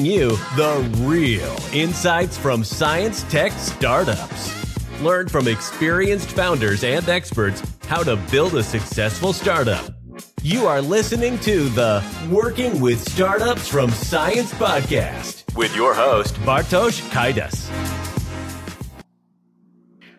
bring 0.00 0.12
you 0.12 0.30
the 0.56 0.90
real 1.00 1.56
insights 1.72 2.38
from 2.38 2.64
science 2.64 3.22
tech 3.24 3.52
startups. 3.52 4.50
Learn 5.02 5.28
from 5.28 5.46
experienced 5.46 6.30
founders 6.30 6.84
and 6.84 7.06
experts 7.08 7.62
how 7.86 8.02
to 8.02 8.16
build 8.30 8.54
a 8.54 8.62
successful 8.62 9.32
startup. 9.32 9.84
You 10.42 10.66
are 10.66 10.80
listening 10.80 11.38
to 11.40 11.68
the 11.70 12.02
Working 12.30 12.80
with 12.80 13.00
Startups 13.10 13.68
from 13.68 13.90
Science 13.90 14.52
podcast 14.54 15.44
with 15.54 15.74
your 15.76 15.94
host, 15.94 16.34
Bartosz 16.46 17.00
Kaidas. 17.10 17.68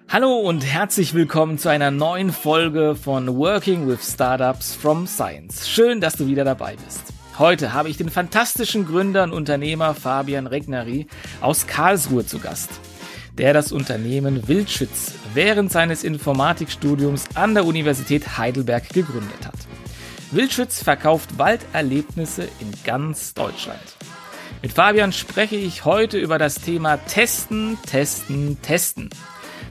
Hallo 0.09 0.41
und 0.41 0.61
herzlich 0.61 1.13
willkommen 1.13 1.57
zu 1.57 1.69
einer 1.69 1.89
neuen 1.89 2.31
Folge 2.31 2.95
von 2.95 3.35
Working 3.37 3.87
with 3.87 4.03
Startups 4.03 4.75
from 4.75 5.07
Science. 5.07 5.67
Schön, 5.67 6.01
dass 6.01 6.13
du 6.13 6.27
wieder 6.27 6.43
dabei 6.43 6.75
bist. 6.75 7.13
Heute 7.41 7.73
habe 7.73 7.89
ich 7.89 7.97
den 7.97 8.11
fantastischen 8.11 8.85
Gründer 8.85 9.23
und 9.23 9.33
Unternehmer 9.33 9.95
Fabian 9.95 10.45
Regneri 10.45 11.07
aus 11.41 11.65
Karlsruhe 11.65 12.23
zu 12.23 12.37
Gast, 12.37 12.69
der 13.35 13.51
das 13.51 13.71
Unternehmen 13.71 14.47
Wildschütz 14.47 15.13
während 15.33 15.71
seines 15.71 16.03
Informatikstudiums 16.03 17.25
an 17.33 17.55
der 17.55 17.65
Universität 17.65 18.37
Heidelberg 18.37 18.89
gegründet 18.89 19.43
hat. 19.43 19.55
Wildschütz 20.29 20.83
verkauft 20.83 21.39
Walderlebnisse 21.39 22.43
in 22.59 22.71
ganz 22.83 23.33
Deutschland. 23.33 23.81
Mit 24.61 24.73
Fabian 24.73 25.11
spreche 25.11 25.55
ich 25.55 25.83
heute 25.83 26.19
über 26.19 26.37
das 26.37 26.61
Thema 26.61 26.97
Testen, 26.97 27.79
Testen, 27.87 28.61
Testen. 28.61 29.09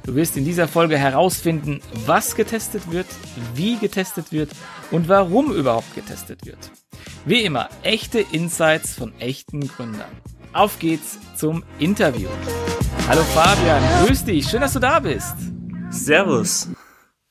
Du 0.05 0.17
wirst 0.17 0.37
in 0.37 0.45
dieser 0.45 0.67
Folge 0.67 0.99
herausfinden, 0.99 1.83
was 2.05 2.35
getestet 2.35 2.91
wird, 2.91 3.07
wie 3.55 3.77
getestet 3.77 4.33
wird 4.33 4.51
und 4.91 5.09
warum 5.09 5.53
überhaupt 5.53 5.95
getestet 5.95 6.45
wird. 6.47 6.71
Wie 7.25 7.43
immer, 7.43 7.69
echte 7.83 8.21
Insights 8.21 8.95
von 8.95 9.13
echten 9.19 9.67
Gründern. 9.69 10.11
Auf 10.53 10.79
geht's 10.79 11.19
zum 11.37 11.63
Interview. 11.79 12.29
Hallo 13.09 13.23
Fabian, 13.35 13.83
grüß 14.05 14.25
dich, 14.25 14.49
schön, 14.49 14.61
dass 14.61 14.73
du 14.73 14.81
da 14.81 15.01
bist. 15.01 15.37
Servus. 15.91 16.69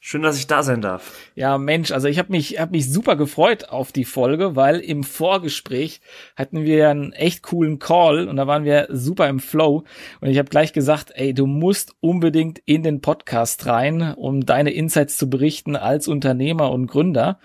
Schön, 0.10 0.24
dass 0.24 0.40
ich 0.40 0.48
da 0.48 0.64
sein 0.64 0.82
darf. 0.82 1.20
Ja, 1.36 1.60
Mensch, 1.60 1.92
also 1.92 2.08
ich 2.08 2.18
habe 2.18 2.32
mich, 2.32 2.60
hab 2.60 2.72
mich 2.72 2.92
super 2.92 3.16
gefreut 3.16 3.70
auf 3.70 3.92
die 3.92 4.06
Folge, 4.06 4.56
weil 4.56 4.80
im 4.80 5.04
Vorgespräch 5.04 6.02
hatten 6.36 6.64
wir 6.64 6.90
einen 6.90 7.14
echt 7.14 7.44
coolen 7.44 7.78
Call 7.78 8.28
und 8.28 8.38
da 8.38 8.48
waren 8.48 8.64
wir 8.64 8.88
super 8.90 9.30
im 9.30 9.40
Flow. 9.40 9.84
Und 10.20 10.30
ich 10.30 10.40
habe 10.40 10.50
gleich 10.50 10.74
gesagt, 10.74 11.12
ey, 11.14 11.36
du 11.36 11.46
musst 11.46 11.94
unbedingt 12.00 12.58
in 12.66 12.82
den 12.82 13.02
Podcast 13.02 13.68
rein, 13.68 14.16
um 14.16 14.48
deine 14.48 14.72
Insights 14.72 15.16
zu 15.16 15.30
berichten 15.30 15.76
als 15.76 16.08
Unternehmer 16.08 16.72
und 16.72 16.88
Gründer. 16.88 17.40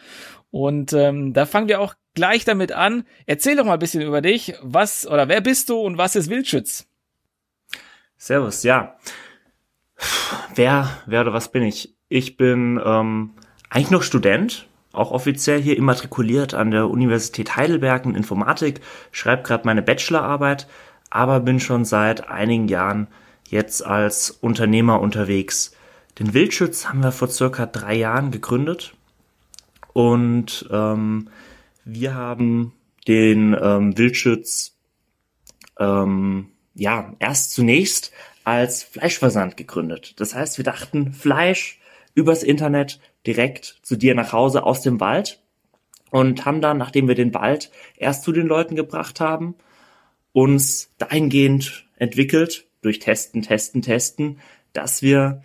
Und 0.51 0.95
ähm, 0.95 1.35
da 1.35 1.45
fangen 1.45 1.69
wir 1.69 1.83
auch 1.83 1.93
gleich 2.15 2.47
damit 2.47 2.73
an. 2.73 3.05
Erzähl 3.27 3.57
doch 3.57 3.67
mal 3.67 3.75
ein 3.75 3.79
bisschen 3.79 4.01
über 4.01 4.23
dich. 4.23 4.55
Was 4.63 5.07
oder 5.07 5.29
wer 5.29 5.43
bist 5.43 5.69
du 5.69 5.81
und 5.81 5.99
was 5.99 6.17
ist 6.17 6.31
Wildschütz? 6.31 6.87
Servus, 8.17 8.63
ja. 8.63 8.97
Wer, 10.55 10.89
wer 11.05 11.21
oder 11.21 11.35
was 11.35 11.53
bin 11.53 11.63
ich? 11.63 11.95
Ich 12.09 12.37
bin 12.37 12.81
ähm, 12.85 13.31
eigentlich 13.71 13.91
noch 13.91 14.03
Student, 14.03 14.69
auch 14.93 15.11
offiziell 15.11 15.61
hier 15.61 15.77
immatrikuliert 15.77 16.55
an 16.55 16.71
der 16.71 16.89
Universität 16.89 17.57
Heidelberg 17.57 18.05
in 18.05 18.15
Informatik, 18.15 18.81
schreibe 19.11 19.43
gerade 19.43 19.67
meine 19.67 19.83
Bachelorarbeit, 19.83 20.69
aber 21.11 21.41
bin 21.41 21.61
schon 21.61 21.85
seit 21.85 22.29
einigen 22.29 22.69
Jahren 22.69 23.09
jetzt 23.49 23.85
als 23.85 24.31
Unternehmer 24.31 25.01
unterwegs. 25.01 25.73
Den 26.19 26.35
Wildschütz 26.35 26.87
haben 26.87 27.03
wir 27.03 27.13
vor 27.13 27.29
circa 27.29 27.67
drei 27.67 27.95
Jahren 27.95 28.31
gegründet 28.31 28.95
und 29.93 30.69
ähm, 30.71 31.29
wir 31.85 32.15
haben 32.15 32.73
den 33.09 33.57
ähm, 33.61 33.99
Wildschütz 33.99 34.77
ähm, 35.79 36.51
ja 36.75 37.15
erst 37.19 37.53
zunächst 37.53 38.13
als 38.45 38.83
Fleischversand 38.83 39.57
gegründet. 39.57 40.15
Das 40.21 40.35
heißt, 40.35 40.59
wir 40.59 40.65
dachten, 40.65 41.13
Fleisch 41.13 41.81
übers 42.15 42.43
Internet 42.43 43.01
direkt 43.27 43.79
zu 43.83 43.97
dir 43.97 44.15
nach 44.15 44.33
Hause 44.33 44.65
aus 44.65 44.83
dem 44.83 45.01
Wald 45.01 45.43
und 46.11 46.45
haben 46.45 46.61
dann, 46.61 46.79
nachdem 46.79 47.09
wir 47.09 47.15
den 47.15 47.35
Wald 47.35 47.71
erst 47.97 48.23
zu 48.23 48.33
den 48.33 48.47
Leuten 48.47 48.77
gebracht 48.77 49.21
haben, 49.21 49.57
uns 50.33 50.93
dahingehend 50.99 51.87
entwickelt, 51.97 52.67
durch 52.83 52.99
Testen, 52.99 53.43
Testen, 53.43 53.83
Testen, 53.83 54.39
dass 54.73 55.03
wir 55.03 55.43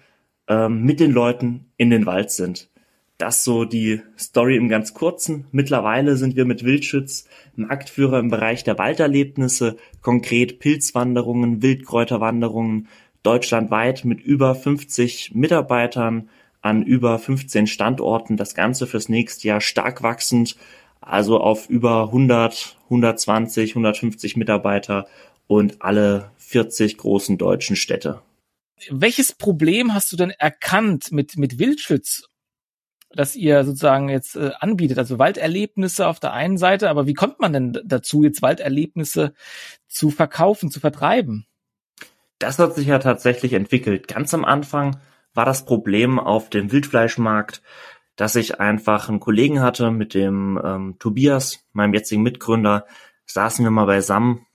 ähm, 0.47 0.84
mit 0.84 1.00
den 1.00 1.12
Leuten 1.12 1.72
in 1.78 1.90
den 1.90 2.06
Wald 2.06 2.31
sind. 2.31 2.69
Das 3.18 3.44
so 3.44 3.66
die 3.66 4.01
Story 4.18 4.56
im 4.56 4.69
ganz 4.69 4.94
kurzen. 4.94 5.46
Mittlerweile 5.51 6.16
sind 6.16 6.36
wir 6.36 6.46
mit 6.46 6.63
Wildschütz 6.63 7.28
Marktführer 7.56 8.19
im 8.19 8.30
Bereich 8.30 8.63
der 8.63 8.78
Walderlebnisse, 8.78 9.75
konkret 10.01 10.59
Pilzwanderungen, 10.59 11.62
Wildkräuterwanderungen, 11.62 12.88
deutschlandweit 13.24 14.06
mit 14.06 14.22
über 14.22 14.56
50 14.56 15.36
Mitarbeitern, 15.36 16.30
an 16.61 16.83
über 16.83 17.19
15 17.19 17.67
Standorten. 17.67 18.37
Das 18.37 18.55
Ganze 18.55 18.87
fürs 18.87 19.09
nächste 19.09 19.47
Jahr 19.47 19.61
stark 19.61 20.03
wachsend, 20.03 20.55
also 21.01 21.39
auf 21.39 21.69
über 21.69 22.03
100, 22.05 22.77
120, 22.85 23.71
150 23.71 24.35
Mitarbeiter 24.35 25.07
und 25.47 25.81
alle 25.81 26.31
40 26.37 26.97
großen 26.97 27.37
deutschen 27.37 27.75
Städte. 27.75 28.21
Welches 28.89 29.33
Problem 29.33 29.93
hast 29.93 30.11
du 30.11 30.17
denn 30.17 30.31
erkannt 30.31 31.11
mit, 31.11 31.37
mit 31.37 31.59
Wildschütz, 31.59 32.29
das 33.11 33.35
ihr 33.35 33.63
sozusagen 33.65 34.09
jetzt 34.09 34.35
äh, 34.35 34.51
anbietet? 34.59 34.97
Also 34.97 35.19
Walderlebnisse 35.19 36.07
auf 36.07 36.19
der 36.19 36.33
einen 36.33 36.57
Seite, 36.57 36.89
aber 36.89 37.07
wie 37.07 37.13
kommt 37.13 37.39
man 37.39 37.53
denn 37.53 37.79
dazu, 37.83 38.23
jetzt 38.23 38.41
Walderlebnisse 38.41 39.33
zu 39.87 40.11
verkaufen, 40.11 40.71
zu 40.71 40.79
vertreiben? 40.79 41.45
Das 42.37 42.57
hat 42.57 42.75
sich 42.75 42.87
ja 42.87 42.99
tatsächlich 42.99 43.51
entwickelt. 43.53 44.07
Ganz 44.07 44.33
am 44.33 44.45
Anfang 44.45 44.97
war 45.39 45.45
das 45.45 45.63
Problem 45.63 46.19
auf 46.19 46.50
dem 46.50 46.69
Wildfleischmarkt, 46.73 47.61
dass 48.17 48.35
ich 48.35 48.59
einfach 48.59 49.07
einen 49.07 49.22
Kollegen 49.22 49.61
hatte 49.61 49.89
mit 49.89 50.13
dem 50.13 50.59
ähm, 50.61 50.97
Tobias, 51.00 51.66
meinem 51.72 51.94
jetzigen 51.94 52.23
Mitgründer, 52.23 52.85
saßen 53.25 53.63
wir 53.63 53.72
mal 53.72 53.85
beisammen 53.85 54.45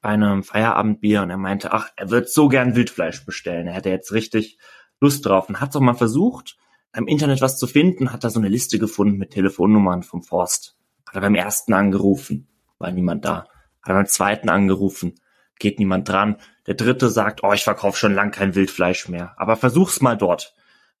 bei 0.00 0.08
einem 0.08 0.42
Feierabendbier 0.42 1.22
und 1.22 1.30
er 1.30 1.36
meinte, 1.36 1.72
ach, 1.72 1.90
er 1.94 2.10
wird 2.10 2.28
so 2.30 2.48
gern 2.48 2.74
Wildfleisch 2.74 3.24
bestellen. 3.26 3.68
Er 3.68 3.74
hätte 3.74 3.90
jetzt 3.90 4.12
richtig 4.12 4.58
Lust 4.98 5.24
drauf 5.24 5.48
und 5.48 5.60
hat 5.60 5.76
doch 5.76 5.80
mal 5.80 5.94
versucht, 5.94 6.58
im 6.92 7.06
Internet 7.06 7.40
was 7.40 7.56
zu 7.56 7.68
finden, 7.68 8.12
hat 8.12 8.24
da 8.24 8.30
so 8.30 8.40
eine 8.40 8.48
Liste 8.48 8.80
gefunden 8.80 9.18
mit 9.18 9.30
Telefonnummern 9.30 10.02
vom 10.02 10.24
Forst. 10.24 10.76
Hat 11.06 11.14
er 11.14 11.20
beim 11.20 11.36
ersten 11.36 11.74
angerufen, 11.74 12.48
war 12.80 12.90
niemand 12.90 13.24
da. 13.24 13.46
Hat 13.82 13.90
er 13.90 13.94
beim 13.94 14.06
zweiten 14.06 14.48
angerufen, 14.48 15.14
geht 15.60 15.78
niemand 15.78 16.08
dran. 16.08 16.38
Der 16.68 16.74
dritte 16.74 17.08
sagt, 17.08 17.42
oh, 17.44 17.54
ich 17.54 17.64
verkaufe 17.64 17.96
schon 17.96 18.12
lang 18.12 18.30
kein 18.30 18.54
Wildfleisch 18.54 19.08
mehr, 19.08 19.32
aber 19.38 19.56
versuch's 19.56 20.02
mal 20.02 20.18
dort. 20.18 20.54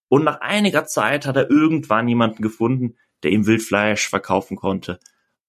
Und 0.08 0.24
nach 0.24 0.40
einiger 0.40 0.86
Zeit 0.86 1.26
hat 1.26 1.36
er 1.36 1.50
irgendwann 1.50 2.08
jemanden 2.08 2.42
gefunden, 2.42 2.96
der 3.22 3.32
ihm 3.32 3.46
Wildfleisch 3.46 4.08
verkaufen 4.08 4.56
konnte. 4.56 4.98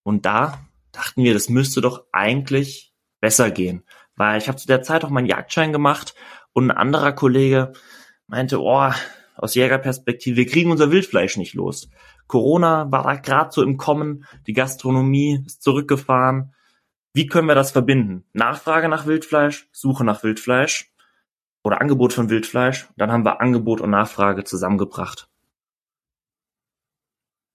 Und 0.03 0.25
da 0.25 0.59
dachten 0.91 1.23
wir, 1.23 1.33
das 1.33 1.47
müsste 1.47 1.79
doch 1.79 2.03
eigentlich 2.11 2.93
besser 3.21 3.49
gehen. 3.49 3.85
Weil 4.17 4.37
ich 4.39 4.49
habe 4.49 4.57
zu 4.57 4.67
der 4.67 4.81
Zeit 4.81 5.05
auch 5.05 5.09
meinen 5.09 5.25
Jagdschein 5.25 5.71
gemacht 5.71 6.13
und 6.51 6.69
ein 6.69 6.75
anderer 6.75 7.13
Kollege 7.13 7.71
meinte, 8.27 8.61
oh, 8.61 8.91
aus 9.37 9.55
Jägerperspektive, 9.55 10.35
wir 10.35 10.47
kriegen 10.47 10.69
unser 10.69 10.91
Wildfleisch 10.91 11.37
nicht 11.37 11.53
los. 11.53 11.89
Corona 12.27 12.91
war 12.91 13.03
da 13.03 13.15
gerade 13.15 13.53
so 13.53 13.63
im 13.63 13.77
Kommen, 13.77 14.25
die 14.47 14.53
Gastronomie 14.53 15.45
ist 15.45 15.63
zurückgefahren, 15.63 16.53
wie 17.13 17.27
können 17.27 17.47
wir 17.47 17.55
das 17.55 17.71
verbinden? 17.71 18.23
Nachfrage 18.33 18.89
nach 18.89 19.05
Wildfleisch, 19.05 19.67
Suche 19.71 20.03
nach 20.03 20.23
Wildfleisch 20.23 20.91
oder 21.63 21.81
Angebot 21.81 22.13
von 22.13 22.29
Wildfleisch. 22.29 22.87
Dann 22.97 23.11
haben 23.11 23.25
wir 23.25 23.41
Angebot 23.41 23.81
und 23.81 23.89
Nachfrage 23.89 24.43
zusammengebracht. 24.43 25.29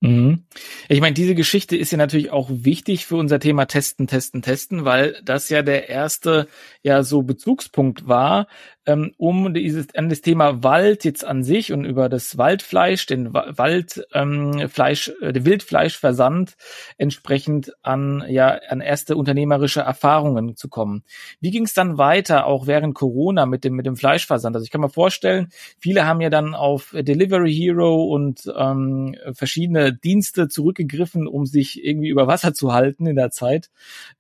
Mhm. 0.05 0.45
Ich 0.91 1.01
meine, 1.01 1.15
diese 1.15 1.35
Geschichte 1.35 1.79
ist 1.79 1.91
ja 1.91 1.97
natürlich 1.97 2.31
auch 2.31 2.51
wichtig 2.51 3.07
für 3.07 3.17
unser 3.17 3.41
Thema 3.41 3.65
Testen, 3.65 4.07
Testen, 4.07 4.43
Testen, 4.43 4.85
weil 4.85 5.19
das 5.25 5.49
ja 5.49 5.63
der 5.63 5.89
erste 5.89 6.47
ja 6.83 7.03
so 7.03 7.23
Bezugspunkt 7.23 8.07
war, 8.07 8.47
ähm, 8.87 9.13
um 9.17 9.55
dieses 9.55 9.95
an 9.95 10.09
das 10.09 10.21
Thema 10.21 10.63
Wald 10.63 11.05
jetzt 11.05 11.25
an 11.25 11.43
sich 11.43 11.73
und 11.73 11.85
über 11.85 12.09
das 12.09 12.37
Waldfleisch, 12.37 13.07
den 13.07 13.33
Waldfleisch, 13.33 15.13
ähm, 15.21 15.29
äh, 15.29 15.33
den 15.33 15.45
Wildfleischversand 15.45 16.57
entsprechend 16.99 17.73
an 17.83 18.25
ja 18.29 18.59
an 18.69 18.81
erste 18.81 19.17
unternehmerische 19.17 19.81
Erfahrungen 19.81 20.57
zu 20.57 20.69
kommen. 20.69 21.03
Wie 21.41 21.51
ging 21.51 21.65
es 21.65 21.75
dann 21.75 21.99
weiter, 21.99 22.47
auch 22.47 22.67
während 22.67 22.95
Corona 22.95 23.47
mit 23.47 23.65
dem 23.65 23.75
mit 23.75 23.87
dem 23.87 23.97
Fleischversand? 23.97 24.55
Also 24.57 24.65
ich 24.65 24.71
kann 24.71 24.81
mir 24.81 24.91
vorstellen, 24.91 25.49
viele 25.79 26.07
haben 26.07 26.21
ja 26.21 26.31
dann 26.31 26.55
auf 26.55 26.95
Delivery 26.97 27.55
Hero 27.55 28.05
und 28.05 28.53
ähm, 28.57 29.17
verschiedene 29.33 29.95
Dienste 29.95 30.49
zurückgegriffen, 30.49 31.27
um 31.27 31.47
sich 31.47 31.85
irgendwie 31.85 32.09
über 32.09 32.27
Wasser 32.27 32.55
zu 32.55 32.73
halten 32.73 33.07
in 33.07 33.17
der 33.17 33.31
Zeit. 33.31 33.71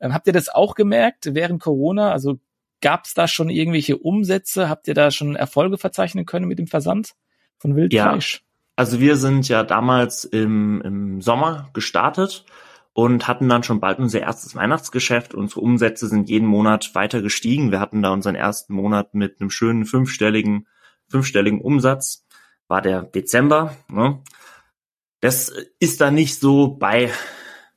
Ähm, 0.00 0.14
habt 0.14 0.26
ihr 0.26 0.32
das 0.32 0.48
auch 0.48 0.74
gemerkt 0.74 1.34
während 1.34 1.60
Corona? 1.60 2.12
Also 2.12 2.38
Gab 2.84 3.06
es 3.06 3.14
da 3.14 3.26
schon 3.26 3.48
irgendwelche 3.48 3.96
Umsätze? 3.96 4.68
Habt 4.68 4.88
ihr 4.88 4.94
da 4.94 5.10
schon 5.10 5.36
Erfolge 5.36 5.78
verzeichnen 5.78 6.26
können 6.26 6.46
mit 6.46 6.58
dem 6.58 6.66
Versand 6.66 7.14
von 7.56 7.76
Wildfleisch? 7.76 8.34
Ja, 8.34 8.40
also 8.76 9.00
wir 9.00 9.16
sind 9.16 9.48
ja 9.48 9.62
damals 9.62 10.26
im, 10.26 10.82
im 10.82 11.22
Sommer 11.22 11.70
gestartet 11.72 12.44
und 12.92 13.26
hatten 13.26 13.48
dann 13.48 13.62
schon 13.62 13.80
bald 13.80 14.00
unser 14.00 14.20
erstes 14.20 14.54
Weihnachtsgeschäft. 14.54 15.32
Unsere 15.32 15.62
Umsätze 15.62 16.08
sind 16.08 16.28
jeden 16.28 16.46
Monat 16.46 16.94
weiter 16.94 17.22
gestiegen. 17.22 17.70
Wir 17.70 17.80
hatten 17.80 18.02
da 18.02 18.12
unseren 18.12 18.34
ersten 18.34 18.74
Monat 18.74 19.14
mit 19.14 19.40
einem 19.40 19.48
schönen 19.48 19.86
fünfstelligen, 19.86 20.66
fünfstelligen 21.08 21.62
Umsatz. 21.62 22.26
War 22.68 22.82
der 22.82 23.00
Dezember. 23.00 23.74
Ne? 23.88 24.20
Das 25.20 25.50
ist 25.78 26.02
da 26.02 26.10
nicht 26.10 26.38
so 26.38 26.68
bei, 26.68 27.10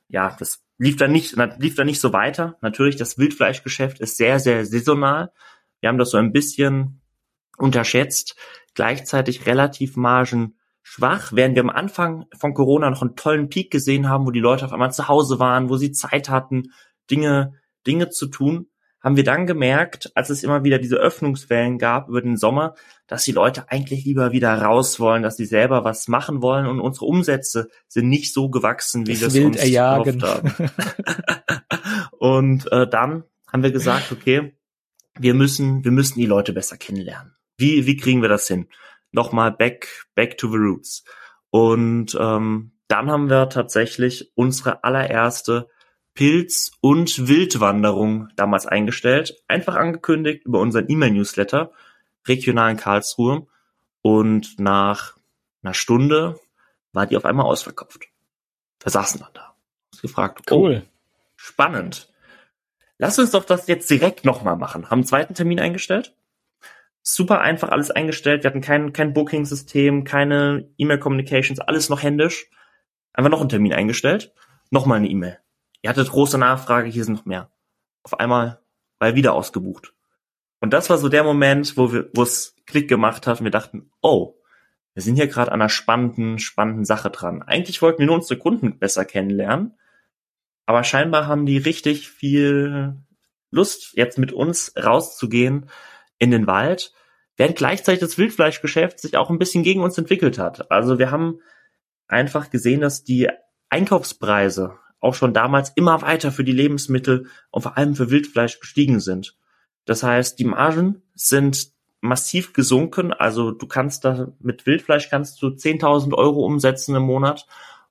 ja, 0.08 0.36
das 0.38 0.62
lief 0.78 0.96
da 0.96 1.08
nicht, 1.08 1.36
lief 1.58 1.74
da 1.74 1.84
nicht 1.84 2.00
so 2.00 2.12
weiter. 2.12 2.56
Natürlich, 2.62 2.96
das 2.96 3.18
Wildfleischgeschäft 3.18 4.00
ist 4.00 4.16
sehr, 4.16 4.38
sehr 4.38 4.64
saisonal. 4.64 5.32
Wir 5.80 5.88
haben 5.88 5.98
das 5.98 6.10
so 6.10 6.18
ein 6.18 6.32
bisschen 6.32 7.00
unterschätzt. 7.56 8.36
Gleichzeitig 8.74 9.46
relativ 9.46 9.96
margen 9.96 10.56
schwach, 10.82 11.32
während 11.32 11.56
wir 11.56 11.62
am 11.62 11.70
Anfang 11.70 12.26
von 12.38 12.54
Corona 12.54 12.88
noch 12.88 13.02
einen 13.02 13.16
tollen 13.16 13.48
Peak 13.48 13.70
gesehen 13.70 14.08
haben, 14.08 14.24
wo 14.24 14.30
die 14.30 14.40
Leute 14.40 14.64
auf 14.64 14.72
einmal 14.72 14.92
zu 14.92 15.08
Hause 15.08 15.38
waren, 15.38 15.68
wo 15.68 15.76
sie 15.76 15.92
Zeit 15.92 16.30
hatten, 16.30 16.72
Dinge, 17.10 17.54
Dinge 17.86 18.08
zu 18.08 18.26
tun, 18.28 18.68
haben 19.08 19.16
wir 19.16 19.24
dann 19.24 19.46
gemerkt, 19.46 20.12
als 20.14 20.28
es 20.30 20.42
immer 20.42 20.64
wieder 20.64 20.78
diese 20.78 20.96
Öffnungswellen 20.96 21.78
gab 21.78 22.08
über 22.08 22.20
den 22.20 22.36
Sommer, 22.36 22.74
dass 23.06 23.24
die 23.24 23.32
Leute 23.32 23.70
eigentlich 23.70 24.04
lieber 24.04 24.32
wieder 24.32 24.60
raus 24.60 25.00
wollen, 25.00 25.22
dass 25.22 25.36
sie 25.36 25.46
selber 25.46 25.84
was 25.84 26.08
machen 26.08 26.42
wollen 26.42 26.66
und 26.66 26.78
unsere 26.78 27.06
Umsätze 27.06 27.68
sind 27.88 28.08
nicht 28.08 28.34
so 28.34 28.50
gewachsen, 28.50 29.06
wie 29.06 29.18
wir 29.18 29.28
es 29.28 29.36
uns 29.36 29.56
erjagen. 29.56 30.22
haben. 30.22 30.52
und 32.18 32.70
äh, 32.70 32.86
dann 32.86 33.24
haben 33.50 33.62
wir 33.62 33.72
gesagt, 33.72 34.12
okay, 34.12 34.54
wir 35.18 35.34
müssen, 35.34 35.84
wir 35.84 35.92
müssen 35.92 36.18
die 36.18 36.26
Leute 36.26 36.52
besser 36.52 36.76
kennenlernen. 36.76 37.34
Wie, 37.56 37.86
wie 37.86 37.96
kriegen 37.96 38.22
wir 38.22 38.28
das 38.28 38.46
hin? 38.46 38.68
nochmal 39.12 39.52
back, 39.52 40.06
back 40.14 40.38
to 40.38 40.50
the 40.50 40.56
roots. 40.56 41.04
Und 41.50 42.16
ähm, 42.18 42.72
dann 42.88 43.10
haben 43.10 43.30
wir 43.30 43.48
tatsächlich 43.48 44.32
unsere 44.34 44.84
allererste 44.84 45.68
Pilz- 46.18 46.72
und 46.80 47.28
Wildwanderung 47.28 48.28
damals 48.34 48.66
eingestellt, 48.66 49.40
einfach 49.46 49.76
angekündigt 49.76 50.44
über 50.44 50.58
unseren 50.58 50.86
E-Mail-Newsletter, 50.88 51.70
regional 52.26 52.72
in 52.72 52.76
Karlsruhe. 52.76 53.46
Und 54.02 54.58
nach 54.58 55.16
einer 55.62 55.74
Stunde 55.74 56.40
war 56.92 57.06
die 57.06 57.16
auf 57.16 57.24
einmal 57.24 57.46
ausverkauft. 57.46 58.08
Wir 58.82 58.90
saßen 58.90 59.20
dann 59.20 59.30
da. 59.32 59.54
Gefragt, 60.02 60.50
oh, 60.50 60.56
cool. 60.56 60.82
spannend. 61.36 62.12
Lass 62.98 63.20
uns 63.20 63.30
doch 63.30 63.44
das 63.44 63.68
jetzt 63.68 63.88
direkt 63.88 64.24
nochmal 64.24 64.56
machen. 64.56 64.86
Haben 64.86 64.98
einen 64.98 65.06
zweiten 65.06 65.34
Termin 65.34 65.60
eingestellt 65.60 66.16
super 67.02 67.40
einfach 67.40 67.70
alles 67.70 67.90
eingestellt. 67.90 68.42
Wir 68.42 68.50
hatten 68.50 68.60
kein, 68.60 68.92
kein 68.92 69.14
Booking-System, 69.14 70.04
keine 70.04 70.68
E-Mail-Communications, 70.76 71.60
alles 71.60 71.88
noch 71.88 72.02
händisch. 72.02 72.50
Einfach 73.12 73.30
noch 73.30 73.40
einen 73.40 73.48
Termin 73.48 73.72
eingestellt, 73.72 74.34
nochmal 74.70 74.98
eine 74.98 75.08
E-Mail. 75.08 75.38
Ihr 75.82 75.90
hattet 75.90 76.10
große 76.10 76.38
Nachfrage, 76.38 76.88
hier 76.88 77.04
sind 77.04 77.14
noch 77.14 77.24
mehr. 77.24 77.50
Auf 78.02 78.18
einmal 78.18 78.62
war 78.98 79.08
er 79.08 79.14
wieder 79.14 79.34
ausgebucht. 79.34 79.94
Und 80.60 80.72
das 80.72 80.90
war 80.90 80.98
so 80.98 81.08
der 81.08 81.24
Moment, 81.24 81.76
wo 81.76 81.92
wir, 81.92 82.10
wo 82.14 82.22
es 82.22 82.56
Klick 82.66 82.88
gemacht 82.88 83.26
hat 83.26 83.38
und 83.38 83.44
wir 83.44 83.50
dachten, 83.50 83.90
oh, 84.02 84.34
wir 84.94 85.02
sind 85.02 85.14
hier 85.14 85.28
gerade 85.28 85.52
an 85.52 85.60
einer 85.60 85.68
spannenden, 85.68 86.38
spannenden 86.38 86.84
Sache 86.84 87.10
dran. 87.10 87.42
Eigentlich 87.42 87.80
wollten 87.80 88.00
wir 88.00 88.06
nur 88.06 88.16
unsere 88.16 88.38
Kunden 88.38 88.78
besser 88.78 89.04
kennenlernen, 89.04 89.78
aber 90.66 90.82
scheinbar 90.82 91.26
haben 91.26 91.46
die 91.46 91.58
richtig 91.58 92.10
viel 92.10 92.96
Lust, 93.50 93.92
jetzt 93.94 94.18
mit 94.18 94.32
uns 94.32 94.72
rauszugehen 94.76 95.70
in 96.18 96.30
den 96.30 96.46
Wald 96.46 96.92
während 97.38 97.56
gleichzeitig 97.56 98.00
das 98.00 98.18
Wildfleischgeschäft 98.18 99.00
sich 99.00 99.16
auch 99.16 99.30
ein 99.30 99.38
bisschen 99.38 99.62
gegen 99.62 99.80
uns 99.80 99.96
entwickelt 99.96 100.38
hat. 100.38 100.70
Also 100.70 100.98
wir 100.98 101.10
haben 101.10 101.40
einfach 102.08 102.50
gesehen, 102.50 102.80
dass 102.82 103.04
die 103.04 103.30
Einkaufspreise 103.70 104.76
auch 105.00 105.14
schon 105.14 105.32
damals 105.32 105.70
immer 105.70 106.02
weiter 106.02 106.32
für 106.32 106.44
die 106.44 106.52
Lebensmittel 106.52 107.26
und 107.50 107.62
vor 107.62 107.76
allem 107.76 107.94
für 107.94 108.10
Wildfleisch 108.10 108.60
gestiegen 108.60 109.00
sind. 109.00 109.36
Das 109.84 110.02
heißt, 110.02 110.38
die 110.38 110.44
Margen 110.44 111.02
sind 111.14 111.70
massiv 112.00 112.52
gesunken. 112.52 113.12
Also 113.12 113.50
du 113.50 113.66
kannst 113.66 114.04
da 114.04 114.28
mit 114.40 114.66
Wildfleisch 114.66 115.08
kannst 115.08 115.40
du 115.42 115.48
10.000 115.48 116.14
Euro 116.14 116.44
umsetzen 116.44 116.94
im 116.94 117.02
Monat 117.02 117.46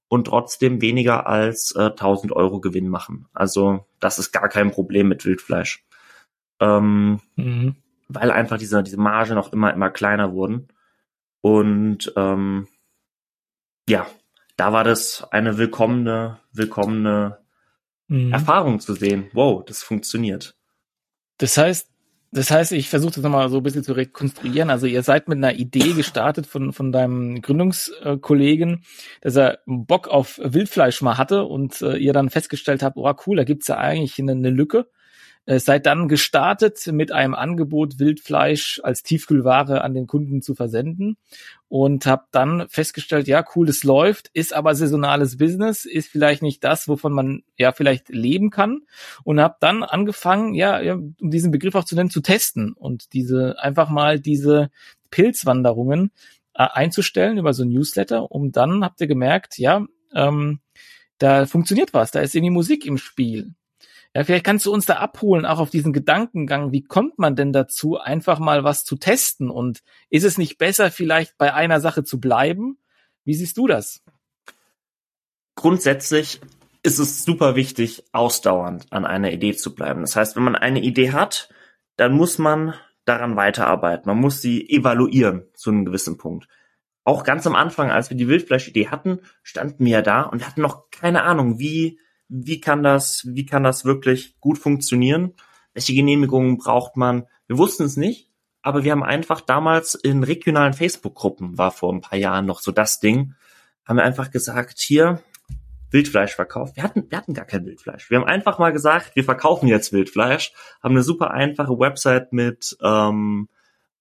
und 0.07 0.27
trotzdem 0.27 0.81
weniger 0.81 1.27
als 1.27 1.71
äh, 1.75 1.89
1.000 1.89 2.31
Euro 2.31 2.61
Gewinn 2.61 2.89
machen. 2.89 3.27
Also 3.33 3.85
das 3.99 4.19
ist 4.19 4.31
gar 4.31 4.47
kein 4.49 4.71
Problem 4.71 5.07
mit 5.07 5.25
Wildfleisch. 5.25 5.85
Ähm, 6.59 7.19
mhm 7.35 7.75
weil 8.07 8.31
einfach 8.31 8.57
diese, 8.57 8.83
diese 8.83 8.99
Marge 8.99 9.35
noch 9.35 9.51
immer, 9.51 9.73
immer 9.73 9.89
kleiner 9.89 10.33
wurden. 10.33 10.67
Und 11.41 12.11
ähm, 12.15 12.67
ja, 13.87 14.07
da 14.57 14.73
war 14.73 14.83
das 14.83 15.23
eine 15.31 15.57
willkommene, 15.57 16.39
willkommene 16.51 17.37
mhm. 18.07 18.33
Erfahrung 18.33 18.79
zu 18.79 18.93
sehen. 18.93 19.29
Wow, 19.33 19.63
das 19.63 19.83
funktioniert. 19.83 20.55
Das 21.37 21.57
heißt, 21.57 21.89
das 22.31 22.51
heißt, 22.51 22.73
ich 22.73 22.89
versuche 22.89 23.13
das 23.13 23.23
nochmal 23.23 23.49
so 23.49 23.57
ein 23.57 23.63
bisschen 23.63 23.83
zu 23.83 23.93
rekonstruieren. 23.93 24.69
Also 24.69 24.85
ihr 24.85 25.01
seid 25.01 25.29
mit 25.29 25.37
einer 25.37 25.53
Idee 25.53 25.93
gestartet 25.93 26.45
von, 26.45 26.73
von 26.73 26.91
deinem 26.91 27.41
Gründungskollegen, 27.41 28.83
dass 29.21 29.37
er 29.37 29.59
Bock 29.65 30.09
auf 30.09 30.39
Wildfleisch 30.43 31.01
mal 31.01 31.17
hatte 31.17 31.45
und 31.45 31.81
äh, 31.81 31.95
ihr 31.95 32.11
dann 32.11 32.29
festgestellt 32.29 32.83
habt, 32.83 32.97
oh 32.97 33.13
cool, 33.25 33.37
da 33.37 33.43
gibt's 33.45 33.67
ja 33.67 33.77
eigentlich 33.77 34.19
eine, 34.19 34.33
eine 34.33 34.49
Lücke. 34.49 34.89
Seid 35.49 35.85
dann 35.85 36.09
gestartet 36.09 36.87
mit 36.87 37.13
einem 37.13 37.33
Angebot, 37.33 37.99
Wildfleisch 37.99 38.81
als 38.83 39.01
Tiefkühlware 39.01 39.81
an 39.81 39.93
den 39.93 40.05
Kunden 40.05 40.41
zu 40.41 40.55
versenden 40.55 41.15
und 41.69 42.05
habt 42.05 42.35
dann 42.35 42.67
festgestellt, 42.67 43.29
ja, 43.29 43.45
cool, 43.55 43.65
das 43.65 43.85
läuft, 43.85 44.29
ist 44.33 44.53
aber 44.53 44.75
saisonales 44.75 45.37
Business, 45.37 45.85
ist 45.85 46.09
vielleicht 46.09 46.41
nicht 46.41 46.63
das, 46.65 46.89
wovon 46.89 47.13
man 47.13 47.43
ja 47.57 47.71
vielleicht 47.71 48.09
leben 48.09 48.49
kann 48.49 48.81
und 49.23 49.39
habt 49.39 49.63
dann 49.63 49.83
angefangen, 49.83 50.53
ja, 50.53 50.93
um 50.93 51.15
diesen 51.21 51.51
Begriff 51.51 51.75
auch 51.75 51.85
zu 51.85 51.95
nennen, 51.95 52.09
zu 52.09 52.21
testen 52.21 52.73
und 52.73 53.13
diese 53.13 53.57
einfach 53.59 53.89
mal 53.89 54.19
diese 54.19 54.69
Pilzwanderungen 55.11 56.11
äh, 56.53 56.67
einzustellen 56.73 57.37
über 57.37 57.53
so 57.53 57.63
ein 57.63 57.69
Newsletter, 57.69 58.31
um 58.31 58.51
dann 58.51 58.83
habt 58.83 58.99
ihr 58.99 59.07
gemerkt, 59.07 59.57
ja, 59.57 59.85
ähm, 60.13 60.59
da 61.19 61.45
funktioniert 61.45 61.93
was, 61.93 62.11
da 62.11 62.19
ist 62.19 62.35
irgendwie 62.35 62.53
Musik 62.53 62.85
im 62.85 62.97
Spiel. 62.97 63.53
Ja, 64.17 64.23
vielleicht 64.23 64.45
kannst 64.45 64.65
du 64.65 64.73
uns 64.73 64.87
da 64.87 64.95
abholen, 64.95 65.45
auch 65.45 65.59
auf 65.59 65.69
diesen 65.69 65.93
Gedankengang. 65.93 66.71
Wie 66.71 66.81
kommt 66.81 67.19
man 67.19 67.35
denn 67.35 67.53
dazu, 67.53 67.99
einfach 67.99 68.39
mal 68.39 68.63
was 68.63 68.83
zu 68.83 68.95
testen? 68.95 69.51
Und 69.51 69.83
ist 70.09 70.23
es 70.23 70.39
nicht 70.39 70.57
besser, 70.57 70.89
vielleicht 70.89 71.37
bei 71.37 71.53
einer 71.53 71.79
Sache 71.79 72.03
zu 72.03 72.19
bleiben? 72.19 72.79
Wie 73.25 73.35
siehst 73.35 73.59
du 73.59 73.67
das? 73.67 74.03
Grundsätzlich 75.53 76.41
ist 76.81 76.97
es 76.97 77.25
super 77.25 77.55
wichtig, 77.55 78.05
ausdauernd 78.11 78.87
an 78.89 79.05
einer 79.05 79.31
Idee 79.31 79.55
zu 79.55 79.75
bleiben. 79.75 80.01
Das 80.01 80.15
heißt, 80.15 80.35
wenn 80.35 80.41
man 80.41 80.55
eine 80.55 80.81
Idee 80.81 81.11
hat, 81.11 81.53
dann 81.95 82.13
muss 82.13 82.39
man 82.39 82.73
daran 83.05 83.35
weiterarbeiten. 83.35 84.09
Man 84.09 84.19
muss 84.19 84.41
sie 84.41 84.67
evaluieren 84.67 85.45
zu 85.53 85.69
einem 85.69 85.85
gewissen 85.85 86.17
Punkt. 86.17 86.47
Auch 87.03 87.23
ganz 87.23 87.45
am 87.45 87.53
Anfang, 87.53 87.91
als 87.91 88.09
wir 88.09 88.17
die 88.17 88.27
Wildfleischidee 88.27 88.87
hatten, 88.87 89.19
standen 89.43 89.85
wir 89.85 89.91
ja 89.91 90.01
da 90.01 90.23
und 90.23 90.47
hatten 90.47 90.61
noch 90.61 90.89
keine 90.89 91.21
Ahnung, 91.21 91.59
wie 91.59 91.99
wie 92.29 92.59
kann 92.59 92.83
das, 92.83 93.25
wie 93.27 93.45
kann 93.45 93.63
das 93.63 93.85
wirklich 93.85 94.39
gut 94.39 94.57
funktionieren? 94.57 95.33
Welche 95.73 95.93
Genehmigungen 95.93 96.57
braucht 96.57 96.97
man? 96.97 97.25
Wir 97.47 97.57
wussten 97.57 97.83
es 97.83 97.97
nicht, 97.97 98.29
aber 98.61 98.83
wir 98.83 98.91
haben 98.91 99.03
einfach 99.03 99.41
damals 99.41 99.95
in 99.95 100.23
regionalen 100.23 100.73
Facebook-Gruppen, 100.73 101.57
war 101.57 101.71
vor 101.71 101.93
ein 101.93 102.01
paar 102.01 102.17
Jahren 102.17 102.45
noch 102.45 102.59
so 102.59 102.71
das 102.71 102.99
Ding, 102.99 103.35
haben 103.85 103.97
wir 103.97 104.03
einfach 104.03 104.31
gesagt, 104.31 104.79
hier, 104.79 105.21
Wildfleisch 105.89 106.35
verkauft. 106.35 106.75
Wir 106.75 106.83
hatten, 106.83 107.09
wir 107.09 107.17
hatten 107.17 107.33
gar 107.33 107.45
kein 107.45 107.65
Wildfleisch. 107.65 108.09
Wir 108.09 108.19
haben 108.19 108.27
einfach 108.27 108.59
mal 108.59 108.73
gesagt, 108.73 109.15
wir 109.15 109.23
verkaufen 109.23 109.67
jetzt 109.67 109.93
Wildfleisch, 109.93 110.51
haben 110.83 110.95
eine 110.95 111.03
super 111.03 111.31
einfache 111.31 111.79
Website 111.79 112.33
mit, 112.33 112.77
ähm, 112.81 113.47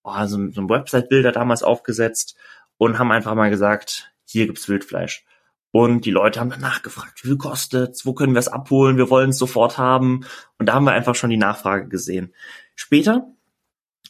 oh, 0.02 0.26
so, 0.26 0.50
so 0.50 0.60
ein 0.60 0.68
Website-Bilder 0.68 1.30
damals 1.30 1.62
aufgesetzt 1.62 2.36
und 2.76 2.98
haben 2.98 3.12
einfach 3.12 3.34
mal 3.34 3.50
gesagt, 3.50 4.12
hier 4.24 4.46
gibt's 4.46 4.68
Wildfleisch. 4.68 5.24
Und 5.70 6.06
die 6.06 6.10
Leute 6.10 6.40
haben 6.40 6.50
dann 6.50 6.60
nachgefragt, 6.60 7.22
wie 7.22 7.28
viel 7.28 7.36
kostet's, 7.36 8.06
wo 8.06 8.14
können 8.14 8.34
wir 8.34 8.38
es 8.38 8.48
abholen, 8.48 8.96
wir 8.96 9.10
wollen 9.10 9.30
es 9.30 9.38
sofort 9.38 9.78
haben. 9.78 10.24
Und 10.58 10.66
da 10.66 10.74
haben 10.74 10.84
wir 10.84 10.92
einfach 10.92 11.14
schon 11.14 11.30
die 11.30 11.36
Nachfrage 11.36 11.88
gesehen. 11.88 12.32
Später 12.74 13.26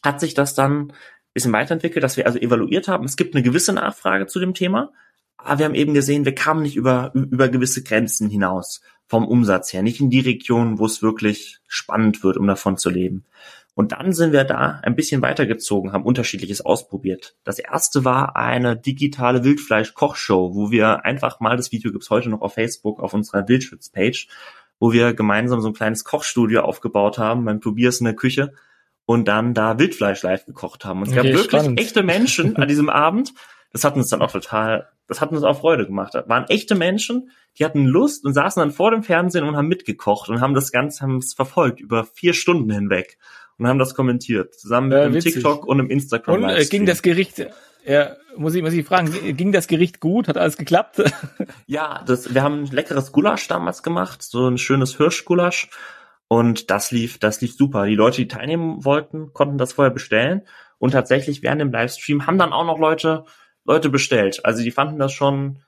hat 0.02 0.20
sich 0.20 0.34
das 0.34 0.54
dann 0.54 0.90
ein 0.90 0.92
bisschen 1.34 1.52
weiterentwickelt, 1.52 2.04
dass 2.04 2.16
wir 2.16 2.26
also 2.26 2.38
evaluiert 2.38 2.88
haben. 2.88 3.04
Es 3.04 3.16
gibt 3.16 3.34
eine 3.34 3.42
gewisse 3.42 3.72
Nachfrage 3.72 4.26
zu 4.26 4.38
dem 4.38 4.54
Thema, 4.54 4.92
aber 5.36 5.58
wir 5.58 5.64
haben 5.66 5.74
eben 5.74 5.94
gesehen, 5.94 6.24
wir 6.24 6.34
kamen 6.34 6.62
nicht 6.62 6.76
über, 6.76 7.10
über 7.14 7.48
gewisse 7.48 7.82
Grenzen 7.82 8.28
hinaus 8.28 8.80
vom 9.06 9.26
Umsatz 9.26 9.72
her, 9.72 9.82
nicht 9.82 10.00
in 10.00 10.10
die 10.10 10.20
Region, 10.20 10.78
wo 10.78 10.86
es 10.86 11.02
wirklich 11.02 11.58
spannend 11.68 12.24
wird, 12.24 12.36
um 12.36 12.46
davon 12.46 12.76
zu 12.76 12.90
leben. 12.90 13.24
Und 13.76 13.92
dann 13.92 14.12
sind 14.12 14.32
wir 14.32 14.44
da 14.44 14.80
ein 14.82 14.96
bisschen 14.96 15.20
weitergezogen, 15.20 15.92
haben 15.92 16.06
unterschiedliches 16.06 16.64
ausprobiert. 16.64 17.36
Das 17.44 17.58
erste 17.58 18.06
war 18.06 18.34
eine 18.34 18.74
digitale 18.74 19.44
Wildfleisch-Kochshow, 19.44 20.54
wo 20.54 20.70
wir 20.70 21.04
einfach 21.04 21.40
mal, 21.40 21.58
das 21.58 21.72
Video 21.72 21.92
gibt's 21.92 22.08
heute 22.08 22.30
noch 22.30 22.40
auf 22.40 22.54
Facebook, 22.54 23.00
auf 23.00 23.12
unserer 23.12 23.46
Wildschutz-Page, 23.46 24.28
wo 24.80 24.94
wir 24.94 25.12
gemeinsam 25.12 25.60
so 25.60 25.68
ein 25.68 25.74
kleines 25.74 26.04
Kochstudio 26.04 26.62
aufgebaut 26.62 27.18
haben, 27.18 27.44
beim 27.44 27.60
Tobias 27.60 28.00
in 28.00 28.06
der 28.06 28.16
Küche 28.16 28.54
und 29.04 29.28
dann 29.28 29.52
da 29.52 29.78
Wildfleisch 29.78 30.22
live 30.22 30.46
gekocht 30.46 30.86
haben. 30.86 31.02
Und 31.02 31.08
es 31.08 31.12
okay, 31.12 31.32
gab 31.32 31.38
wirklich 31.38 31.60
spannend. 31.60 31.78
echte 31.78 32.02
Menschen 32.02 32.56
an 32.56 32.68
diesem 32.68 32.88
Abend. 32.88 33.34
das 33.74 33.84
hat 33.84 33.94
uns 33.94 34.08
dann 34.08 34.22
auch 34.22 34.32
total, 34.32 34.88
das 35.06 35.20
hat 35.20 35.32
uns 35.32 35.42
auch 35.42 35.60
Freude 35.60 35.84
gemacht. 35.84 36.14
Das 36.14 36.26
waren 36.30 36.46
echte 36.48 36.76
Menschen, 36.76 37.28
die 37.58 37.64
hatten 37.66 37.84
Lust 37.84 38.24
und 38.24 38.32
saßen 38.32 38.58
dann 38.58 38.70
vor 38.70 38.90
dem 38.90 39.02
Fernsehen 39.02 39.44
und 39.44 39.54
haben 39.54 39.68
mitgekocht 39.68 40.30
und 40.30 40.40
haben 40.40 40.54
das 40.54 40.72
Ganze, 40.72 41.02
haben 41.02 41.18
es 41.18 41.34
verfolgt 41.34 41.78
über 41.78 42.04
vier 42.04 42.32
Stunden 42.32 42.70
hinweg 42.70 43.18
und 43.58 43.66
haben 43.66 43.78
das 43.78 43.94
kommentiert, 43.94 44.54
zusammen 44.54 44.88
mit 44.88 44.98
Ja, 44.98 45.04
einem 45.04 45.14
witzig. 45.14 45.34
TikTok 45.34 45.66
und 45.66 45.80
einem 45.80 45.90
Instagram. 45.90 46.42
Und 46.42 46.48
äh, 46.50 46.64
ging 46.66 46.86
das 46.86 47.02
Gericht, 47.02 47.46
ja, 47.86 48.16
muss 48.36 48.54
ich, 48.54 48.62
muss 48.62 48.72
ich 48.72 48.86
fragen, 48.86 49.12
ging 49.36 49.52
das 49.52 49.66
Gericht 49.68 50.00
gut? 50.00 50.28
Hat 50.28 50.36
alles 50.36 50.56
geklappt? 50.56 51.02
Ja, 51.68 52.04
das, 52.06 52.32
wir 52.32 52.42
haben 52.44 52.62
ein 52.62 52.66
leckeres 52.66 53.10
Gulasch 53.10 53.48
damals 53.48 53.82
gemacht, 53.82 54.22
so 54.22 54.46
ein 54.48 54.56
schönes 54.56 54.96
Hirschgulasch. 54.96 55.68
Und 56.28 56.70
das 56.70 56.92
lief, 56.92 57.18
das 57.18 57.40
lief 57.40 57.56
super. 57.56 57.86
Die 57.86 57.96
Leute, 57.96 58.18
die 58.18 58.28
teilnehmen 58.28 58.84
wollten, 58.84 59.32
konnten 59.32 59.58
das 59.58 59.72
vorher 59.72 59.92
bestellen. 59.92 60.42
Und 60.78 60.92
tatsächlich 60.92 61.42
während 61.42 61.60
dem 61.60 61.72
Livestream 61.72 62.26
haben 62.26 62.38
dann 62.38 62.52
auch 62.52 62.64
noch 62.64 62.78
Leute, 62.78 63.24
Leute 63.64 63.88
bestellt. 63.90 64.44
Also 64.44 64.62
die 64.62 64.70
fanden 64.70 64.98
das 64.98 65.12
schon, 65.12 65.58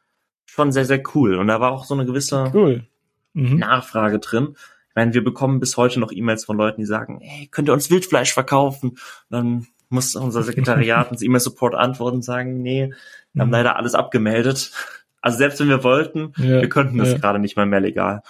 schon 0.47 0.71
sehr, 0.71 0.85
sehr 0.85 1.03
cool. 1.15 1.35
Und 1.37 1.49
da 1.49 1.61
war 1.61 1.73
auch 1.73 1.85
so 1.85 1.95
eine 1.95 2.07
gewisse 2.07 2.51
cool. 2.55 2.85
Mhm. 3.33 3.57
Nachfrage 3.59 4.19
drin. 4.21 4.57
Meine, 4.99 5.15
wir 5.15 5.23
bekommen 5.23 5.61
bis 5.61 5.77
heute 5.77 6.01
noch 6.01 6.11
E-Mails 6.11 6.45
von 6.45 6.57
Leuten, 6.57 6.81
die 6.81 6.87
sagen, 6.87 7.21
hey, 7.23 7.47
könnt 7.53 7.69
ihr 7.69 7.73
uns 7.73 7.89
Wildfleisch 7.89 8.33
verkaufen? 8.35 8.91
Und 8.91 8.99
dann 9.31 9.67
muss 9.91 10.17
unser 10.17 10.43
Sekretariat 10.43 11.09
uns 11.13 11.23
E-Mail-Support 11.23 11.77
antworten 11.77 12.17
und 12.17 12.23
sagen, 12.23 12.63
nee, 12.63 12.93
wir 13.33 13.41
haben 13.43 13.49
Mhm. 13.49 13.53
leider 13.53 13.77
alles 13.77 13.95
abgemeldet. 13.95 14.73
Also 15.21 15.39
selbst 15.39 15.61
wenn 15.61 15.69
wir 15.69 15.85
wollten, 15.85 16.33
Ja, 16.37 16.61
wir 16.63 16.69
könnten 16.69 16.99
das 16.99 17.13
ja. 17.13 17.19
gerade 17.19 17.39
nicht 17.39 17.57
mal 17.57 17.65
mehr 17.67 17.79
legal. 17.79 18.23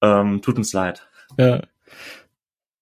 Ähm, 0.00 0.42
tut 0.42 0.58
uns 0.58 0.72
leid. 0.72 1.08
Ja. 1.38 1.62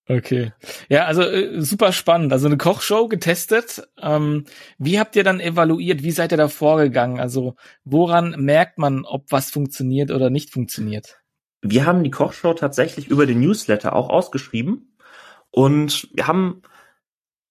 Okay. 0.06 0.52
Ja, 0.90 1.06
also 1.06 1.22
äh, 1.22 1.62
super 1.62 1.92
spannend. 1.92 2.34
Also 2.34 2.46
eine 2.46 2.58
Kochshow 2.58 3.08
getestet. 3.08 3.88
Ähm, 4.02 4.44
wie 4.76 4.98
habt 4.98 5.16
ihr 5.16 5.24
dann 5.24 5.40
evaluiert? 5.40 6.02
Wie 6.02 6.10
seid 6.10 6.32
ihr 6.32 6.36
da 6.36 6.48
vorgegangen? 6.48 7.20
Also 7.20 7.54
woran 7.84 8.32
merkt 8.38 8.76
man, 8.76 9.06
ob 9.06 9.32
was 9.32 9.50
funktioniert 9.50 10.10
oder 10.10 10.28
nicht 10.28 10.50
funktioniert? 10.50 11.20
Wir 11.62 11.86
haben 11.86 12.02
die 12.04 12.10
Kochshow 12.10 12.54
tatsächlich 12.54 13.08
über 13.08 13.26
den 13.26 13.40
Newsletter 13.40 13.94
auch 13.94 14.08
ausgeschrieben 14.08 14.96
und 15.50 16.08
wir 16.14 16.26
haben 16.26 16.62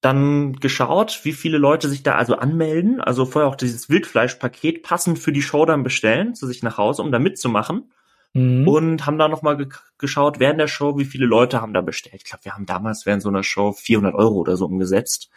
dann 0.02 0.54
geschaut, 0.54 1.20
wie 1.24 1.34
viele 1.34 1.58
Leute 1.58 1.90
sich 1.90 2.04
da 2.04 2.16
also 2.16 2.38
anmelden, 2.38 3.02
also 3.02 3.26
vorher 3.26 3.50
auch 3.50 3.56
dieses 3.56 3.90
Wildfleischpaket 3.90 4.82
passend 4.82 5.20
für 5.20 5.34
die 5.34 5.42
Show 5.42 5.66
dann 5.66 5.84
bestellen, 5.84 6.36
zu 6.36 6.48
sich 6.48 6.64
nach 6.64 6.78
Hause, 6.78 7.02
um 7.02 7.12
da 7.12 7.20
mitzumachen. 7.20 7.92
Mhm. 8.34 8.68
und 8.68 9.06
haben 9.08 9.18
dann 9.18 9.32
nochmal 9.32 9.58
ge 9.58 9.70
geschaut 9.98 10.40
während 10.40 10.60
der 10.60 10.68
Show, 10.68 11.00
wie 11.00 11.06
viele 11.06 11.26
Leute 11.26 11.62
haben 11.62 11.74
da 11.74 11.82
bestellt. 11.82 12.18
Ich 12.18 12.26
glaube, 12.26 12.46
wir 12.46 12.54
haben 12.54 12.68
damals 12.68 13.08
während 13.08 13.24
so 13.24 13.30
einer 13.30 13.42
Show 13.42 13.72
400 13.72 14.14
Euro 14.14 14.36
oder 14.36 14.56
so 14.56 14.66
umgesetzt. 14.66 15.32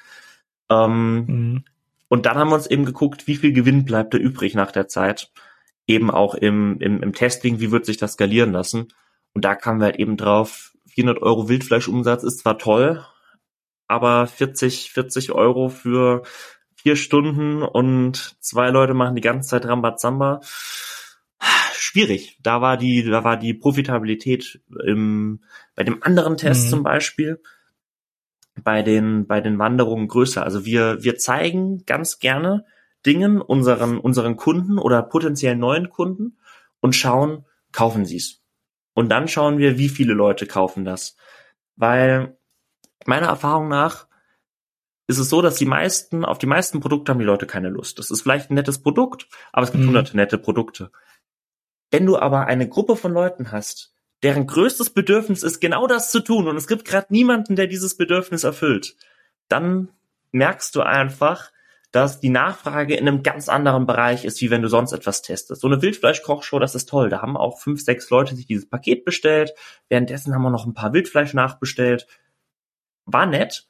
Ähm, 0.69 1.25
Mhm. 1.27 1.65
und 2.09 2.27
dann 2.27 2.37
haben 2.37 2.51
wir 2.51 2.55
uns 2.57 2.67
eben 2.67 2.85
geguckt, 2.85 3.27
wie 3.27 3.37
viel 3.37 3.53
Gewinn 3.55 3.87
bleibt 3.87 4.13
da 4.13 4.19
übrig 4.19 4.55
nach 4.55 4.73
der 4.73 4.89
Zeit. 4.89 5.31
Eben 5.87 6.11
auch 6.11 6.35
im, 6.35 6.79
im, 6.81 7.03
im 7.03 7.13
Testing, 7.13 7.61
wie 7.61 7.71
wird 7.71 7.87
sich 7.87 7.97
das 7.97 8.13
skalieren 8.13 8.53
lassen. 8.53 8.89
Und 9.35 9.45
da 9.45 9.55
kamen 9.55 9.81
wir 9.81 9.87
halt 9.87 9.99
eben 9.99 10.17
drauf, 10.17 10.73
400 10.89 11.23
Euro 11.23 11.49
Wildfleischumsatz 11.49 12.23
ist 12.23 12.41
zwar 12.41 12.59
toll, 12.59 13.05
aber 13.89 14.27
40, 14.27 14.93
40 14.93 15.33
Euro 15.33 15.69
für 15.69 16.23
vier 16.77 16.97
Stunden 16.97 17.63
und 17.63 18.37
zwei 18.41 18.71
Leute 18.71 18.95
machen 18.95 19.15
die 19.15 19.23
ganze 19.23 19.51
Zeit 19.51 19.67
Rambazamba. 19.67 20.41
Schwierig. 21.75 22.39
Da 22.43 22.61
war 22.61 22.77
die, 22.77 23.05
da 23.05 23.25
war 23.25 23.37
die 23.37 23.55
Profitabilität 23.55 24.61
im, 24.87 25.43
bei 25.75 25.85
dem 25.85 26.03
anderen 26.03 26.37
Test 26.37 26.67
Mhm. 26.67 26.71
zum 26.71 26.83
Beispiel 26.83 27.41
bei 28.63 28.83
den, 28.83 29.27
bei 29.27 29.41
den 29.41 29.59
Wanderungen 29.59 30.09
größer. 30.09 30.43
Also 30.43 30.65
wir, 30.65 31.03
wir 31.03 31.17
zeigen 31.17 31.85
ganz 31.87 32.19
gerne 32.19 32.65
Dingen 33.05 33.41
unseren, 33.41 33.99
unseren 33.99 34.37
Kunden 34.37 34.79
oder 34.79 35.03
potenziell 35.03 35.57
neuen 35.57 35.91
Kunden 35.91 36.39
und 36.81 36.95
schauen, 36.95 37.45
kaufen 37.73 38.05
sie 38.05 38.17
es. 38.17 38.41
Und 38.95 39.09
dann 39.09 39.29
schauen 39.29 39.59
wir, 39.59 39.79
wie 39.79 39.89
viele 39.89 40.13
Leute 40.15 40.47
kaufen 40.47 40.85
das. 40.85 41.17
Weil 41.77 42.37
meiner 43.07 43.29
Erfahrung 43.29 43.69
nach 43.69 44.07
ist 45.07 45.19
es 45.19 45.29
so, 45.29 45.43
dass 45.43 45.57
die 45.57 45.67
meisten, 45.67 46.25
auf 46.25 46.39
die 46.39 46.47
meisten 46.47 46.81
Produkte 46.81 47.13
haben 47.13 47.19
die 47.19 47.25
Leute 47.25 47.47
keine 47.47 47.69
Lust. 47.71 47.99
Das 47.99 48.11
ist 48.11 48.23
vielleicht 48.23 48.51
ein 48.51 48.55
nettes 48.55 48.83
Produkt, 48.83 49.29
aber 49.53 49.65
es 49.65 49.73
gibt 49.73 49.83
Mhm. 49.83 49.89
hunderte 49.89 50.17
nette 50.17 50.39
Produkte. 50.39 50.91
Wenn 51.91 52.07
du 52.07 52.19
aber 52.19 52.47
eine 52.47 52.69
Gruppe 52.69 52.97
von 52.97 53.13
Leuten 53.13 53.53
hast, 53.53 53.95
deren 54.23 54.47
größtes 54.47 54.91
Bedürfnis 54.91 55.43
ist, 55.43 55.61
genau 55.61 55.87
das 55.87 56.11
zu 56.11 56.21
tun, 56.21 56.49
und 56.49 56.57
es 56.57 56.69
gibt 56.69 56.85
gerade 56.85 57.09
niemanden, 57.11 57.57
der 57.57 57.67
dieses 57.67 57.97
Bedürfnis 57.97 58.45
erfüllt, 58.45 58.97
dann 59.49 59.89
merkst 60.31 60.75
du 60.75 60.83
einfach, 60.83 61.52
dass 61.93 62.21
die 62.21 62.31
Nachfrage 62.31 62.97
in 62.97 63.07
einem 63.07 63.23
ganz 63.23 63.51
anderen 63.51 63.87
Bereich 63.87 64.25
ist, 64.25 64.41
wie 64.41 64.51
wenn 64.51 64.63
du 64.63 64.69
sonst 64.69 64.93
etwas 64.93 65.21
testest. 65.21 65.61
So 65.61 65.69
eine 65.69 65.83
Wildfleisch-Kochshow, 65.83 66.59
das 66.59 66.75
ist 66.75 66.89
toll. 66.89 67.11
Da 67.11 67.21
haben 67.21 67.37
auch 67.37 67.59
fünf, 67.59 67.83
sechs 67.83 68.09
Leute 68.09 68.35
sich 68.35 68.47
dieses 68.47 68.69
Paket 68.69 69.05
bestellt. 69.05 69.53
Währenddessen 69.91 70.35
haben 70.35 70.43
wir 70.43 70.51
noch 70.51 70.67
ein 70.67 70.73
paar 70.73 70.95
Wildfleisch 70.95 71.35
nachbestellt. 71.35 72.07
War 73.05 73.27
nett. 73.27 73.69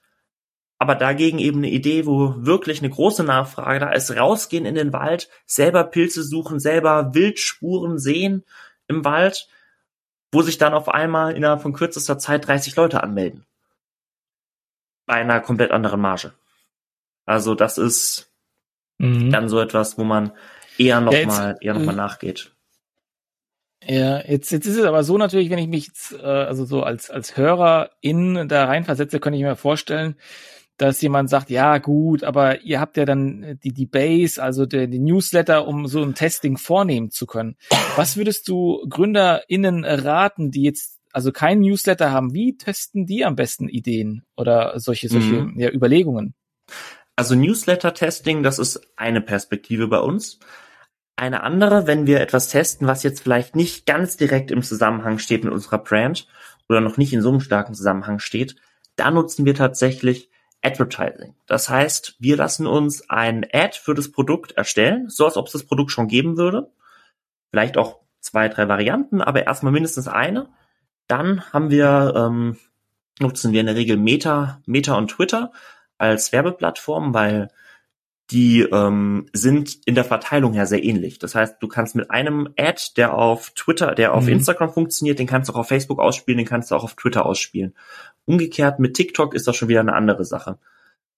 Aber 0.79 0.95
dagegen 0.95 1.39
eben 1.39 1.59
eine 1.59 1.71
Idee, 1.71 2.07
wo 2.07 2.35
wirklich 2.37 2.79
eine 2.79 2.91
große 2.91 3.25
Nachfrage 3.25 3.81
da 3.81 3.91
ist, 3.91 4.17
rausgehen 4.17 4.67
in 4.67 4.77
den 4.77 4.93
Wald, 4.93 5.29
selber 5.47 5.85
Pilze 5.85 6.23
suchen, 6.23 6.61
selber 6.61 7.15
Wildspuren 7.15 7.99
sehen 7.99 8.45
im 8.87 9.05
Wald, 9.05 9.49
wo 10.33 10.43
sich 10.43 10.59
dann 10.59 10.75
auf 10.75 10.89
einmal 10.89 11.37
innerhalb 11.37 11.63
von 11.63 11.73
kürzester 11.73 12.19
Zeit 12.19 12.47
30 12.47 12.77
Leute 12.77 13.03
anmelden. 13.03 13.47
Bei 15.07 15.15
einer 15.15 15.41
komplett 15.41 15.73
anderen 15.73 16.01
Marge. 16.01 16.33
Also 17.27 17.55
das 17.55 17.79
ist 17.79 18.31
Mhm. 18.99 19.31
dann 19.31 19.49
so 19.49 19.59
etwas, 19.61 19.99
wo 19.99 20.05
man 20.05 20.33
eher 20.79 21.01
Ja, 21.01 21.11
jetzt, 21.11 21.25
nochmal 21.25 21.57
eher 21.61 21.75
noch 21.75 21.85
mal 21.85 21.93
äh, 21.93 21.97
nachgeht. 21.97 22.55
Ja, 23.85 24.21
jetzt, 24.25 24.53
jetzt 24.53 24.67
ist 24.67 24.77
es 24.77 24.85
aber 24.85 25.03
so 25.03 25.19
natürlich, 25.19 25.51
wenn 25.51 25.59
ich 25.59 25.67
mich 25.69 25.87
jetzt, 25.89 26.13
äh, 26.13 26.25
also 26.25 26.65
so 26.65 26.83
als, 26.85 27.11
als 27.11 27.37
Hörer 27.37 27.91
in 28.01 28.47
da 28.49 28.67
reinversetze, 28.67 29.19
könnte 29.19 29.39
ich 29.39 29.43
mir 29.43 29.57
vorstellen, 29.57 30.15
dass 30.77 31.03
jemand 31.03 31.29
sagt, 31.31 31.51
ja 31.51 31.79
gut, 31.79 32.25
aber 32.25 32.63
ihr 32.63 32.81
habt 32.81 32.97
ja 32.97 33.05
dann 33.05 33.59
die, 33.63 33.73
die 33.73 33.87
Base, 33.87 34.43
also 34.43 34.67
die 34.67 34.99
Newsletter, 34.99 35.67
um 35.67 35.87
so 35.87 36.03
ein 36.03 36.15
Testing 36.15 36.57
vornehmen 36.59 37.11
zu 37.11 37.27
können. 37.27 37.57
Was 37.97 38.17
würdest 38.17 38.49
du 38.49 38.85
GründerInnen 38.89 39.85
raten, 39.85 40.51
die 40.51 40.63
jetzt 40.63 41.01
also 41.13 41.31
kein 41.33 41.61
Newsletter 41.61 42.11
haben? 42.11 42.35
Wie 42.35 42.57
testen 42.57 43.05
die 43.07 43.25
am 43.25 43.37
besten 43.37 43.69
Ideen 43.69 44.25
oder 44.37 44.79
solche, 44.81 45.09
solche 45.09 45.43
Mhm. 45.43 45.59
ja, 45.59 45.71
Überlegungen? 45.71 46.35
Also 47.23 47.37
Newsletter-Testing, 47.37 48.43
das 48.43 48.59
ist 48.59 48.81
eine 48.97 49.21
Perspektive 49.21 49.87
bei 49.87 50.01
uns. 50.01 50.41
Eine 51.15 51.45
andere, 51.45 51.87
wenn 51.87 52.05
wir 52.05 52.21
etwas 52.21 52.49
testen, 52.49 52.89
was 52.89 53.05
jetzt 53.05 53.23
vielleicht 53.23 53.55
nicht 53.55 53.87
ganz 53.87 54.17
direkt 54.17 54.51
im 54.51 54.65
Zusammenhang 54.65 55.21
steht 55.21 55.45
mit 55.45 55.53
unserer 55.53 55.79
Brand 55.79 56.27
oder 56.69 56.81
noch 56.81 56.97
nicht 56.97 57.13
in 57.13 57.23
so 57.23 57.29
einem 57.29 57.39
starken 57.39 57.75
Zusammenhang 57.75 58.19
steht, 58.19 58.57
da 58.97 59.13
nutzen 59.13 59.45
wir 59.45 59.55
tatsächlich 59.55 60.31
Advertising. 60.63 61.37
Das 61.47 61.71
heißt, 61.71 62.17
wir 62.19 62.37
lassen 62.37 62.67
uns 62.67 63.09
ein 63.09 63.47
Ad 63.53 63.79
für 63.81 63.95
das 63.95 64.11
Produkt 64.11 64.51
erstellen, 64.57 65.09
so 65.09 65.25
als 65.25 65.37
ob 65.37 65.47
es 65.47 65.53
das 65.53 65.63
Produkt 65.63 65.93
schon 65.93 66.09
geben 66.09 66.37
würde. 66.37 66.73
Vielleicht 67.51 67.77
auch 67.77 68.01
zwei, 68.19 68.49
drei 68.49 68.67
Varianten, 68.67 69.23
aber 69.23 69.47
erstmal 69.47 69.73
mindestens 69.73 70.09
eine. 70.09 70.49
Dann 71.07 71.53
haben 71.53 71.71
wir, 71.71 72.15
ähm, 72.17 72.59
nutzen 73.21 73.53
wir 73.53 73.61
in 73.61 73.67
der 73.67 73.77
Regel 73.77 73.97
Meta, 73.97 74.61
Meta 74.67 74.99
und 74.99 75.13
Twitter 75.13 75.53
als 75.99 76.33
Werbeplattform, 76.33 77.15
weil 77.15 77.49
die 78.31 78.61
ähm, 78.63 79.27
sind 79.33 79.79
in 79.85 79.95
der 79.95 80.05
Verteilung 80.05 80.55
her 80.55 80.67
sehr 80.67 80.83
ähnlich. 80.83 81.19
Das 81.19 81.35
heißt, 81.35 81.57
du 81.61 81.69
kannst 81.69 81.95
mit 81.95 82.11
einem 82.11 82.49
Ad, 82.57 82.83
der 82.97 83.15
auf 83.15 83.51
Twitter, 83.51 83.95
der 83.95 84.15
auf 84.15 84.25
Mhm. 84.25 84.33
Instagram 84.33 84.73
funktioniert, 84.73 85.19
den 85.19 85.27
kannst 85.27 85.49
du 85.49 85.53
auch 85.53 85.59
auf 85.59 85.69
Facebook 85.69 85.99
ausspielen, 85.99 86.39
den 86.39 86.47
kannst 86.47 86.71
du 86.71 86.75
auch 86.75 86.85
auf 86.85 86.95
Twitter 86.95 87.27
ausspielen. 87.27 87.75
Umgekehrt 88.25 88.79
mit 88.79 88.95
TikTok 88.95 89.35
ist 89.35 89.47
das 89.47 89.57
schon 89.57 89.69
wieder 89.69 89.81
eine 89.81 89.95
andere 89.95 90.25
Sache. 90.25 90.59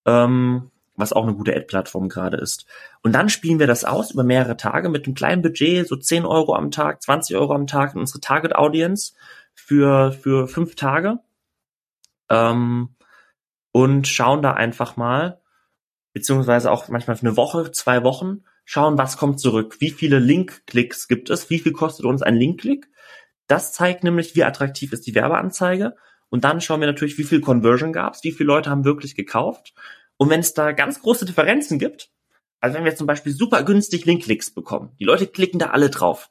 Ähm, 0.06 0.70
was 0.96 1.12
auch 1.12 1.24
eine 1.24 1.34
gute 1.34 1.54
Ad-Plattform 1.54 2.08
gerade 2.08 2.36
ist. 2.36 2.66
Und 3.02 3.12
dann 3.14 3.28
spielen 3.28 3.58
wir 3.58 3.66
das 3.66 3.84
aus 3.84 4.12
über 4.12 4.22
mehrere 4.22 4.56
Tage 4.56 4.88
mit 4.88 5.06
einem 5.06 5.14
kleinen 5.14 5.42
Budget, 5.42 5.86
so 5.88 5.96
10 5.96 6.24
Euro 6.24 6.54
am 6.54 6.70
Tag, 6.70 7.02
20 7.02 7.36
Euro 7.36 7.52
am 7.52 7.66
Tag 7.66 7.94
in 7.94 8.00
unsere 8.00 8.20
Target 8.20 8.54
Audience 8.54 9.12
für, 9.54 10.12
für 10.12 10.46
fünf 10.46 10.76
Tage. 10.76 11.18
Ähm, 12.28 12.90
und 13.74 14.06
schauen 14.06 14.40
da 14.40 14.52
einfach 14.52 14.96
mal, 14.96 15.40
beziehungsweise 16.12 16.70
auch 16.70 16.88
manchmal 16.88 17.16
für 17.16 17.26
eine 17.26 17.36
Woche, 17.36 17.72
zwei 17.72 18.04
Wochen, 18.04 18.44
schauen, 18.64 18.96
was 18.98 19.16
kommt 19.16 19.40
zurück, 19.40 19.78
wie 19.80 19.90
viele 19.90 20.20
Link-Klicks 20.20 21.08
gibt 21.08 21.28
es, 21.28 21.50
wie 21.50 21.58
viel 21.58 21.72
kostet 21.72 22.06
uns 22.06 22.22
ein 22.22 22.36
Link-Klick. 22.36 22.86
Das 23.48 23.72
zeigt 23.72 24.04
nämlich, 24.04 24.36
wie 24.36 24.44
attraktiv 24.44 24.92
ist 24.92 25.08
die 25.08 25.14
Werbeanzeige. 25.16 25.96
Und 26.28 26.44
dann 26.44 26.60
schauen 26.60 26.78
wir 26.78 26.86
natürlich, 26.86 27.18
wie 27.18 27.24
viel 27.24 27.40
Conversion 27.40 27.92
gab 27.92 28.14
es, 28.14 28.22
wie 28.22 28.30
viele 28.30 28.46
Leute 28.46 28.70
haben 28.70 28.84
wirklich 28.84 29.16
gekauft. 29.16 29.74
Und 30.18 30.30
wenn 30.30 30.38
es 30.38 30.54
da 30.54 30.70
ganz 30.70 31.02
große 31.02 31.24
Differenzen 31.24 31.80
gibt, 31.80 32.12
also 32.60 32.76
wenn 32.76 32.84
wir 32.84 32.94
zum 32.94 33.08
Beispiel 33.08 33.32
super 33.32 33.64
günstig 33.64 34.04
Link-Klicks 34.04 34.54
bekommen, 34.54 34.92
die 35.00 35.04
Leute 35.04 35.26
klicken 35.26 35.58
da 35.58 35.70
alle 35.70 35.90
drauf, 35.90 36.30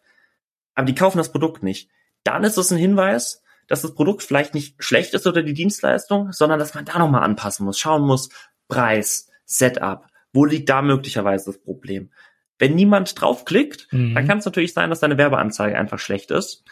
aber 0.76 0.86
die 0.86 0.96
kaufen 0.96 1.18
das 1.18 1.34
Produkt 1.34 1.62
nicht, 1.62 1.90
dann 2.24 2.46
ist 2.46 2.58
es 2.58 2.72
ein 2.72 2.78
Hinweis, 2.78 3.43
dass 3.74 3.82
das 3.82 3.96
Produkt 3.96 4.22
vielleicht 4.22 4.53
nicht 4.53 4.75
schlecht 4.84 5.15
ist 5.15 5.25
oder 5.25 5.42
die 5.42 5.56
Dienstleistung, 5.56 6.32
sondern 6.32 6.60
dass 6.60 6.75
man 6.75 6.86
da 6.86 7.00
nochmal 7.00 7.24
anpassen 7.24 7.65
muss, 7.65 7.80
schauen 7.80 8.03
muss, 8.03 8.30
Preis, 8.68 9.32
Setup, 9.46 10.06
wo 10.32 10.46
liegt 10.46 10.70
da 10.70 10.84
möglicherweise 10.84 11.46
das 11.46 11.60
Problem? 11.60 12.12
Wenn 12.60 12.75
niemand 12.75 13.20
draufklickt, 13.20 13.88
Mhm. 13.92 14.13
dann 14.13 14.27
kann 14.27 14.38
es 14.38 14.46
natürlich 14.46 14.74
sein, 14.74 14.92
dass 14.92 15.00
deine 15.00 15.18
Werbeanzeige 15.18 15.75
einfach 15.75 15.98
schlecht 15.98 16.30
ist. 16.30 16.63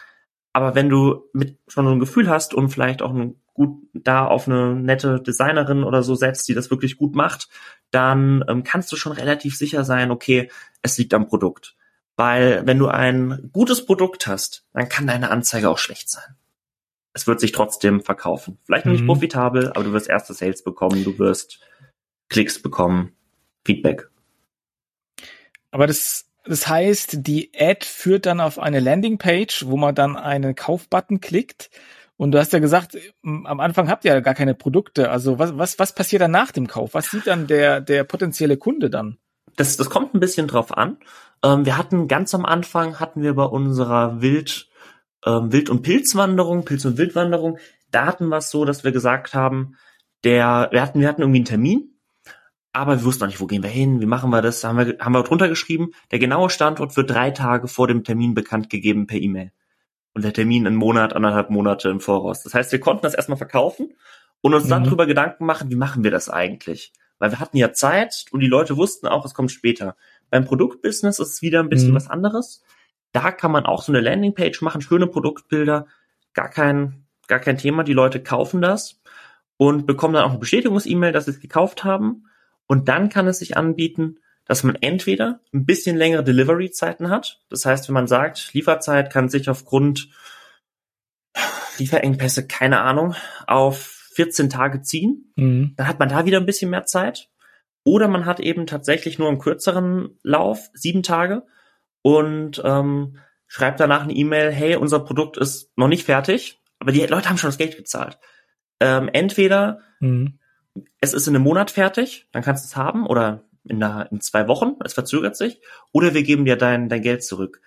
Aber 0.52 0.76
wenn 0.76 0.88
du 0.88 1.24
mit 1.32 1.58
schon 1.66 1.86
so 1.86 1.90
ein 1.90 1.98
Gefühl 1.98 2.30
hast 2.30 2.54
und 2.54 2.68
vielleicht 2.68 3.02
auch 3.02 3.12
ein 3.12 3.34
gut 3.52 3.82
da 3.94 4.24
auf 4.24 4.46
eine 4.46 4.76
nette 4.76 5.20
Designerin 5.20 5.82
oder 5.82 6.04
so 6.04 6.14
setzt, 6.14 6.48
die 6.48 6.54
das 6.54 6.70
wirklich 6.70 6.96
gut 6.96 7.16
macht, 7.16 7.48
dann 7.90 8.44
ähm, 8.48 8.62
kannst 8.62 8.92
du 8.92 8.96
schon 8.96 9.10
relativ 9.12 9.56
sicher 9.58 9.82
sein, 9.84 10.12
okay, 10.12 10.48
es 10.82 10.96
liegt 10.98 11.14
am 11.14 11.26
Produkt. 11.26 11.74
Weil 12.14 12.62
wenn 12.64 12.78
du 12.78 12.86
ein 12.86 13.50
gutes 13.52 13.84
Produkt 13.84 14.28
hast, 14.28 14.64
dann 14.72 14.88
kann 14.88 15.08
deine 15.08 15.30
Anzeige 15.32 15.68
auch 15.68 15.78
schlecht 15.78 16.08
sein. 16.08 16.36
Es 17.14 17.26
wird 17.26 17.40
sich 17.40 17.52
trotzdem 17.52 18.00
verkaufen. 18.00 18.58
Vielleicht 18.64 18.86
noch 18.86 18.92
nicht 18.92 19.02
Mhm. 19.02 19.08
profitabel, 19.08 19.70
aber 19.70 19.84
du 19.84 19.92
wirst 19.92 20.08
erste 20.08 20.32
Sales 20.34 20.64
bekommen, 20.64 21.04
du 21.04 21.18
wirst 21.18 21.60
Klicks 22.28 22.60
bekommen, 22.62 23.12
Feedback. 23.66 24.08
Aber 25.70 25.86
das, 25.86 26.26
das 26.44 26.68
heißt, 26.68 27.26
die 27.26 27.50
Ad 27.58 27.84
führt 27.86 28.26
dann 28.26 28.40
auf 28.40 28.58
eine 28.58 28.80
Landingpage, 28.80 29.66
wo 29.66 29.76
man 29.76 29.94
dann 29.94 30.16
einen 30.16 30.54
Kaufbutton 30.54 31.20
klickt. 31.20 31.70
Und 32.16 32.32
du 32.32 32.38
hast 32.38 32.52
ja 32.52 32.58
gesagt, 32.58 32.96
am 33.22 33.60
Anfang 33.60 33.88
habt 33.88 34.04
ihr 34.04 34.12
ja 34.14 34.20
gar 34.20 34.34
keine 34.34 34.54
Produkte. 34.54 35.10
Also 35.10 35.38
was, 35.38 35.56
was, 35.58 35.78
was 35.78 35.94
passiert 35.94 36.22
dann 36.22 36.30
nach 36.30 36.52
dem 36.52 36.68
Kauf? 36.68 36.94
Was 36.94 37.10
sieht 37.10 37.26
dann 37.26 37.46
der, 37.46 37.80
der 37.80 38.04
potenzielle 38.04 38.56
Kunde 38.56 38.90
dann? 38.90 39.18
Das, 39.56 39.76
das 39.76 39.90
kommt 39.90 40.14
ein 40.14 40.20
bisschen 40.20 40.46
drauf 40.46 40.76
an. 40.76 40.98
Ähm, 41.44 41.66
wir 41.66 41.76
hatten 41.76 42.08
ganz 42.08 42.34
am 42.34 42.44
Anfang 42.44 43.00
hatten 43.00 43.22
wir 43.22 43.34
bei 43.34 43.44
unserer 43.44 44.20
Wild, 44.22 44.68
ähm, 45.24 45.52
Wild- 45.52 45.70
und 45.70 45.82
Pilzwanderung, 45.82 46.64
Pilz- 46.64 46.86
und 46.86 46.98
Wildwanderung, 46.98 47.58
da 47.90 48.06
hatten 48.06 48.28
wir 48.28 48.38
es 48.38 48.50
so, 48.50 48.64
dass 48.64 48.84
wir 48.84 48.92
gesagt 48.92 49.34
haben, 49.34 49.76
der, 50.24 50.68
wir 50.72 50.82
hatten, 50.82 51.00
wir 51.00 51.08
hatten 51.08 51.20
irgendwie 51.22 51.38
einen 51.38 51.44
Termin, 51.46 51.88
aber 52.72 52.98
wir 52.98 53.04
wussten 53.04 53.24
noch 53.24 53.28
nicht, 53.28 53.40
wo 53.40 53.46
gehen 53.46 53.62
wir 53.62 53.70
hin, 53.70 54.00
wie 54.00 54.06
machen 54.06 54.30
wir 54.30 54.40
das, 54.40 54.60
da 54.60 54.68
haben 54.68 54.78
wir, 54.78 54.96
haben 54.98 55.12
wir 55.12 55.22
drunter 55.22 55.48
geschrieben, 55.48 55.90
der 56.10 56.18
genaue 56.18 56.48
Standort 56.48 56.96
wird 56.96 57.10
drei 57.10 57.30
Tage 57.30 57.68
vor 57.68 57.86
dem 57.88 58.02
Termin 58.04 58.34
bekannt 58.34 58.70
gegeben 58.70 59.06
per 59.06 59.20
E-Mail. 59.20 59.52
Und 60.14 60.24
der 60.24 60.32
Termin 60.32 60.66
einen 60.66 60.76
Monat, 60.76 61.14
anderthalb 61.14 61.50
Monate 61.50 61.88
im 61.88 62.00
Voraus. 62.00 62.42
Das 62.42 62.52
heißt, 62.54 62.70
wir 62.72 62.80
konnten 62.80 63.02
das 63.02 63.14
erstmal 63.14 63.38
verkaufen 63.38 63.94
und 64.42 64.52
uns 64.54 64.68
dann 64.68 64.82
Mhm. 64.82 64.88
drüber 64.88 65.06
Gedanken 65.06 65.46
machen, 65.46 65.70
wie 65.70 65.76
machen 65.76 66.04
wir 66.04 66.10
das 66.10 66.28
eigentlich? 66.28 66.92
Weil 67.18 67.30
wir 67.30 67.40
hatten 67.40 67.56
ja 67.56 67.72
Zeit 67.72 68.26
und 68.30 68.40
die 68.40 68.46
Leute 68.46 68.76
wussten 68.76 69.06
auch, 69.06 69.24
es 69.24 69.32
kommt 69.32 69.52
später. 69.52 69.96
Beim 70.28 70.44
Produktbusiness 70.44 71.18
ist 71.18 71.28
es 71.28 71.42
wieder 71.42 71.60
ein 71.60 71.68
bisschen 71.68 71.90
Mhm. 71.92 71.94
was 71.96 72.08
anderes. 72.10 72.62
Da 73.12 73.30
kann 73.30 73.52
man 73.52 73.66
auch 73.66 73.82
so 73.82 73.92
eine 73.92 74.00
Landingpage 74.00 74.62
machen, 74.62 74.80
schöne 74.80 75.06
Produktbilder, 75.06 75.86
gar 76.32 76.48
kein, 76.48 77.06
gar 77.28 77.40
kein 77.40 77.58
Thema. 77.58 77.84
Die 77.84 77.92
Leute 77.92 78.22
kaufen 78.22 78.62
das 78.62 79.00
und 79.56 79.86
bekommen 79.86 80.14
dann 80.14 80.24
auch 80.24 80.30
eine 80.30 80.38
Bestätigungs-E-Mail, 80.38 81.12
dass 81.12 81.26
sie 81.26 81.32
es 81.32 81.40
gekauft 81.40 81.84
haben. 81.84 82.26
Und 82.66 82.88
dann 82.88 83.08
kann 83.10 83.26
es 83.26 83.38
sich 83.40 83.56
anbieten, 83.56 84.18
dass 84.46 84.64
man 84.64 84.76
entweder 84.76 85.40
ein 85.52 85.66
bisschen 85.66 85.96
längere 85.96 86.24
Delivery-Zeiten 86.24 87.10
hat. 87.10 87.42
Das 87.48 87.64
heißt, 87.66 87.88
wenn 87.88 87.94
man 87.94 88.06
sagt, 88.08 88.54
Lieferzeit 88.54 89.12
kann 89.12 89.28
sich 89.28 89.48
aufgrund 89.48 90.08
Lieferengpässe, 91.78 92.46
keine 92.46 92.80
Ahnung, 92.80 93.14
auf 93.46 94.10
14 94.14 94.50
Tage 94.50 94.82
ziehen, 94.82 95.32
Mhm. 95.36 95.74
dann 95.76 95.88
hat 95.88 95.98
man 95.98 96.08
da 96.08 96.26
wieder 96.26 96.38
ein 96.38 96.46
bisschen 96.46 96.70
mehr 96.70 96.84
Zeit. 96.84 97.28
Oder 97.84 98.08
man 98.08 98.26
hat 98.26 98.40
eben 98.40 98.66
tatsächlich 98.66 99.18
nur 99.18 99.28
einen 99.28 99.38
kürzeren 99.38 100.18
Lauf, 100.22 100.70
sieben 100.74 101.02
Tage, 101.02 101.44
und 102.02 102.60
ähm, 102.64 103.16
schreibt 103.46 103.80
danach 103.80 104.02
eine 104.02 104.12
E-Mail, 104.14 104.50
hey, 104.52 104.76
unser 104.76 105.00
Produkt 105.00 105.36
ist 105.36 105.70
noch 105.76 105.88
nicht 105.88 106.04
fertig, 106.04 106.60
aber 106.78 106.92
die 106.92 107.00
Leute 107.06 107.28
haben 107.28 107.38
schon 107.38 107.48
das 107.48 107.58
Geld 107.58 107.76
gezahlt. 107.76 108.18
Ähm, 108.80 109.08
entweder 109.12 109.80
Mhm. 110.00 110.38
es 111.00 111.12
ist 111.12 111.28
in 111.28 111.36
einem 111.36 111.44
Monat 111.44 111.70
fertig, 111.70 112.26
dann 112.32 112.42
kannst 112.42 112.64
du 112.64 112.68
es 112.68 112.76
haben, 112.76 113.06
oder 113.06 113.44
in, 113.64 113.82
einer, 113.82 114.10
in 114.10 114.20
zwei 114.20 114.48
Wochen, 114.48 114.76
es 114.84 114.94
verzögert 114.94 115.36
sich, 115.36 115.60
oder 115.92 116.14
wir 116.14 116.22
geben 116.24 116.44
dir 116.44 116.56
dein, 116.56 116.88
dein 116.88 117.02
Geld 117.02 117.22
zurück. 117.22 117.60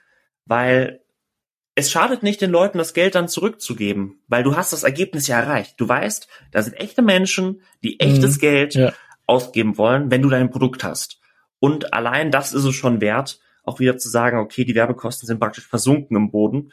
Weil 0.46 1.02
es 1.76 1.92
schadet 1.92 2.24
nicht, 2.24 2.42
den 2.42 2.52
Leuten 2.52 2.78
das 2.78 2.94
Geld 2.94 3.16
dann 3.16 3.28
zurückzugeben, 3.28 4.22
weil 4.28 4.44
du 4.44 4.56
hast 4.56 4.74
das 4.74 4.84
Ergebnis 4.84 5.28
ja 5.28 5.40
erreicht. 5.40 5.76
Du 5.80 5.88
weißt, 5.88 6.28
da 6.52 6.62
sind 6.62 6.74
echte 6.74 7.02
Menschen, 7.02 7.62
die 7.84 8.00
echtes 8.00 8.38
Mhm. 8.38 8.40
Geld 8.42 8.74
Ja. 8.76 8.94
ausgeben 9.28 9.78
wollen, 9.78 10.12
wenn 10.12 10.22
du 10.22 10.30
dein 10.30 10.50
Produkt 10.50 10.84
hast. 10.84 11.20
Und 11.60 11.94
allein 11.94 12.32
das 12.32 12.54
ist 12.54 12.64
es 12.64 12.76
schon 12.76 13.02
wert, 13.02 13.40
auch 13.66 13.80
wieder 13.80 13.98
zu 13.98 14.10
sagen, 14.10 14.38
okay, 14.40 14.64
die 14.66 14.76
Werbekosten 14.76 15.28
sind 15.28 15.40
praktisch 15.40 15.68
versunken 15.68 16.16
im 16.16 16.32
Boden 16.32 16.72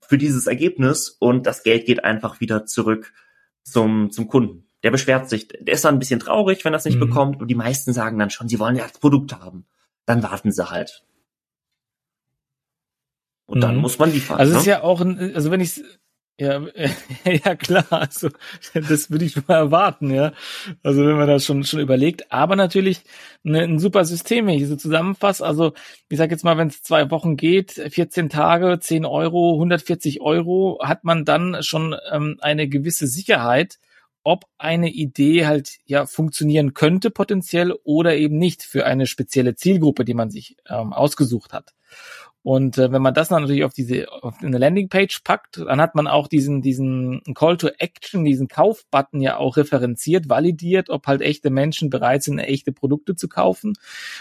für 0.00 0.18
dieses 0.18 0.46
Ergebnis 0.46 1.10
und 1.10 1.46
das 1.46 1.62
Geld 1.62 1.84
geht 1.86 2.04
einfach 2.04 2.40
wieder 2.40 2.64
zurück 2.66 3.12
zum, 3.62 4.10
zum 4.10 4.28
Kunden. 4.28 4.64
Der 4.82 4.90
beschwert 4.90 5.28
sich, 5.28 5.48
der 5.48 5.74
ist 5.74 5.84
dann 5.84 5.96
ein 5.96 5.98
bisschen 5.98 6.20
traurig, 6.20 6.64
wenn 6.64 6.72
er 6.72 6.78
es 6.78 6.84
nicht 6.84 6.96
Mhm. 6.96 7.00
bekommt, 7.00 7.36
aber 7.36 7.46
die 7.46 7.54
meisten 7.54 7.92
sagen 7.92 8.18
dann 8.18 8.30
schon, 8.30 8.48
sie 8.48 8.58
wollen 8.58 8.76
ja 8.76 8.84
das 8.84 8.98
Produkt 8.98 9.32
haben. 9.38 9.66
Dann 10.06 10.22
warten 10.22 10.52
sie 10.52 10.70
halt. 10.70 11.04
Und 13.46 13.60
dann 13.60 13.76
Mhm. 13.76 13.80
muss 13.82 13.98
man 13.98 14.12
liefern. 14.12 14.38
Also 14.38 14.52
ne? 14.52 14.58
ist 14.60 14.66
ja 14.66 14.82
auch, 14.82 15.00
ein, 15.00 15.34
also 15.34 15.50
wenn 15.50 15.60
ich 15.60 15.82
ja, 16.38 16.62
ja 17.24 17.56
klar, 17.56 17.86
also 17.90 18.28
das 18.72 19.10
würde 19.10 19.24
ich 19.24 19.48
mal 19.48 19.56
erwarten, 19.56 20.10
ja. 20.14 20.32
Also 20.84 21.04
wenn 21.04 21.16
man 21.16 21.26
das 21.26 21.44
schon 21.44 21.64
schon 21.64 21.80
überlegt, 21.80 22.30
aber 22.30 22.54
natürlich 22.54 23.00
ne, 23.42 23.62
ein 23.62 23.80
super 23.80 24.04
System, 24.04 24.46
wenn 24.46 24.54
ich 24.54 24.68
so 24.68 24.76
zusammenfasse. 24.76 25.44
Also 25.44 25.72
ich 26.08 26.16
sage 26.18 26.32
jetzt 26.32 26.44
mal, 26.44 26.56
wenn 26.56 26.68
es 26.68 26.82
zwei 26.82 27.10
Wochen 27.10 27.36
geht, 27.36 27.72
14 27.72 28.28
Tage, 28.28 28.78
10 28.80 29.04
Euro, 29.04 29.54
140 29.54 30.20
Euro, 30.20 30.78
hat 30.82 31.02
man 31.04 31.24
dann 31.24 31.62
schon 31.62 31.96
ähm, 32.12 32.36
eine 32.40 32.68
gewisse 32.68 33.08
Sicherheit, 33.08 33.78
ob 34.22 34.44
eine 34.58 34.90
Idee 34.90 35.46
halt 35.46 35.78
ja 35.86 36.06
funktionieren 36.06 36.74
könnte 36.74 37.10
potenziell 37.10 37.72
oder 37.82 38.16
eben 38.16 38.38
nicht 38.38 38.62
für 38.62 38.86
eine 38.86 39.06
spezielle 39.06 39.56
Zielgruppe, 39.56 40.04
die 40.04 40.14
man 40.14 40.30
sich 40.30 40.56
ähm, 40.68 40.92
ausgesucht 40.92 41.52
hat. 41.52 41.72
Und 42.42 42.78
äh, 42.78 42.92
wenn 42.92 43.02
man 43.02 43.14
das 43.14 43.28
dann 43.28 43.42
natürlich 43.42 43.64
auf 43.64 43.74
diese 43.74 44.10
auf 44.10 44.36
eine 44.40 44.58
Landingpage 44.58 45.20
packt, 45.24 45.58
dann 45.58 45.80
hat 45.80 45.94
man 45.94 46.06
auch 46.06 46.28
diesen 46.28 46.62
diesen 46.62 47.22
Call 47.34 47.56
to 47.56 47.68
Action, 47.78 48.24
diesen 48.24 48.48
Kaufbutton 48.48 49.20
ja 49.20 49.36
auch 49.36 49.56
referenziert, 49.56 50.28
validiert, 50.28 50.88
ob 50.88 51.06
halt 51.06 51.20
echte 51.20 51.50
Menschen 51.50 51.90
bereit 51.90 52.22
sind, 52.22 52.38
echte 52.38 52.72
Produkte 52.72 53.16
zu 53.16 53.28
kaufen. 53.28 53.74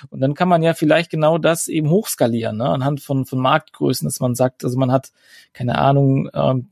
Und 0.09 0.19
dann 0.19 0.33
kann 0.33 0.49
man 0.49 0.63
ja 0.63 0.73
vielleicht 0.73 1.11
genau 1.11 1.37
das 1.37 1.67
eben 1.67 1.89
hochskalieren, 1.89 2.57
ne? 2.57 2.69
anhand 2.69 3.01
von 3.01 3.25
von 3.25 3.39
Marktgrößen, 3.39 4.07
dass 4.07 4.19
man 4.19 4.35
sagt, 4.35 4.63
also 4.63 4.77
man 4.77 4.91
hat 4.91 5.11
keine 5.53 5.77
Ahnung, 5.77 6.29
ähm, 6.33 6.67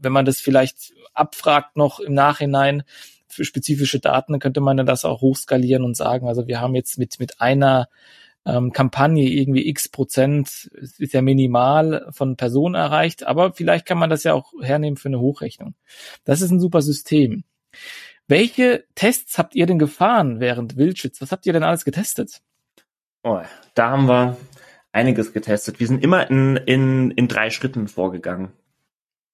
wenn 0.00 0.12
man 0.12 0.24
das 0.24 0.40
vielleicht 0.40 0.94
abfragt 1.12 1.76
noch 1.76 2.00
im 2.00 2.14
Nachhinein 2.14 2.82
für 3.26 3.44
spezifische 3.44 4.00
Daten, 4.00 4.32
dann 4.32 4.40
könnte 4.40 4.60
man 4.60 4.78
ja 4.78 4.84
das 4.84 5.04
auch 5.04 5.20
hochskalieren 5.20 5.84
und 5.84 5.96
sagen, 5.96 6.28
also 6.28 6.46
wir 6.46 6.60
haben 6.60 6.74
jetzt 6.74 6.98
mit 6.98 7.20
mit 7.20 7.40
einer 7.40 7.88
ähm, 8.48 8.72
Kampagne 8.72 9.28
irgendwie 9.28 9.68
x 9.68 9.88
Prozent 9.88 10.70
ist 10.98 11.12
ja 11.12 11.20
minimal 11.20 12.08
von 12.10 12.36
Personen 12.36 12.74
erreicht, 12.74 13.26
aber 13.26 13.52
vielleicht 13.52 13.86
kann 13.86 13.98
man 13.98 14.10
das 14.10 14.24
ja 14.24 14.32
auch 14.32 14.52
hernehmen 14.60 14.96
für 14.96 15.08
eine 15.08 15.20
Hochrechnung. 15.20 15.74
Das 16.24 16.40
ist 16.40 16.50
ein 16.50 16.60
super 16.60 16.80
System. 16.80 17.44
Welche 18.26 18.84
Tests 18.94 19.38
habt 19.38 19.54
ihr 19.54 19.66
denn 19.66 19.78
gefahren 19.78 20.40
während 20.40 20.76
Wildschütz? 20.76 21.20
Was 21.20 21.32
habt 21.32 21.46
ihr 21.46 21.52
denn 21.52 21.62
alles 21.62 21.84
getestet? 21.84 22.40
Oh, 23.22 23.40
da 23.74 23.90
haben 23.90 24.08
wir 24.08 24.36
einiges 24.92 25.32
getestet. 25.32 25.80
Wir 25.80 25.86
sind 25.86 26.02
immer 26.02 26.30
in, 26.30 26.56
in, 26.56 27.10
in 27.10 27.28
drei 27.28 27.50
Schritten 27.50 27.88
vorgegangen. 27.88 28.52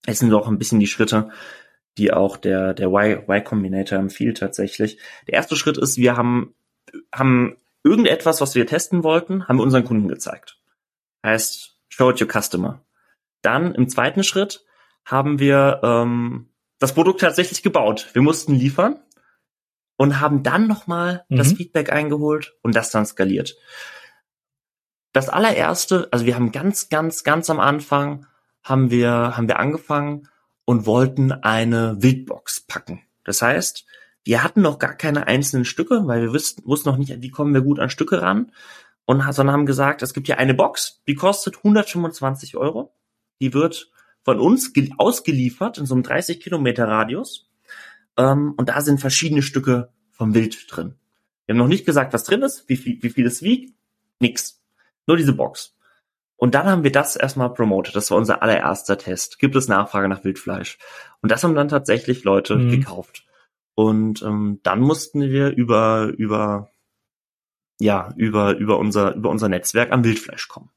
Es 0.07 0.19
sind 0.19 0.33
auch 0.35 0.49
ein 0.49 0.59
bisschen 0.59 0.81
die 0.81 0.87
Schritte, 0.87 1.31
die 1.99 2.13
auch 2.13 2.37
der, 2.37 2.75
der 2.75 2.89
Y, 2.89 3.25
y 3.29 3.45
Combinator 3.45 3.99
empfiehlt 3.99 4.39
tatsächlich. 4.39 4.99
Der 5.29 5.35
erste 5.35 5.57
Schritt 5.57 5.79
ist, 5.79 5.97
wir 5.97 6.17
haben, 6.17 6.55
haben 7.13 7.57
irgendetwas, 7.85 8.41
was 8.41 8.55
wir 8.55 8.67
testen 8.67 9.05
wollten, 9.05 9.47
haben 9.47 9.59
wir 9.59 9.63
unseren 9.63 9.85
Kunden 9.85 10.09
gezeigt. 10.09 10.59
Heißt, 11.25 11.79
show 11.89 12.11
it 12.11 12.21
your 12.21 12.29
customer. 12.29 12.85
Dann 13.43 13.75
im 13.75 13.89
zweiten 13.89 14.25
Schritt 14.25 14.65
haben 15.05 15.39
wir 15.39 15.81
ähm, 15.83 16.51
das 16.79 16.95
Produkt 16.95 17.21
tatsächlich 17.21 17.63
gebaut. 17.63 18.09
Wir 18.15 18.23
mussten 18.23 18.55
liefern 18.55 19.01
und 19.97 20.21
haben 20.21 20.43
dann 20.43 20.67
nochmal 20.67 21.25
Mhm. 21.29 21.37
das 21.37 21.53
Feedback 21.53 21.93
eingeholt 21.93 22.57
und 22.63 22.75
das 22.75 22.91
dann 22.91 23.07
skaliert. 23.07 23.57
Das 25.13 25.29
allererste, 25.29 26.09
also 26.11 26.27
wir 26.27 26.35
haben 26.35 26.51
ganz, 26.51 26.89
ganz, 26.89 27.23
ganz 27.23 27.49
am 27.49 27.61
Anfang 27.61 28.27
haben 28.65 28.91
wir, 28.91 29.37
haben 29.37 29.47
wir 29.47 29.59
angefangen 29.59 30.29
und 30.65 30.87
wollten 30.87 31.31
eine 31.31 32.03
Wildbox 32.03 32.63
packen. 32.63 33.03
Das 33.23 33.43
heißt, 33.43 33.85
wir 34.25 34.43
hatten 34.43 34.63
noch 34.63 34.79
gar 34.79 34.95
keine 34.95 35.27
einzelnen 35.27 35.65
Stücke, 35.65 36.07
weil 36.07 36.23
wir 36.23 36.33
wussten, 36.33 36.63
wussten 36.67 36.89
noch 36.89 36.97
nicht, 36.97 37.21
wie 37.21 37.31
kommen 37.31 37.53
wir 37.55 37.61
gut 37.61 37.79
an 37.79 37.91
Stücke 37.91 38.23
ran. 38.23 38.53
Und 39.07 39.21
sondern 39.35 39.53
haben 39.55 39.67
gesagt, 39.67 40.03
es 40.03 40.15
gibt 40.15 40.27
hier 40.29 40.39
eine 40.39 40.55
Box, 40.55 41.03
die 41.07 41.15
kostet 41.15 41.59
125 41.59 42.57
Euro. 42.57 42.95
Die 43.41 43.53
wird 43.53 43.91
von 44.23 44.41
uns 44.41 44.73
ge- 44.73 44.93
ausgeliefert 44.97 45.77
in 45.77 45.85
so 45.85 45.95
einem 45.95 46.03
30 46.03 46.41
Kilometer 46.41 46.89
Radius. 46.89 47.51
Ähm, 48.17 48.55
und 48.57 48.71
da 48.71 48.81
sind 48.81 49.01
verschiedene 49.01 49.43
Stücke 49.43 49.91
vom 50.11 50.33
Wild 50.35 50.67
drin. 50.75 50.95
Wir 51.45 51.53
haben 51.53 51.59
noch 51.59 51.69
nicht 51.69 51.85
gesagt, 51.85 52.15
was 52.15 52.25
drin 52.25 52.41
ist, 52.43 52.67
wie 52.69 52.77
viel, 52.77 53.03
wie 53.03 53.11
viel 53.11 53.27
es 53.27 53.43
wiegt. 53.43 53.75
Nix. 54.21 54.63
Nur 55.07 55.19
diese 55.19 55.35
Box. 55.35 55.77
Und 56.37 56.55
dann 56.55 56.67
haben 56.67 56.85
wir 56.85 56.93
das 56.93 57.17
erstmal 57.17 57.53
promotet. 57.53 57.95
Das 57.97 58.11
war 58.11 58.17
unser 58.17 58.41
allererster 58.43 58.97
Test. 58.97 59.39
Gibt 59.39 59.55
es 59.57 59.69
Nachfrage 59.69 60.09
nach 60.09 60.25
Wildfleisch? 60.25 60.79
Und 61.21 61.31
das 61.31 61.45
haben 61.45 61.55
dann 61.55 61.69
tatsächlich 61.69 62.25
Leute 62.25 62.57
Mhm. 62.57 62.71
gekauft. 62.71 63.27
Und 63.75 64.23
ähm, 64.23 64.61
dann 64.63 64.81
mussten 64.81 65.23
wir 65.23 65.51
über, 65.51 66.13
über 66.17 66.71
ja, 67.81 68.13
über, 68.17 68.57
über 68.57 68.79
unser, 68.79 69.15
über 69.15 69.31
unser 69.31 69.49
Netzwerk 69.49 69.91
am 69.93 70.05
Wildfleisch 70.05 70.49
kommen. 70.49 70.71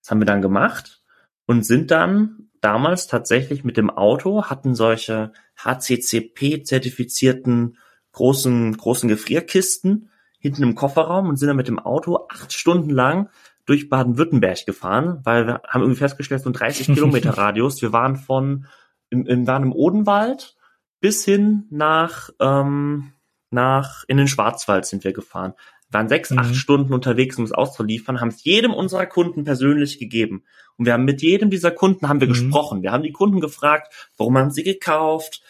Das 0.00 0.10
haben 0.10 0.20
wir 0.20 0.26
dann 0.26 0.42
gemacht 0.42 1.02
und 1.46 1.64
sind 1.64 1.90
dann 1.90 2.50
damals 2.60 3.06
tatsächlich 3.06 3.64
mit 3.64 3.76
dem 3.76 3.90
Auto, 3.90 4.44
hatten 4.44 4.74
solche 4.74 5.32
HCCP-zertifizierten 5.56 7.78
großen, 8.12 8.76
großen 8.76 9.08
Gefrierkisten 9.08 10.10
hinten 10.38 10.62
im 10.62 10.74
Kofferraum 10.74 11.28
und 11.28 11.36
sind 11.36 11.48
dann 11.48 11.56
mit 11.56 11.68
dem 11.68 11.78
Auto 11.78 12.26
acht 12.30 12.52
Stunden 12.52 12.90
lang 12.90 13.30
durch 13.66 13.88
Baden-Württemberg 13.88 14.66
gefahren, 14.66 15.20
weil 15.24 15.46
wir 15.46 15.62
haben 15.66 15.80
irgendwie 15.82 15.98
festgestellt, 15.98 16.42
so 16.42 16.50
ein 16.50 16.54
30 16.54 16.86
Kilometer 16.94 17.30
Radius. 17.30 17.80
Wir 17.82 17.92
waren 17.92 18.16
von, 18.16 18.66
im, 19.10 19.26
im, 19.26 19.46
waren 19.46 19.62
im 19.62 19.72
Odenwald 19.72 20.56
bis 21.04 21.22
hin 21.22 21.66
nach, 21.68 22.30
ähm, 22.40 23.12
nach, 23.50 24.04
in 24.08 24.16
den 24.16 24.26
Schwarzwald 24.26 24.86
sind 24.86 25.04
wir 25.04 25.12
gefahren. 25.12 25.52
Wir 25.90 25.98
waren 25.98 26.08
sechs, 26.08 26.30
mhm. 26.30 26.38
acht 26.38 26.54
Stunden 26.56 26.94
unterwegs, 26.94 27.36
um 27.36 27.44
es 27.44 27.52
auszuliefern, 27.52 28.22
haben 28.22 28.30
es 28.30 28.42
jedem 28.42 28.72
unserer 28.72 29.04
Kunden 29.04 29.44
persönlich 29.44 29.98
gegeben. 29.98 30.44
Und 30.78 30.86
wir 30.86 30.94
haben 30.94 31.04
mit 31.04 31.20
jedem 31.20 31.50
dieser 31.50 31.72
Kunden 31.72 32.08
haben 32.08 32.20
wir 32.22 32.26
mhm. 32.26 32.32
gesprochen. 32.32 32.82
Wir 32.82 32.90
haben 32.90 33.02
die 33.02 33.12
Kunden 33.12 33.40
gefragt, 33.40 33.92
warum 34.16 34.38
haben 34.38 34.50
sie 34.50 34.62
gekauft, 34.62 35.42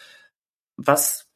was, 0.75 1.29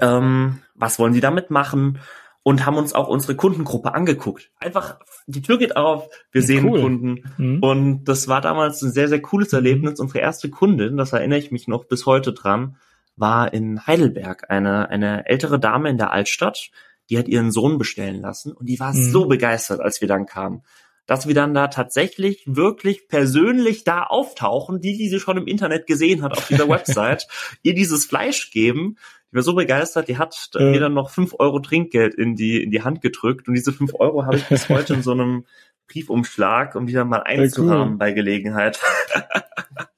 ähm, 0.00 0.62
was 0.74 0.98
wollen 0.98 1.12
sie 1.12 1.20
damit 1.20 1.50
machen? 1.50 1.98
und 2.46 2.66
haben 2.66 2.76
uns 2.76 2.92
auch 2.92 3.08
unsere 3.08 3.36
Kundengruppe 3.36 3.94
angeguckt. 3.94 4.50
Einfach, 4.58 4.98
die 5.26 5.40
Tür 5.40 5.56
geht 5.56 5.78
auf, 5.78 6.10
wir 6.30 6.42
sehen 6.42 6.66
cool. 6.66 6.82
Kunden. 6.82 7.24
Mhm. 7.38 7.60
Und 7.60 8.04
das 8.04 8.28
war 8.28 8.42
damals 8.42 8.82
ein 8.82 8.92
sehr, 8.92 9.08
sehr 9.08 9.22
cooles 9.22 9.52
mhm. 9.52 9.56
Erlebnis. 9.56 9.98
Unsere 9.98 10.18
erste 10.18 10.50
Kundin, 10.50 10.98
das 10.98 11.14
erinnere 11.14 11.38
ich 11.38 11.50
mich 11.50 11.68
noch 11.68 11.84
bis 11.84 12.04
heute 12.04 12.34
dran, 12.34 12.76
war 13.16 13.52
in 13.52 13.86
Heidelberg, 13.86 14.50
eine, 14.50 14.88
eine 14.88 15.26
ältere 15.26 15.60
Dame 15.60 15.90
in 15.90 15.98
der 15.98 16.10
Altstadt, 16.10 16.70
die 17.10 17.18
hat 17.18 17.28
ihren 17.28 17.50
Sohn 17.50 17.78
bestellen 17.78 18.20
lassen 18.20 18.52
und 18.52 18.66
die 18.66 18.80
war 18.80 18.92
mhm. 18.92 19.02
so 19.02 19.26
begeistert, 19.26 19.80
als 19.80 20.00
wir 20.00 20.08
dann 20.08 20.26
kamen, 20.26 20.62
dass 21.06 21.28
wir 21.28 21.34
dann 21.34 21.52
da 21.52 21.68
tatsächlich 21.68 22.42
wirklich 22.46 23.08
persönlich 23.08 23.84
da 23.84 24.04
auftauchen, 24.04 24.80
die, 24.80 24.96
die 24.96 25.08
sie 25.08 25.20
schon 25.20 25.36
im 25.36 25.46
Internet 25.46 25.86
gesehen 25.86 26.22
hat 26.22 26.32
auf 26.36 26.48
dieser 26.48 26.68
Website, 26.68 27.28
ihr 27.62 27.74
dieses 27.74 28.06
Fleisch 28.06 28.50
geben, 28.50 28.96
ich 29.30 29.36
war 29.36 29.42
so 29.42 29.54
begeistert, 29.54 30.06
die 30.06 30.16
hat 30.16 30.50
äh. 30.54 30.70
mir 30.70 30.78
dann 30.80 30.94
noch 30.94 31.10
fünf 31.10 31.34
Euro 31.38 31.58
Trinkgeld 31.58 32.14
in 32.14 32.36
die, 32.36 32.62
in 32.62 32.70
die 32.70 32.82
Hand 32.82 33.02
gedrückt 33.02 33.48
und 33.48 33.54
diese 33.54 33.72
fünf 33.72 33.92
Euro 33.94 34.24
habe 34.26 34.36
ich 34.36 34.44
bis 34.44 34.68
heute 34.68 34.94
in 34.94 35.02
so 35.02 35.10
einem 35.10 35.44
Briefumschlag, 35.88 36.76
um 36.76 36.86
wieder 36.86 37.04
mal 37.04 37.22
einzurahmen 37.24 37.94
cool. 37.94 37.98
bei 37.98 38.12
Gelegenheit. 38.12 38.80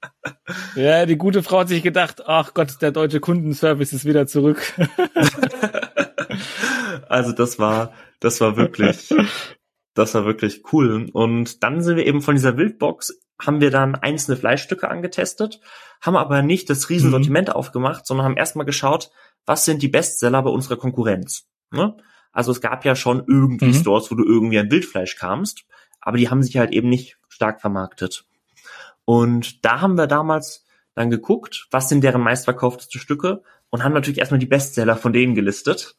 ja, 0.77 1.07
die 1.07 1.17
gute 1.17 1.43
Frau 1.43 1.61
hat 1.61 1.69
sich 1.69 1.83
gedacht, 1.83 2.23
ach 2.27 2.55
Gott, 2.55 2.81
der 2.81 2.93
deutsche 2.93 3.21
Kundenservice 3.21 3.93
ist 3.93 4.05
wieder 4.05 4.27
zurück. 4.27 4.73
also 7.09 7.33
das 7.33 7.59
war, 7.59 7.93
das 8.21 8.41
war 8.41 8.57
wirklich, 8.57 9.15
das 9.95 10.15
war 10.15 10.25
wirklich 10.25 10.63
cool. 10.73 11.09
Und 11.13 11.63
dann 11.63 11.83
sind 11.83 11.97
wir 11.97 12.07
eben 12.07 12.23
von 12.23 12.35
dieser 12.35 12.57
Wildbox 12.57 13.19
haben 13.41 13.61
wir 13.61 13.71
dann 13.71 13.95
einzelne 13.95 14.37
Fleischstücke 14.37 14.89
angetestet, 14.89 15.61
haben 16.01 16.17
aber 16.17 16.43
nicht 16.43 16.71
das 16.71 16.89
Riesensortiment 16.89 17.49
mhm. 17.49 17.55
aufgemacht, 17.55 18.07
sondern 18.07 18.25
haben 18.25 18.37
erstmal 18.37 18.67
geschaut, 18.67 19.11
was 19.45 19.65
sind 19.65 19.83
die 19.83 19.89
Bestseller 19.89 20.43
bei 20.43 20.51
unserer 20.51 20.77
Konkurrenz. 20.77 21.47
Ne? 21.71 21.97
Also 22.33 22.53
es 22.53 22.61
gab 22.61 22.85
ja 22.85 22.97
schon 22.97 23.25
irgendwie 23.27 23.67
mhm. 23.67 23.75
Stores, 23.75 24.11
wo 24.11 24.15
du 24.15 24.25
irgendwie 24.25 24.59
an 24.59 24.71
Wildfleisch 24.71 25.17
kamst, 25.17 25.65
aber 26.01 26.17
die 26.17 26.31
haben 26.31 26.43
sich 26.43 26.57
halt 26.57 26.73
eben 26.73 26.89
nicht 26.89 27.19
stark 27.29 27.61
vermarktet. 27.61 28.25
Und 29.07 29.65
da 29.65 29.81
haben 29.81 29.97
wir 29.97 30.07
damals 30.07 30.67
dann 30.95 31.11
geguckt, 31.11 31.69
was 31.71 31.89
sind 31.89 32.05
deren 32.05 32.21
meistverkaufteste 32.21 32.99
Stücke 32.99 33.43
und 33.71 33.83
haben 33.83 33.95
natürlich 33.95 34.19
erstmal 34.19 34.41
die 34.41 34.47
Bestseller 34.47 34.97
von 34.97 35.15
denen 35.15 35.35
gelistet 35.35 35.97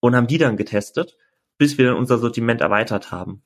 und 0.00 0.16
haben 0.16 0.26
die 0.26 0.38
dann 0.38 0.56
getestet, 0.56 1.18
bis 1.58 1.76
wir 1.76 1.88
dann 1.88 1.96
unser 1.96 2.16
Sortiment 2.16 2.62
erweitert 2.62 3.10
haben 3.12 3.42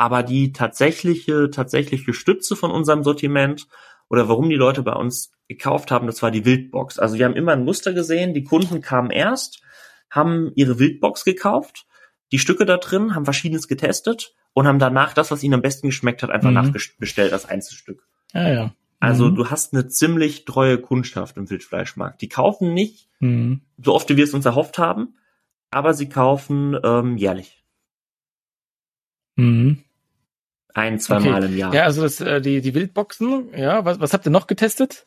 aber 0.00 0.22
die 0.22 0.52
tatsächliche, 0.52 1.50
tatsächliche 1.50 2.14
Stütze 2.14 2.56
von 2.56 2.70
unserem 2.70 3.04
Sortiment 3.04 3.66
oder 4.08 4.30
warum 4.30 4.48
die 4.48 4.56
Leute 4.56 4.82
bei 4.82 4.94
uns 4.94 5.30
gekauft 5.46 5.90
haben, 5.90 6.06
das 6.06 6.22
war 6.22 6.30
die 6.30 6.46
Wildbox. 6.46 6.98
Also 6.98 7.18
wir 7.18 7.26
haben 7.26 7.36
immer 7.36 7.52
ein 7.52 7.64
Muster 7.64 7.92
gesehen, 7.92 8.32
die 8.32 8.42
Kunden 8.42 8.80
kamen 8.80 9.10
erst, 9.10 9.60
haben 10.08 10.52
ihre 10.54 10.78
Wildbox 10.78 11.24
gekauft, 11.24 11.86
die 12.32 12.38
Stücke 12.38 12.64
da 12.64 12.78
drin, 12.78 13.14
haben 13.14 13.26
verschiedenes 13.26 13.68
getestet 13.68 14.34
und 14.54 14.66
haben 14.66 14.78
danach 14.78 15.12
das, 15.12 15.30
was 15.30 15.42
ihnen 15.42 15.54
am 15.54 15.62
besten 15.62 15.88
geschmeckt 15.88 16.22
hat, 16.22 16.30
einfach 16.30 16.48
mhm. 16.48 16.54
nachbestellt 16.54 17.34
als 17.34 17.44
Einzelstück. 17.44 18.08
Ja, 18.32 18.48
ja. 18.48 18.64
Mhm. 18.66 18.72
Also 19.00 19.30
du 19.30 19.50
hast 19.50 19.72
eine 19.72 19.88
ziemlich 19.88 20.44
treue 20.44 20.78
Kundschaft 20.78 21.36
im 21.36 21.48
Wildfleischmarkt. 21.48 22.20
Die 22.20 22.28
kaufen 22.28 22.74
nicht 22.74 23.08
mhm. 23.20 23.62
so 23.82 23.94
oft, 23.94 24.08
wie 24.10 24.16
wir 24.16 24.24
es 24.24 24.34
uns 24.34 24.46
erhofft 24.46 24.78
haben, 24.78 25.16
aber 25.70 25.94
sie 25.94 26.08
kaufen 26.08 26.76
ähm, 26.82 27.16
jährlich. 27.16 27.64
Mhm. 29.36 29.84
Ein, 30.74 30.98
zwei 30.98 31.16
okay. 31.16 31.30
Mal 31.30 31.44
im 31.44 31.56
Jahr. 31.56 31.74
Ja, 31.74 31.84
also 31.84 32.02
das, 32.02 32.20
äh, 32.20 32.40
die, 32.40 32.60
die 32.60 32.74
Wildboxen, 32.74 33.50
ja, 33.56 33.84
was, 33.84 34.00
was 34.00 34.12
habt 34.12 34.26
ihr 34.26 34.30
noch 34.30 34.46
getestet? 34.46 35.06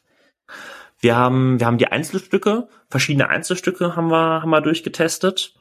Wir 1.00 1.16
haben, 1.16 1.60
wir 1.60 1.68
haben 1.68 1.78
die 1.78 1.88
Einzelstücke, 1.88 2.68
verschiedene 2.90 3.30
Einzelstücke 3.30 3.96
haben 3.96 4.10
wir, 4.10 4.42
haben 4.42 4.50
wir 4.50 4.62
durchgetestet. 4.62 5.54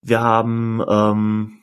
Wir 0.00 0.20
haben, 0.20 0.82
ähm, 0.88 1.58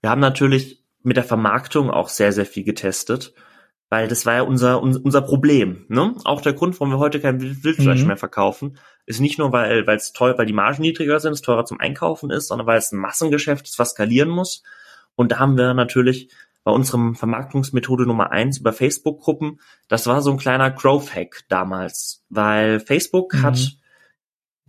wir 0.00 0.10
haben 0.10 0.20
natürlich 0.20 0.82
mit 1.02 1.16
der 1.16 1.24
Vermarktung 1.24 1.90
auch 1.90 2.08
sehr, 2.08 2.32
sehr 2.32 2.46
viel 2.46 2.64
getestet, 2.64 3.34
weil 3.94 4.08
das 4.08 4.26
war 4.26 4.34
ja 4.34 4.42
unser, 4.42 4.82
unser 4.82 5.22
Problem. 5.22 5.84
Ne? 5.88 6.16
Auch 6.24 6.40
der 6.40 6.52
Grund, 6.52 6.74
warum 6.80 6.92
wir 6.92 6.98
heute 6.98 7.20
kein 7.20 7.40
Wildfleisch 7.40 8.00
mhm. 8.00 8.08
mehr 8.08 8.16
verkaufen, 8.16 8.76
ist 9.06 9.20
nicht 9.20 9.38
nur, 9.38 9.52
weil 9.52 9.88
es 9.88 10.12
teuer, 10.12 10.36
weil 10.36 10.46
die 10.46 10.52
Margen 10.52 10.82
niedriger 10.82 11.20
sind, 11.20 11.32
es 11.32 11.42
teurer 11.42 11.64
zum 11.64 11.78
Einkaufen 11.78 12.30
ist, 12.30 12.48
sondern 12.48 12.66
weil 12.66 12.78
es 12.78 12.90
ein 12.90 12.98
Massengeschäft 12.98 13.68
ist, 13.68 13.78
was 13.78 13.90
skalieren 13.90 14.30
muss 14.30 14.64
und 15.14 15.30
da 15.30 15.38
haben 15.38 15.56
wir 15.56 15.74
natürlich 15.74 16.28
bei 16.64 16.72
unserem 16.72 17.14
Vermarktungsmethode 17.14 18.04
Nummer 18.04 18.32
eins 18.32 18.58
über 18.58 18.72
Facebook-Gruppen, 18.72 19.60
das 19.86 20.08
war 20.08 20.22
so 20.22 20.32
ein 20.32 20.38
kleiner 20.38 20.72
Growth-Hack 20.72 21.44
damals, 21.48 22.24
weil 22.30 22.80
Facebook 22.80 23.32
mhm. 23.32 23.42
hat 23.42 23.76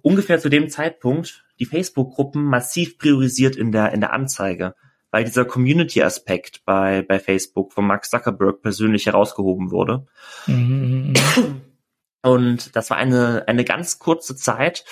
ungefähr 0.04 0.38
zu 0.38 0.50
dem 0.50 0.70
Zeitpunkt 0.70 1.46
die 1.58 1.66
Facebook-Gruppen 1.66 2.44
massiv 2.44 3.00
priorisiert 3.00 3.56
in 3.56 3.72
der, 3.72 3.92
in 3.92 4.02
der 4.02 4.14
Anzeige, 4.14 4.76
weil 5.16 5.24
dieser 5.24 5.46
Community-Aspekt 5.46 6.66
bei, 6.66 7.02
bei 7.02 7.20
Facebook 7.20 7.72
von 7.72 7.88
Mark 7.88 8.04
Zuckerberg 8.04 8.62
persönlich 8.62 9.06
herausgehoben 9.06 9.72
wurde. 9.72 10.06
Mhm. 10.46 11.14
Und 12.22 12.76
das 12.76 12.90
war 12.90 12.98
eine, 12.98 13.48
eine 13.48 13.64
ganz 13.64 13.98
kurze 13.98 14.36
Zeit, 14.36 14.84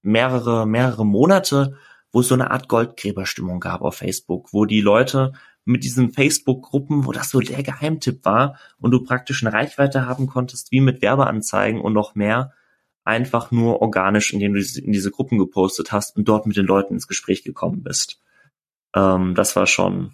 mehrere, 0.00 0.66
mehrere 0.66 1.04
Monate, 1.04 1.76
wo 2.10 2.20
es 2.20 2.28
so 2.28 2.32
eine 2.32 2.52
Art 2.52 2.70
Goldgräberstimmung 2.70 3.60
gab 3.60 3.82
auf 3.82 3.96
Facebook, 3.96 4.54
wo 4.54 4.64
die 4.64 4.80
Leute 4.80 5.34
mit 5.66 5.84
diesen 5.84 6.10
Facebook-Gruppen, 6.10 7.04
wo 7.04 7.12
das 7.12 7.28
so 7.28 7.40
der 7.40 7.62
Geheimtipp 7.62 8.24
war 8.24 8.58
und 8.78 8.92
du 8.92 9.04
praktisch 9.04 9.44
eine 9.44 9.52
Reichweite 9.52 10.06
haben 10.06 10.26
konntest, 10.26 10.72
wie 10.72 10.80
mit 10.80 11.02
Werbeanzeigen 11.02 11.82
und 11.82 11.92
noch 11.92 12.14
mehr, 12.14 12.54
einfach 13.04 13.50
nur 13.50 13.82
organisch, 13.82 14.32
indem 14.32 14.54
du 14.54 14.60
in 14.60 14.92
diese 14.92 15.10
Gruppen 15.10 15.36
gepostet 15.36 15.92
hast 15.92 16.16
und 16.16 16.26
dort 16.26 16.46
mit 16.46 16.56
den 16.56 16.64
Leuten 16.64 16.94
ins 16.94 17.08
Gespräch 17.08 17.44
gekommen 17.44 17.82
bist. 17.82 18.22
Ähm, 18.96 19.34
das 19.34 19.54
war 19.54 19.66
schon 19.66 20.12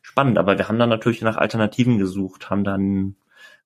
spannend, 0.00 0.38
aber 0.38 0.56
wir 0.56 0.68
haben 0.68 0.78
dann 0.78 0.88
natürlich 0.88 1.20
nach 1.20 1.36
Alternativen 1.36 1.98
gesucht, 1.98 2.48
haben 2.48 2.64
dann 2.64 3.16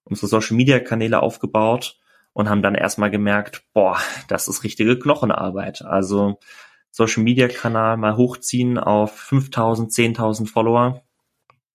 unsere 0.05 0.27
Social-Media-Kanäle 0.27 1.21
aufgebaut 1.23 1.99
und 2.33 2.49
haben 2.49 2.63
dann 2.63 2.75
erstmal 2.75 3.11
gemerkt, 3.11 3.65
boah, 3.75 3.99
das 4.29 4.49
ist 4.49 4.65
richtige 4.65 4.99
Knochenarbeit. 4.99 5.83
Also 5.83 6.39
Social 6.91 7.23
Media 7.23 7.49
Kanal 7.49 7.97
mal 7.97 8.17
hochziehen 8.17 8.79
auf 8.79 9.15
5000, 9.15 9.93
10.000 9.93 10.49
Follower. 10.51 11.03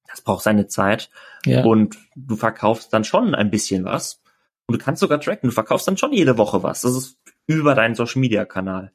Das 0.08 0.22
braucht 0.22 0.44
seine 0.44 0.68
Zeit. 0.68 1.10
Ja. 1.46 1.64
Und 1.64 1.98
du 2.16 2.36
verkaufst 2.36 2.94
dann 2.94 3.04
schon 3.04 3.36
ein 3.36 3.52
bisschen 3.52 3.86
was. 3.86 4.22
Und 4.66 4.80
du 4.80 4.84
kannst 4.84 5.02
sogar 5.02 5.20
tracken. 5.20 5.50
Du 5.50 5.54
verkaufst 5.54 5.88
dann 5.88 5.98
schon 5.98 6.14
jede 6.14 6.38
Woche 6.38 6.64
was. 6.64 6.82
Das 6.82 6.96
ist 6.96 7.18
über 7.46 7.76
deinen 7.76 7.96
Social 7.96 8.20
Media 8.22 8.46
Kanal. 8.46 8.92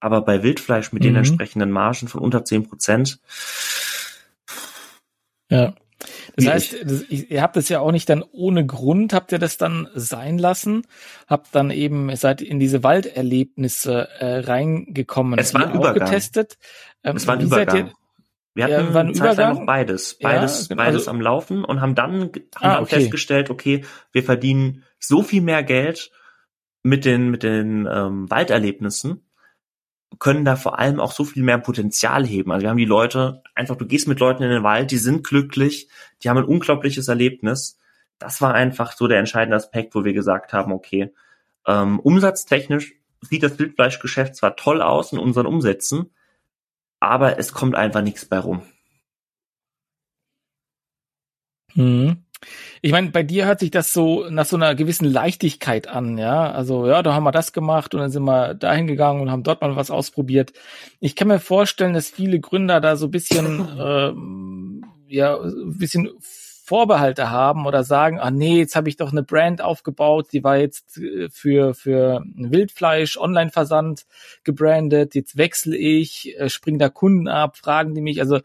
Aber 0.00 0.22
bei 0.22 0.42
Wildfleisch 0.42 0.92
mit 0.92 1.02
mhm. 1.02 1.08
den 1.08 1.16
entsprechenden 1.16 1.70
Margen 1.70 2.08
von 2.08 2.20
unter 2.20 2.44
10 2.44 2.68
Prozent. 2.68 3.20
Ja. 5.50 5.74
Das 6.36 6.46
heißt, 6.46 6.76
ihr 7.10 7.42
habt 7.42 7.56
es 7.56 7.68
ja 7.68 7.80
auch 7.80 7.92
nicht 7.92 8.08
dann 8.08 8.22
ohne 8.32 8.64
Grund, 8.64 9.12
habt 9.12 9.32
ihr 9.32 9.38
das 9.38 9.58
dann 9.58 9.88
sein 9.94 10.38
lassen, 10.38 10.86
habt 11.26 11.54
dann 11.54 11.70
eben, 11.70 12.14
seid 12.16 12.40
in 12.40 12.58
diese 12.58 12.82
Walderlebnisse 12.82 14.08
äh, 14.18 14.38
reingekommen. 14.38 15.38
Es 15.38 15.52
war 15.52 15.66
ein 15.66 15.74
Übergang. 15.74 16.06
Getestet. 16.06 16.56
Ähm, 17.04 17.16
es 17.16 17.26
war 17.26 17.36
ein 17.36 17.42
Übergang. 17.42 17.76
Ihr, 17.88 17.92
wir 18.54 18.64
hatten 18.64 18.92
ja, 18.94 19.10
Übergang? 19.10 19.54
noch 19.58 19.66
beides, 19.66 20.18
beides, 20.20 20.62
ja, 20.62 20.68
genau. 20.68 20.82
beides 20.82 21.00
also, 21.02 21.10
am 21.10 21.20
Laufen 21.20 21.64
und 21.64 21.80
haben 21.80 21.94
dann, 21.94 22.22
haben 22.22 22.30
ah, 22.60 22.80
okay. 22.80 22.96
festgestellt, 22.96 23.50
okay, 23.50 23.84
wir 24.12 24.22
verdienen 24.22 24.84
so 24.98 25.22
viel 25.22 25.40
mehr 25.40 25.62
Geld 25.62 26.10
mit 26.82 27.04
den 27.04 27.30
mit 27.30 27.42
den 27.42 27.86
ähm, 27.90 28.28
Walderlebnissen, 28.28 29.22
können 30.18 30.44
da 30.44 30.56
vor 30.56 30.78
allem 30.78 31.00
auch 31.00 31.12
so 31.12 31.24
viel 31.24 31.42
mehr 31.42 31.58
Potenzial 31.58 32.26
heben. 32.26 32.50
Also 32.50 32.62
wir 32.62 32.70
haben 32.70 32.76
die 32.76 32.84
Leute, 32.84 33.42
einfach 33.54 33.76
du 33.76 33.86
gehst 33.86 34.08
mit 34.08 34.20
Leuten 34.20 34.42
in 34.42 34.50
den 34.50 34.62
Wald, 34.62 34.90
die 34.90 34.98
sind 34.98 35.24
glücklich, 35.24 35.88
die 36.22 36.28
haben 36.28 36.38
ein 36.38 36.44
unglaubliches 36.44 37.08
Erlebnis. 37.08 37.78
Das 38.18 38.40
war 38.40 38.54
einfach 38.54 38.92
so 38.92 39.06
der 39.06 39.18
entscheidende 39.18 39.56
Aspekt, 39.56 39.94
wo 39.94 40.04
wir 40.04 40.12
gesagt 40.12 40.52
haben, 40.52 40.72
okay, 40.72 41.12
ähm, 41.66 42.00
umsatztechnisch 42.00 42.94
sieht 43.22 43.42
das 43.42 43.58
Wildfleischgeschäft 43.58 44.34
zwar 44.36 44.56
toll 44.56 44.82
aus 44.82 45.12
in 45.12 45.18
unseren 45.18 45.46
Umsätzen, 45.46 46.10
aber 46.98 47.38
es 47.38 47.52
kommt 47.52 47.74
einfach 47.74 48.02
nichts 48.02 48.26
bei 48.26 48.38
rum. 48.38 48.62
Mhm. 51.74 52.24
Ich 52.82 52.92
meine, 52.92 53.10
bei 53.10 53.22
dir 53.22 53.46
hört 53.46 53.60
sich 53.60 53.70
das 53.70 53.92
so 53.92 54.26
nach 54.30 54.46
so 54.46 54.56
einer 54.56 54.74
gewissen 54.74 55.04
Leichtigkeit 55.04 55.88
an, 55.88 56.16
ja. 56.16 56.50
Also 56.50 56.86
ja, 56.86 57.02
da 57.02 57.14
haben 57.14 57.24
wir 57.24 57.32
das 57.32 57.52
gemacht 57.52 57.94
und 57.94 58.00
dann 58.00 58.10
sind 58.10 58.24
wir 58.24 58.54
dahin 58.54 58.86
gegangen 58.86 59.20
und 59.20 59.30
haben 59.30 59.42
dort 59.42 59.60
mal 59.60 59.76
was 59.76 59.90
ausprobiert. 59.90 60.52
Ich 61.00 61.16
kann 61.16 61.28
mir 61.28 61.40
vorstellen, 61.40 61.92
dass 61.94 62.08
viele 62.08 62.40
Gründer 62.40 62.80
da 62.80 62.96
so 62.96 63.06
ein 63.06 63.10
bisschen, 63.10 63.68
ähm, 63.78 64.84
ja, 65.08 65.36
ein 65.36 65.76
bisschen 65.78 66.10
Vorbehalte 66.70 67.30
haben 67.30 67.66
oder 67.66 67.82
sagen, 67.82 68.20
ah 68.20 68.30
nee, 68.30 68.58
jetzt 68.58 68.76
habe 68.76 68.88
ich 68.88 68.96
doch 68.96 69.10
eine 69.10 69.24
Brand 69.24 69.60
aufgebaut, 69.60 70.28
die 70.32 70.44
war 70.44 70.56
jetzt 70.56 70.98
äh, 70.98 71.28
für 71.28 71.74
für 71.74 72.22
Wildfleisch 72.36 73.16
Online-Versand 73.16 74.06
gebrandet, 74.44 75.16
jetzt 75.16 75.36
wechsle 75.36 75.76
ich, 75.76 76.38
äh, 76.38 76.48
spring 76.48 76.78
da 76.78 76.88
Kunden 76.88 77.26
ab, 77.26 77.56
fragen 77.56 77.96
die 77.96 78.00
mich, 78.00 78.20
also 78.20 78.38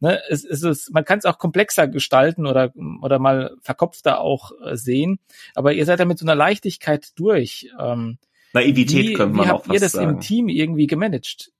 ne, 0.00 0.20
es, 0.28 0.44
es 0.44 0.62
ist, 0.62 0.92
man 0.92 1.04
kann 1.04 1.18
es 1.18 1.24
auch 1.24 1.38
komplexer 1.38 1.88
gestalten 1.88 2.46
oder 2.46 2.72
oder 3.00 3.18
mal 3.18 3.56
verkopfter 3.62 4.20
auch 4.20 4.52
äh, 4.64 4.76
sehen, 4.76 5.18
aber 5.54 5.72
ihr 5.72 5.86
seid 5.86 6.00
da 6.00 6.04
mit 6.04 6.18
so 6.18 6.24
einer 6.24 6.34
Leichtigkeit 6.34 7.08
durch. 7.16 7.70
Ähm, 7.78 8.18
Naivität 8.52 9.08
wie, 9.08 9.12
könnte 9.12 9.36
man 9.36 9.46
wie 9.46 9.50
auch 9.50 9.64
habt 9.64 9.72
ihr 9.72 9.80
das 9.80 9.92
sagen. 9.92 10.10
im 10.10 10.20
Team 10.20 10.48
irgendwie 10.48 10.86
gemanagt? 10.86 11.52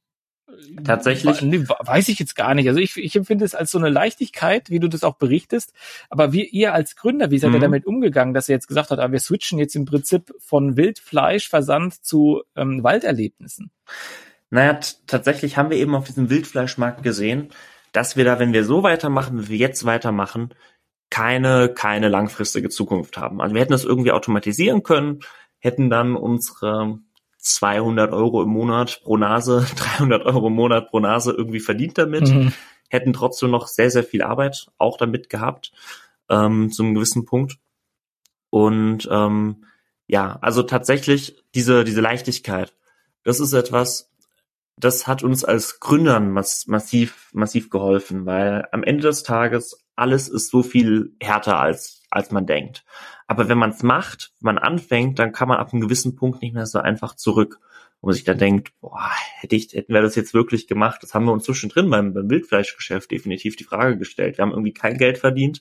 Tatsächlich? 0.85 1.43
Nee, 1.43 1.65
weiß 1.69 2.09
ich 2.09 2.19
jetzt 2.19 2.35
gar 2.35 2.55
nicht. 2.55 2.69
Also 2.69 2.81
ich, 2.81 2.97
ich 2.97 3.15
empfinde 3.15 3.45
es 3.45 3.55
als 3.55 3.71
so 3.71 3.79
eine 3.79 3.89
Leichtigkeit, 3.89 4.71
wie 4.71 4.81
du 4.81 4.89
das 4.89 5.05
auch 5.05 5.17
berichtest. 5.17 5.73
Aber 6.09 6.33
wie 6.33 6.45
ihr 6.45 6.75
als 6.75 6.97
Gründer, 6.97 7.31
wie 7.31 7.39
seid 7.39 7.53
ihr 7.53 7.59
Mhm. 7.59 7.63
damit 7.63 7.87
umgegangen, 7.87 8.35
dass 8.35 8.49
ihr 8.49 8.55
jetzt 8.57 8.67
gesagt 8.67 8.91
habt, 8.91 9.01
ah, 9.01 9.13
wir 9.13 9.21
switchen 9.21 9.59
jetzt 9.59 9.77
im 9.77 9.85
Prinzip 9.85 10.35
von 10.39 10.77
Wildfleischversand 10.77 12.05
zu 12.05 12.43
ähm, 12.57 12.83
Walderlebnissen? 12.83 13.71
Naja, 14.51 14.81
tatsächlich 15.07 15.57
haben 15.57 15.71
wir 15.71 15.77
eben 15.77 15.95
auf 15.95 16.05
diesem 16.05 16.31
Wildfleischmarkt 16.31 17.03
gesehen, 17.03 17.51
dass 17.93 18.17
wir 18.17 18.25
da, 18.25 18.39
wenn 18.39 18.53
wir 18.53 18.65
so 18.65 18.83
weitermachen, 18.83 19.45
wie 19.45 19.49
wir 19.51 19.57
jetzt 19.59 19.85
weitermachen, 19.85 20.55
keine, 21.11 21.73
keine 21.75 22.09
langfristige 22.09 22.69
Zukunft 22.69 23.17
haben. 23.19 23.41
Also 23.41 23.55
wir 23.55 23.61
hätten 23.63 23.73
das 23.73 23.85
irgendwie 23.85 24.13
automatisieren 24.13 24.83
können, 24.83 25.21
hätten 25.59 25.91
dann 25.91 26.15
unsere 26.17 26.99
200 27.39 28.13
Euro 28.13 28.43
im 28.43 28.51
Monat 28.51 29.01
pro 29.03 29.17
Nase, 29.17 29.67
300 29.77 30.25
Euro 30.25 30.49
im 30.49 30.55
Monat 30.55 30.89
pro 30.91 31.01
Nase 31.01 31.33
irgendwie 31.33 31.61
verdient 31.61 31.99
damit, 31.99 32.29
Mhm. 32.29 32.53
hätten 32.89 33.13
trotzdem 33.13 33.51
noch 33.51 33.67
sehr, 33.67 33.91
sehr 33.91 34.05
viel 34.05 34.23
Arbeit 34.23 34.69
auch 34.79 34.97
damit 34.97 35.29
gehabt, 35.31 35.73
ähm, 36.29 36.71
zu 36.71 36.83
einem 36.83 36.95
gewissen 36.95 37.25
Punkt. 37.25 37.59
Und 38.51 39.09
ähm, 39.11 39.65
ja, 40.07 40.39
also 40.43 40.63
tatsächlich 40.63 41.37
diese, 41.55 41.85
diese 41.85 42.01
Leichtigkeit, 42.01 42.75
das 43.25 43.39
ist 43.41 43.53
etwas, 43.53 44.10
das 44.81 45.07
hat 45.07 45.23
uns 45.23 45.45
als 45.45 45.81
Gründern 45.81 46.31
mass 46.31 46.67
massiv, 46.67 47.31
massiv 47.33 47.71
geholfen, 47.71 48.27
weil 48.27 48.67
am 48.73 48.83
Ende 48.83 49.03
des 49.03 49.23
Tages 49.23 49.85
alles 49.95 50.29
ist 50.29 50.51
so 50.51 50.63
viel 50.63 51.15
härter 51.21 51.59
als, 51.59 52.03
als 52.11 52.31
man 52.31 52.47
denkt. 52.47 52.85
Aber 53.27 53.49
wenn 53.49 53.59
man 53.59 53.71
es 53.71 53.83
macht, 53.83 54.33
wenn 54.41 54.55
man 54.55 54.59
anfängt, 54.59 55.19
dann 55.19 55.33
kann 55.33 55.49
man 55.49 55.59
ab 55.59 55.73
einem 55.73 55.83
gewissen 55.83 56.17
Punkt 56.17 56.43
nicht 56.43 56.55
mehr 56.55 56.67
so 56.67 56.79
einfach 56.79 57.15
zurück. 57.15 57.61
Wo 58.01 58.07
man 58.07 58.15
sich 58.15 58.25
dann 58.25 58.39
denkt, 58.39 58.73
boah, 58.81 59.11
hätte 59.41 59.57
ich, 59.57 59.75
hätten 59.75 59.93
wir 59.93 60.01
das 60.01 60.15
jetzt 60.15 60.33
wirklich 60.33 60.67
gemacht? 60.67 61.03
Das 61.03 61.13
haben 61.13 61.27
wir 61.27 61.33
uns 61.33 61.45
zwischendrin 61.45 61.91
beim, 61.91 62.15
beim 62.15 62.31
Wildfleischgeschäft 62.31 63.11
definitiv 63.11 63.57
die 63.57 63.65
Frage 63.65 63.99
gestellt. 63.99 64.39
Wir 64.39 64.43
haben 64.43 64.53
irgendwie 64.53 64.73
kein 64.73 64.97
Geld 64.97 65.19
verdient, 65.19 65.61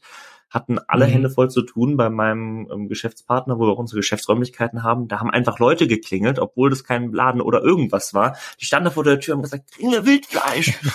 hatten 0.49 0.79
alle 0.87 1.05
Mhm. 1.07 1.11
Hände 1.11 1.29
voll 1.29 1.49
zu 1.49 1.61
tun 1.61 1.95
bei 1.97 2.09
meinem 2.09 2.67
ähm, 2.71 2.87
Geschäftspartner, 2.87 3.57
wo 3.59 3.67
wir 3.67 3.71
auch 3.73 3.77
unsere 3.79 3.99
Geschäftsräumlichkeiten 3.99 4.83
haben. 4.83 5.07
Da 5.07 5.19
haben 5.19 5.29
einfach 5.29 5.59
Leute 5.59 5.87
geklingelt, 5.87 6.39
obwohl 6.39 6.69
das 6.69 6.83
kein 6.83 7.11
Laden 7.11 7.41
oder 7.41 7.61
irgendwas 7.61 8.13
war. 8.13 8.35
Die 8.59 8.65
standen 8.65 8.85
da 8.85 8.91
vor 8.91 9.03
der 9.03 9.19
Tür 9.19 9.35
und 9.35 9.39
haben 9.39 9.43
gesagt, 9.43 9.71
kriegen 9.71 9.91
wir 9.91 10.05
Wildfleisch? 10.05 10.73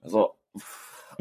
Also, 0.00 0.36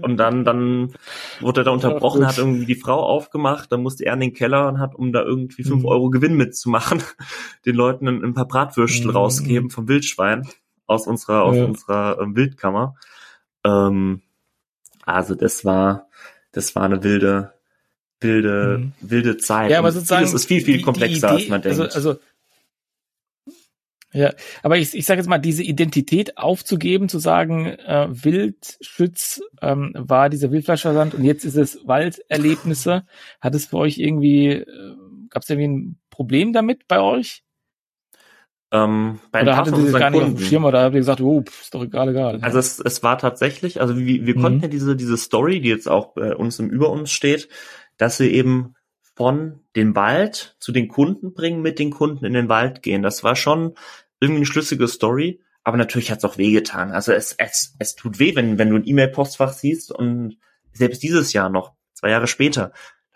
und 0.01 0.17
dann, 0.17 0.45
dann 0.45 0.93
wurde 1.41 1.61
er 1.61 1.63
da 1.65 1.71
unterbrochen, 1.71 2.25
hat 2.27 2.37
irgendwie 2.37 2.65
die 2.67 2.75
Frau 2.79 3.01
aufgemacht, 3.03 3.71
dann 3.71 3.81
musste 3.81 4.05
er 4.05 4.13
in 4.13 4.19
den 4.19 4.33
Keller 4.33 4.67
und 4.67 4.79
hat, 4.79 4.93
um 4.95 5.11
da 5.11 5.23
irgendwie 5.23 5.63
fünf 5.63 5.81
Mhm. 5.81 5.87
Euro 5.89 6.09
Gewinn 6.11 6.35
mitzumachen, 6.37 7.01
den 7.65 7.75
Leuten 7.75 8.07
ein, 8.07 8.23
ein 8.23 8.33
paar 8.33 8.47
Bratwürstel 8.47 9.09
Mhm. 9.09 9.17
rausgeben 9.17 9.69
vom 9.71 9.87
Wildschwein 9.87 10.47
aus 10.85 11.07
unserer, 11.07 11.41
aus 11.43 11.57
Ja. 11.57 11.65
unserer 11.65 12.19
ähm, 12.21 12.35
Wildkammer. 12.35 12.95
Ähm, 13.65 14.21
also 15.05 15.33
das 15.35 15.65
war, 15.65 16.07
das 16.51 16.75
war 16.75 16.83
eine 16.83 17.03
wilde, 17.03 17.53
wilde, 18.21 18.77
Mhm. 18.79 18.91
wilde 19.01 19.37
Zeit. 19.37 19.71
Ja, 19.71 19.79
aber 19.79 19.91
sozusagen. 19.91 20.25
vieles 20.25 20.33
ist 20.41 20.47
viel, 20.47 20.61
viel 20.61 20.73
die- 20.73 20.77
die 20.79 20.83
komplexer, 20.83 21.27
Idee, 21.29 21.35
als 21.43 21.47
man 21.49 21.61
denkt. 21.61 21.79
Also, 21.79 21.95
also 21.95 22.19
ja, 24.13 24.33
aber 24.63 24.77
ich, 24.77 24.95
ich 24.95 25.05
sage 25.05 25.19
jetzt 25.19 25.27
mal, 25.27 25.37
diese 25.37 25.63
Identität 25.63 26.37
aufzugeben, 26.37 27.09
zu 27.09 27.19
sagen, 27.19 27.65
äh, 27.65 28.07
Wildschütz 28.09 29.41
ähm, 29.61 29.91
war 29.95 30.29
dieser 30.29 30.49
Wildfleischversand 30.51 31.13
und 31.13 31.23
jetzt 31.25 31.43
ist 31.43 31.57
es 31.57 31.79
Walderlebnisse. 31.85 33.05
Hat 33.41 33.53
es 33.53 33.65
für 33.67 33.77
euch 33.77 33.97
irgendwie, 33.97 34.47
äh, 34.53 34.95
gab 35.29 35.43
es 35.43 35.49
irgendwie 35.49 35.67
ein 35.67 35.99
Problem 36.09 36.53
damit 36.53 36.87
bei 36.87 36.99
euch? 37.01 37.43
ähm, 38.71 39.19
bei 39.31 39.43
Oder 39.43 39.55
hattet 39.55 39.77
ihr 39.77 39.83
das 39.85 39.93
gar 39.93 40.09
nicht 40.09 40.19
auf 40.19 40.25
dem 40.27 40.33
Kunden- 40.35 40.45
Schirm 40.49 40.65
oder 40.65 40.81
habt 40.83 40.93
ihr 40.93 40.99
gesagt, 40.99 41.21
oh, 41.21 41.41
pff, 41.41 41.61
ist 41.61 41.73
doch 41.73 41.83
egal, 41.83 42.09
egal. 42.09 42.39
Also 42.41 42.59
es, 42.59 42.79
es 42.81 43.01
war 43.01 43.17
tatsächlich, 43.17 43.79
also 43.79 43.97
wir, 43.97 44.25
wir 44.25 44.35
Mhm. 44.35 44.41
konnten 44.41 44.61
ja 44.63 44.67
diese, 44.67 44.97
diese 44.97 45.15
Story, 45.15 45.61
die 45.61 45.69
jetzt 45.69 45.87
auch 45.87 46.13
bei 46.15 46.35
uns 46.35 46.59
im 46.59 46.69
Über 46.69 46.89
uns 46.89 47.09
steht, 47.11 47.47
dass 47.97 48.19
wir 48.19 48.31
eben 48.31 48.75
von 49.15 49.61
dem 49.75 49.95
Wald 49.95 50.55
zu 50.59 50.71
den 50.71 50.87
Kunden 50.87 51.33
bringen, 51.33 51.61
mit 51.61 51.79
den 51.79 51.89
Kunden 51.91 52.23
in 52.25 52.33
den 52.33 52.49
Wald 52.49 52.83
gehen. 52.83 53.01
Das 53.01 53.23
war 53.23 53.35
schon 53.35 53.73
irgendwie 54.19 54.37
eine 54.37 54.45
schlüssige 54.45 54.87
Story, 54.87 55.41
aber 55.63 55.77
natürlich 55.77 56.11
hat 56.11 56.19
es 56.19 56.25
auch 56.25 56.37
wehgetan. 56.37 56.91
Also 56.91 57.11
es, 57.13 57.33
es, 57.33 57.75
es 57.79 57.95
tut 57.95 58.19
weh, 58.19 58.35
wenn, 58.35 58.57
wenn 58.57 58.69
du 58.69 58.75
ein 58.77 58.87
E-Mail-Postfach 58.87 59.53
siehst 59.53 59.91
und 59.91 60.37
selbst 60.71 61.01
dieses 61.01 61.33
Jahr 61.33 61.49
noch, 61.49 61.73
zwei 61.93 62.11
Jahre 62.11 62.27
später, 62.27 62.71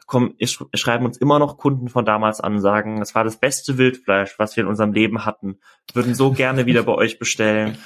kommen, 0.07 0.33
es 0.39 0.51
sch- 0.51 0.67
schreiben 0.75 1.05
uns 1.05 1.17
immer 1.17 1.39
noch 1.39 1.57
Kunden 1.57 1.87
von 1.87 2.03
damals 2.03 2.41
an, 2.41 2.59
sagen, 2.59 2.99
das 2.99 3.15
war 3.15 3.23
das 3.23 3.37
beste 3.37 3.77
Wildfleisch, 3.77 4.37
was 4.39 4.57
wir 4.57 4.63
in 4.63 4.69
unserem 4.69 4.91
Leben 4.91 5.23
hatten, 5.23 5.59
würden 5.93 6.15
so 6.15 6.31
gerne 6.31 6.65
wieder 6.65 6.83
bei 6.83 6.93
euch 6.93 7.17
bestellen. 7.17 7.77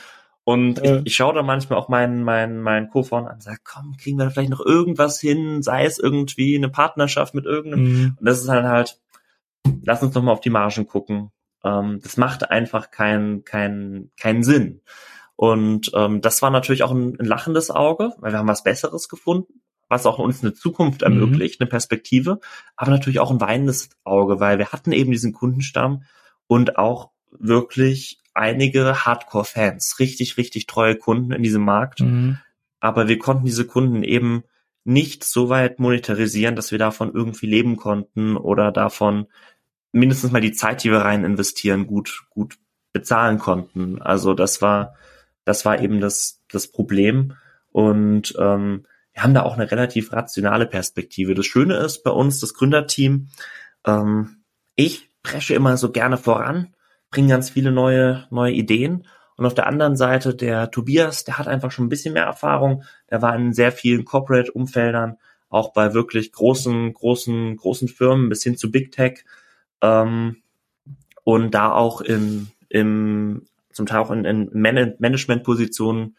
Und 0.46 0.78
Ja. 0.78 0.98
ich, 1.00 1.08
ich 1.08 1.16
schaue 1.16 1.34
da 1.34 1.44
manchmal 1.44 1.78
auch 1.80 1.90
meinen, 1.90 2.24
meinen, 2.24 2.62
meinen 2.62 2.90
Co-Founder 2.90 3.32
an 3.32 3.36
und 3.38 3.44
sage, 3.44 3.60
komm, 3.64 3.98
kriegen 3.98 4.18
wir 4.18 4.26
da 4.26 4.30
vielleicht 4.30 4.52
noch 4.52 4.64
irgendwas 4.64 5.20
hin, 5.20 5.62
sei 5.64 5.86
es 5.86 5.98
irgendwie 6.00 6.56
eine 6.56 6.70
Partnerschaft 6.70 7.34
mit 7.34 7.46
irgendeinem. 7.46 7.84
Mhm. 7.84 8.18
Und 8.20 8.26
das 8.26 8.40
ist 8.40 8.48
dann 8.48 8.68
halt, 8.68 9.02
lass 9.84 10.04
uns 10.04 10.14
noch 10.16 10.22
mal 10.24 10.32
auf 10.32 10.42
die 10.42 10.52
Margen 10.52 10.86
gucken. 10.86 11.32
Ähm, 11.64 12.00
das 12.04 12.16
macht 12.18 12.50
einfach 12.52 12.92
keinen 12.92 13.44
keinen 13.44 14.12
keinen 14.18 14.44
Sinn. 14.44 14.82
Und 15.36 15.92
ähm, 15.96 16.22
das 16.22 16.42
war 16.44 16.52
natürlich 16.52 16.84
auch 16.84 16.92
ein, 16.92 17.20
ein 17.20 17.26
lachendes 17.26 17.72
Auge, 17.72 18.14
weil 18.20 18.32
wir 18.32 18.38
haben 18.38 18.48
was 18.48 18.64
Besseres 18.64 19.10
gefunden, 19.10 19.62
was 19.90 20.06
auch 20.06 20.20
uns 20.20 20.44
eine 20.44 20.54
Zukunft 20.54 21.02
Mhm. 21.02 21.08
ermöglicht, 21.08 21.60
eine 21.60 21.68
Perspektive, 21.70 22.40
aber 22.76 22.92
natürlich 22.92 23.20
auch 23.20 23.32
ein 23.32 23.42
weinendes 23.42 23.90
Auge, 24.04 24.40
weil 24.40 24.60
wir 24.60 24.72
hatten 24.72 24.92
eben 24.92 25.12
diesen 25.12 25.34
Kundenstamm 25.34 26.04
und 26.46 26.78
auch 26.78 27.10
wirklich 27.32 28.20
einige 28.36 29.06
Hardcore-Fans, 29.06 30.00
richtig, 30.00 30.38
richtig 30.38 30.68
treue 30.68 30.96
Kunden 30.96 31.32
in 31.32 31.42
diesem 31.44 31.64
Markt 31.64 32.02
Mhm. 32.02 32.38
aber 32.80 33.08
wir 33.08 33.18
konnten 33.18 33.46
diese 33.46 33.66
Kunden 33.66 34.04
eben 34.04 34.44
nicht 34.84 35.24
so 35.24 35.50
weit 35.50 35.80
monetarisieren, 35.80 36.56
dass 36.56 36.72
wir 36.72 36.78
davon 36.78 37.12
irgendwie 37.14 37.48
leben 37.48 37.76
konnten 37.76 38.38
oder 38.38 38.72
davon 38.72 39.26
mindestens 39.92 40.32
mal 40.32 40.42
die 40.42 40.52
Zeit, 40.52 40.84
die 40.84 40.92
wir 40.92 41.00
rein 41.00 41.24
investieren, 41.24 41.88
gut, 41.88 42.26
gut 42.30 42.58
bezahlen 42.94 43.40
konnten. 43.40 44.02
Also 44.02 44.34
das 44.34 44.62
war, 44.62 44.94
das 45.44 45.66
war 45.66 45.82
eben 45.82 46.02
das, 46.02 46.44
das 46.52 46.68
Problem. 46.68 47.34
Und 47.72 48.36
ähm, 48.38 48.86
wir 49.14 49.24
haben 49.24 49.34
da 49.34 49.44
auch 49.44 49.56
eine 49.56 49.72
relativ 49.72 50.12
rationale 50.12 50.68
Perspektive. 50.68 51.34
Das 51.34 51.46
Schöne 51.46 51.78
ist 51.78 52.04
bei 52.04 52.12
uns, 52.12 52.40
das 52.40 52.54
Gründerteam, 52.54 53.30
ähm, 53.88 54.44
ich 54.76 55.10
presche 55.24 55.56
immer 55.56 55.78
so 55.78 55.92
gerne 55.92 56.18
voran, 56.18 56.75
bringe 57.16 57.30
ganz 57.30 57.50
viele 57.50 57.72
neue, 57.72 58.28
neue 58.30 58.52
Ideen. 58.52 59.08
Und 59.38 59.46
auf 59.46 59.54
der 59.54 59.68
anderen 59.68 59.96
Seite 59.96 60.36
der 60.36 60.70
Tobias, 60.70 61.24
der 61.24 61.38
hat 61.38 61.48
einfach 61.48 61.72
schon 61.72 61.86
ein 61.86 61.90
bisschen 61.90 62.14
mehr 62.14 62.26
Erfahrung. 62.26 62.84
Der 63.10 63.22
war 63.22 63.34
in 63.36 63.54
sehr 63.54 63.72
vielen 63.72 64.04
Corporate-Umfeldern, 64.04 65.18
auch 65.50 65.72
bei 65.72 65.94
wirklich 65.94 66.34
großen, 66.34 66.94
großen, 66.94 67.56
großen 67.56 67.88
Firmen 67.88 68.28
bis 68.28 68.44
hin 68.44 68.58
zu 68.58 68.70
Big 68.70 68.92
Tech. 68.92 69.24
Ähm, 69.82 70.42
und 71.24 71.52
da 71.52 71.72
auch 71.72 72.02
in, 72.02 72.50
im, 72.68 73.46
zum 73.72 73.86
Teil 73.86 74.00
auch 74.00 74.12
in, 74.12 74.26
in 74.26 74.50
Man 74.54 74.96
Management-Positionen. 75.00 76.18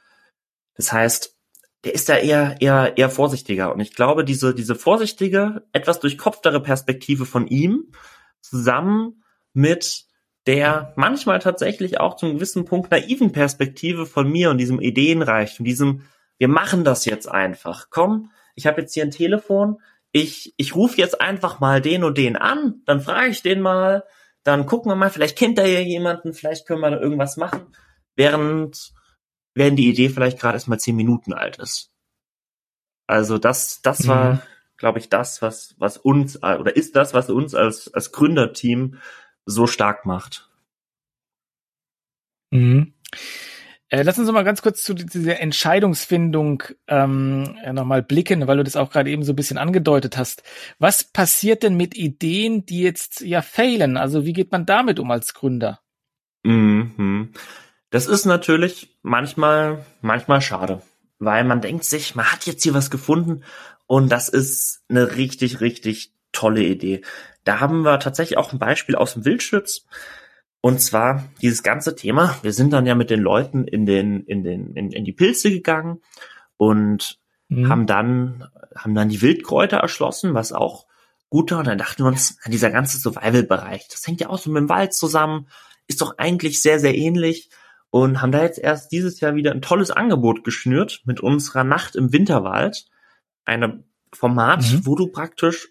Das 0.77 0.93
heißt, 0.93 1.37
der 1.85 1.95
ist 1.95 2.09
da 2.09 2.17
eher, 2.17 2.57
eher, 2.61 2.97
eher 2.97 3.11
vorsichtiger. 3.11 3.73
Und 3.75 3.81
ich 3.81 3.95
glaube, 3.95 4.25
diese, 4.25 4.55
diese 4.55 4.75
vorsichtige, 4.75 5.63
etwas 5.73 6.01
durchkopftere 6.01 6.63
Perspektive 6.63 7.27
von 7.27 7.47
ihm 7.49 7.93
zusammen 8.41 9.23
mit 9.53 10.06
der 10.47 10.93
manchmal 10.97 11.39
tatsächlich 11.41 11.99
auch 12.01 12.17
zum 12.17 12.35
gewissen 12.35 12.65
Punkt 12.65 12.91
naiven 12.91 13.33
Perspektive 13.33 14.07
von 14.07 14.31
mir 14.31 14.51
und 14.51 14.59
diesem 14.59 14.81
Ideenreichtum, 14.81 15.65
diesem, 15.65 16.03
wir 16.39 16.49
machen 16.49 16.85
das 16.85 17.05
jetzt 17.05 17.27
einfach. 17.29 17.89
Komm, 17.91 18.31
ich 18.55 18.67
habe 18.67 18.81
jetzt 18.81 18.95
hier 18.95 19.05
ein 19.05 19.11
Telefon, 19.11 19.81
ich, 20.13 20.55
ich 20.57 20.75
rufe 20.75 20.99
jetzt 20.99 21.21
einfach 21.21 21.61
mal 21.61 21.81
den 21.81 22.05
und 22.05 22.17
den 22.17 22.37
an, 22.37 22.83
dann 22.87 23.01
frage 23.01 23.29
ich 23.29 23.43
den 23.43 23.61
mal, 23.61 24.05
dann 24.45 24.67
gucken 24.67 24.91
wir 24.91 24.97
mal, 24.97 25.11
vielleicht 25.11 25.37
kennt 25.37 25.59
er 25.59 25.67
ja 25.67 25.81
jemanden, 25.81 26.33
vielleicht 26.33 26.67
können 26.67 26.81
wir 26.81 26.91
da 26.91 27.01
irgendwas 27.01 27.37
machen. 27.37 27.67
Während 28.15 28.93
wenn 29.57 29.75
die 29.75 29.89
Idee 29.89 30.11
vielleicht 30.11 30.39
gerade 30.39 30.57
erst 30.57 30.69
mal 30.69 30.79
zehn 30.79 30.95
Minuten 30.95 31.33
alt 31.33 31.59
ist. 31.59 31.91
Also 33.07 33.39
das, 33.39 33.81
das 33.81 34.07
war, 34.07 34.35
mhm. 34.35 34.39
glaube 34.77 34.99
ich, 34.99 35.09
das, 35.09 35.41
was, 35.41 35.75
was 35.79 35.97
uns, 35.97 36.43
oder 36.43 36.77
ist 36.77 36.95
das, 36.95 37.15
was 37.15 37.31
uns 37.31 37.55
als, 37.55 37.93
als 37.93 38.13
Gründerteam 38.13 38.99
so 39.47 39.67
stark 39.67 40.05
macht. 40.05 40.51
Mhm. 42.51 42.93
Äh, 43.89 44.03
lass 44.03 44.19
uns 44.19 44.31
mal 44.33 44.43
ganz 44.43 44.63
kurz 44.63 44.83
zu 44.83 44.95
dieser 44.95 45.39
Entscheidungsfindung 45.39 46.65
ähm, 46.89 47.57
nochmal 47.73 48.03
blicken, 48.03 48.47
weil 48.49 48.57
du 48.57 48.65
das 48.65 48.75
auch 48.75 48.91
gerade 48.91 49.11
eben 49.11 49.23
so 49.23 49.33
ein 49.33 49.37
bisschen 49.37 49.59
angedeutet 49.59 50.17
hast. 50.17 50.43
Was 50.81 51.05
passiert 51.05 51.63
denn 51.63 51.77
mit 51.77 51.97
Ideen, 51.97 52.67
die 52.67 52.81
jetzt 52.81 53.21
ja 53.21 53.43
failen? 53.43 53.97
Also 53.97 54.25
wie 54.25 54.33
geht 54.33 54.51
man 54.51 54.67
damit 54.67 54.99
um 54.99 55.11
als 55.13 55.35
Gründer? 55.35 55.81
Mhm. 56.43 57.33
Das 57.91 58.07
ist 58.07 58.25
natürlich 58.25 58.99
manchmal, 59.03 59.87
manchmal 60.01 60.41
schade, 60.41 60.83
weil 61.21 61.45
man 61.45 61.61
denkt 61.61 61.85
sich, 61.85 62.17
man 62.17 62.27
hat 62.27 62.45
jetzt 62.47 62.65
hier 62.65 62.75
was 62.75 62.91
gefunden 62.91 63.45
und 63.87 64.11
das 64.11 64.29
ist 64.29 64.83
eine 64.89 65.15
richtig, 65.15 65.61
richtig 65.61 66.16
tolle 66.37 66.63
Idee. 66.63 67.03
Da 67.45 67.61
haben 67.61 67.83
wir 67.83 67.99
tatsächlich 67.99 68.39
auch 68.39 68.53
ein 68.53 68.59
Beispiel 68.59 68.97
aus 68.97 69.15
dem 69.15 69.25
Wildschütz. 69.25 69.87
Und 70.61 70.81
zwar 70.81 71.25
dieses 71.41 71.63
ganze 71.63 71.95
Thema. 71.95 72.37
Wir 72.43 72.53
sind 72.53 72.73
dann 72.73 72.87
ja 72.87 72.95
mit 72.95 73.11
den 73.11 73.21
Leuten 73.21 73.67
in 73.67 73.87
den, 73.87 74.25
in 74.25 74.43
den, 74.43 74.75
in, 74.75 74.91
in 74.91 75.05
die 75.05 75.13
Pilze 75.13 75.51
gegangen 75.51 76.01
und 76.57 77.21
mhm. 77.49 77.69
haben 77.69 77.87
dann, 77.87 78.49
haben 78.75 78.95
dann 78.95 79.09
die 79.09 79.23
Wildkräuter 79.23 79.79
erschlossen, 79.79 80.35
was 80.35 80.53
auch 80.53 80.87
gut 81.31 81.53
war. 81.53 81.61
Und 81.61 81.69
dann 81.69 81.79
dachten 81.79 82.03
wir 82.03 82.09
uns, 82.09 82.39
dieser 82.47 82.71
ganze 82.71 82.99
Survival-Bereich, 82.99 83.87
das 83.89 84.07
hängt 84.07 84.21
ja 84.21 84.29
auch 84.29 84.39
so 84.39 84.51
mit 84.51 84.61
dem 84.61 84.69
Wald 84.69 84.93
zusammen, 84.93 85.47
ist 85.87 86.01
doch 86.01 86.19
eigentlich 86.19 86.61
sehr, 86.61 86.81
sehr 86.81 86.97
ähnlich. 86.97 87.51
Und 87.91 88.21
haben 88.21 88.33
da 88.33 88.43
jetzt 88.43 88.59
erst 88.59 88.91
dieses 88.91 89.21
Jahr 89.21 89.37
wieder 89.37 89.53
ein 89.53 89.63
tolles 89.63 89.93
Angebot 89.93 90.43
geschnürt 90.43 91.03
mit 91.05 91.21
unserer 91.21 91.63
Nacht 91.63 91.95
im 91.95 92.13
Winterwald. 92.13 92.87
Ein 93.45 93.85
Format, 94.13 94.63
mhm. 94.63 94.85
wo 94.85 94.97
du 94.97 95.07
praktisch 95.07 95.69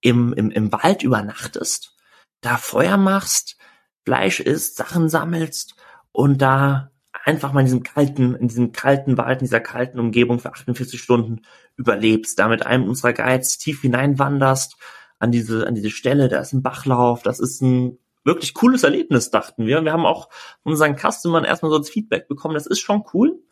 im, 0.00 0.32
im, 0.32 0.50
im 0.50 0.72
Wald 0.72 1.02
übernachtest, 1.02 1.96
da 2.40 2.56
Feuer 2.56 2.96
machst, 2.96 3.56
Fleisch 4.04 4.40
isst, 4.40 4.76
Sachen 4.76 5.08
sammelst 5.08 5.74
und 6.12 6.40
da 6.40 6.90
einfach 7.24 7.52
mal 7.52 7.60
in 7.60 7.66
diesem 7.66 7.82
kalten, 7.82 8.34
in 8.34 8.48
diesem 8.48 8.72
kalten 8.72 9.18
Wald, 9.18 9.40
in 9.40 9.46
dieser 9.46 9.60
kalten 9.60 9.98
Umgebung 9.98 10.38
für 10.38 10.50
48 10.50 11.00
Stunden 11.00 11.42
überlebst, 11.76 12.38
da 12.38 12.48
mit 12.48 12.64
einem 12.64 12.88
unserer 12.88 13.12
Guides 13.12 13.58
tief 13.58 13.82
hineinwanderst 13.82 14.76
an 15.18 15.30
diese, 15.30 15.66
an 15.66 15.74
diese 15.74 15.90
Stelle, 15.90 16.28
da 16.28 16.40
ist 16.40 16.52
ein 16.52 16.62
Bachlauf, 16.62 17.22
das 17.22 17.40
ist 17.40 17.60
ein 17.60 17.98
wirklich 18.24 18.54
cooles 18.54 18.84
Erlebnis, 18.84 19.30
dachten 19.30 19.66
wir. 19.66 19.78
Und 19.78 19.84
wir 19.84 19.92
haben 19.92 20.06
auch 20.06 20.28
unseren 20.62 20.96
Customern 20.96 21.44
erstmal 21.44 21.70
so 21.70 21.78
das 21.78 21.90
Feedback 21.90 22.28
bekommen, 22.28 22.54
das 22.54 22.66
ist 22.66 22.80
schon 22.80 23.04
cool. 23.12 23.42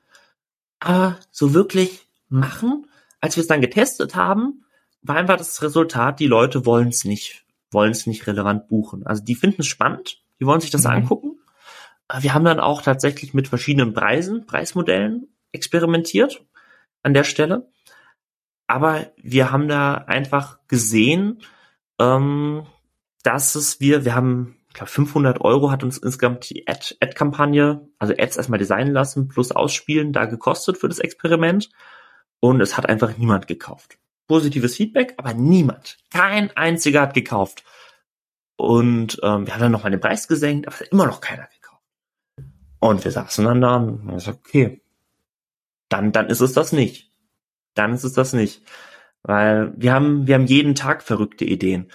Aber 0.80 1.18
so 1.30 1.54
wirklich 1.54 2.08
machen, 2.28 2.86
als 3.20 3.36
wir 3.36 3.42
es 3.42 3.48
dann 3.48 3.60
getestet 3.60 4.14
haben, 4.14 4.64
war 5.08 5.16
einfach 5.16 5.36
das 5.36 5.62
Resultat, 5.62 6.20
die 6.20 6.26
Leute 6.26 6.66
wollen 6.66 6.88
es 6.88 7.04
nicht, 7.04 7.44
wollen 7.70 7.92
es 7.92 8.06
nicht 8.06 8.26
relevant 8.26 8.68
buchen. 8.68 9.06
Also 9.06 9.22
die 9.22 9.34
finden 9.34 9.62
es 9.62 9.66
spannend, 9.66 10.22
die 10.40 10.46
wollen 10.46 10.60
sich 10.60 10.70
das 10.70 10.84
mhm. 10.84 10.90
angucken. 10.90 11.38
Wir 12.20 12.32
haben 12.32 12.44
dann 12.44 12.60
auch 12.60 12.82
tatsächlich 12.82 13.34
mit 13.34 13.48
verschiedenen 13.48 13.92
Preisen, 13.92 14.46
Preismodellen 14.46 15.28
experimentiert 15.52 16.44
an 17.02 17.14
der 17.14 17.24
Stelle. 17.24 17.70
Aber 18.66 19.10
wir 19.16 19.50
haben 19.50 19.68
da 19.68 19.94
einfach 19.94 20.58
gesehen, 20.68 21.42
ähm, 21.98 22.66
dass 23.22 23.54
es 23.54 23.80
wir, 23.80 24.04
wir 24.04 24.14
haben, 24.14 24.56
ich 24.68 24.74
glaube, 24.74 24.90
500 24.90 25.40
Euro 25.40 25.70
hat 25.70 25.82
uns 25.82 25.98
insgesamt 25.98 26.48
die 26.48 26.66
Ad-Kampagne, 26.68 27.70
Ad 27.70 27.88
also 27.98 28.14
Ads 28.16 28.36
erstmal 28.36 28.58
designen 28.58 28.92
lassen 28.92 29.28
plus 29.28 29.52
ausspielen, 29.52 30.12
da 30.12 30.26
gekostet 30.26 30.78
für 30.78 30.88
das 30.88 30.98
Experiment. 30.98 31.70
Und 32.40 32.60
es 32.60 32.76
hat 32.76 32.88
einfach 32.88 33.16
niemand 33.18 33.48
gekauft. 33.48 33.97
Positives 34.28 34.76
Feedback, 34.76 35.14
aber 35.16 35.34
niemand, 35.34 35.98
kein 36.10 36.56
einziger 36.56 37.00
hat 37.00 37.14
gekauft. 37.14 37.64
Und 38.56 39.18
ähm, 39.22 39.46
wir 39.46 39.54
haben 39.54 39.60
dann 39.60 39.72
noch 39.72 39.84
mal 39.84 39.90
den 39.90 40.00
Preis 40.00 40.28
gesenkt, 40.28 40.68
aber 40.68 40.76
immer 40.92 41.06
noch 41.06 41.20
keiner 41.20 41.48
gekauft. 41.48 41.82
Und 42.78 43.04
wir 43.04 43.10
saßen 43.10 43.44
dann 43.44 43.60
da 43.60 43.76
und 43.76 44.06
haben 44.06 44.14
gesagt, 44.14 44.38
okay, 44.46 44.82
dann, 45.88 46.12
dann 46.12 46.28
ist 46.28 46.40
es 46.40 46.52
das 46.52 46.72
nicht. 46.72 47.10
Dann 47.74 47.94
ist 47.94 48.04
es 48.04 48.12
das 48.12 48.32
nicht. 48.32 48.62
Weil 49.22 49.72
wir 49.76 49.92
haben, 49.92 50.26
wir 50.26 50.34
haben 50.34 50.46
jeden 50.46 50.74
Tag 50.74 51.02
verrückte 51.02 51.44
Ideen. 51.44 51.90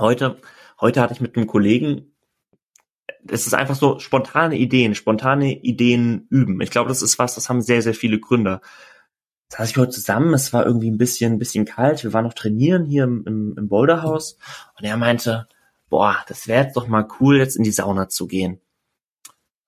heute, 0.00 0.40
heute 0.80 1.00
hatte 1.00 1.14
ich 1.14 1.20
mit 1.20 1.36
einem 1.36 1.46
Kollegen, 1.46 2.12
es 3.28 3.46
ist 3.46 3.54
einfach 3.54 3.74
so 3.74 3.98
spontane 3.98 4.56
Ideen, 4.56 4.94
spontane 4.94 5.60
Ideen 5.60 6.26
üben. 6.30 6.60
Ich 6.60 6.70
glaube, 6.70 6.88
das 6.88 7.02
ist 7.02 7.18
was, 7.18 7.34
das 7.34 7.48
haben 7.48 7.60
sehr, 7.60 7.82
sehr 7.82 7.94
viele 7.94 8.18
Gründer 8.18 8.62
saß 9.50 9.70
ich 9.70 9.76
heute 9.76 9.90
zusammen, 9.90 10.32
es 10.32 10.52
war 10.52 10.64
irgendwie 10.64 10.90
ein 10.90 10.98
bisschen, 10.98 11.34
ein 11.34 11.38
bisschen 11.38 11.64
kalt, 11.64 12.04
wir 12.04 12.12
waren 12.12 12.24
noch 12.24 12.34
trainieren 12.34 12.84
hier 12.84 13.04
im, 13.04 13.24
im, 13.26 13.54
im 13.58 13.68
Boulderhaus 13.68 14.38
und 14.78 14.84
er 14.84 14.96
meinte, 14.96 15.48
boah, 15.88 16.16
das 16.28 16.46
wäre 16.46 16.64
jetzt 16.64 16.76
doch 16.76 16.86
mal 16.86 17.06
cool, 17.20 17.38
jetzt 17.38 17.56
in 17.56 17.64
die 17.64 17.72
Sauna 17.72 18.08
zu 18.08 18.26
gehen. 18.26 18.60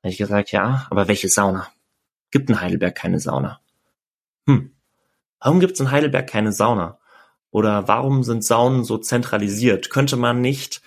Da 0.02 0.08
ich 0.08 0.18
gesagt, 0.18 0.52
ja, 0.52 0.86
aber 0.90 1.08
welche 1.08 1.28
Sauna? 1.28 1.68
Gibt 2.30 2.48
in 2.48 2.60
Heidelberg 2.60 2.94
keine 2.94 3.18
Sauna. 3.18 3.60
Hm, 4.46 4.72
warum 5.40 5.60
gibt's 5.60 5.80
in 5.80 5.90
Heidelberg 5.90 6.28
keine 6.28 6.52
Sauna? 6.52 6.98
Oder 7.50 7.86
warum 7.88 8.22
sind 8.22 8.44
Saunen 8.44 8.84
so 8.84 8.98
zentralisiert? 8.98 9.90
Könnte 9.90 10.16
man 10.16 10.40
nicht 10.40 10.80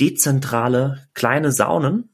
dezentrale 0.00 1.06
kleine 1.14 1.52
Saunen 1.52 2.10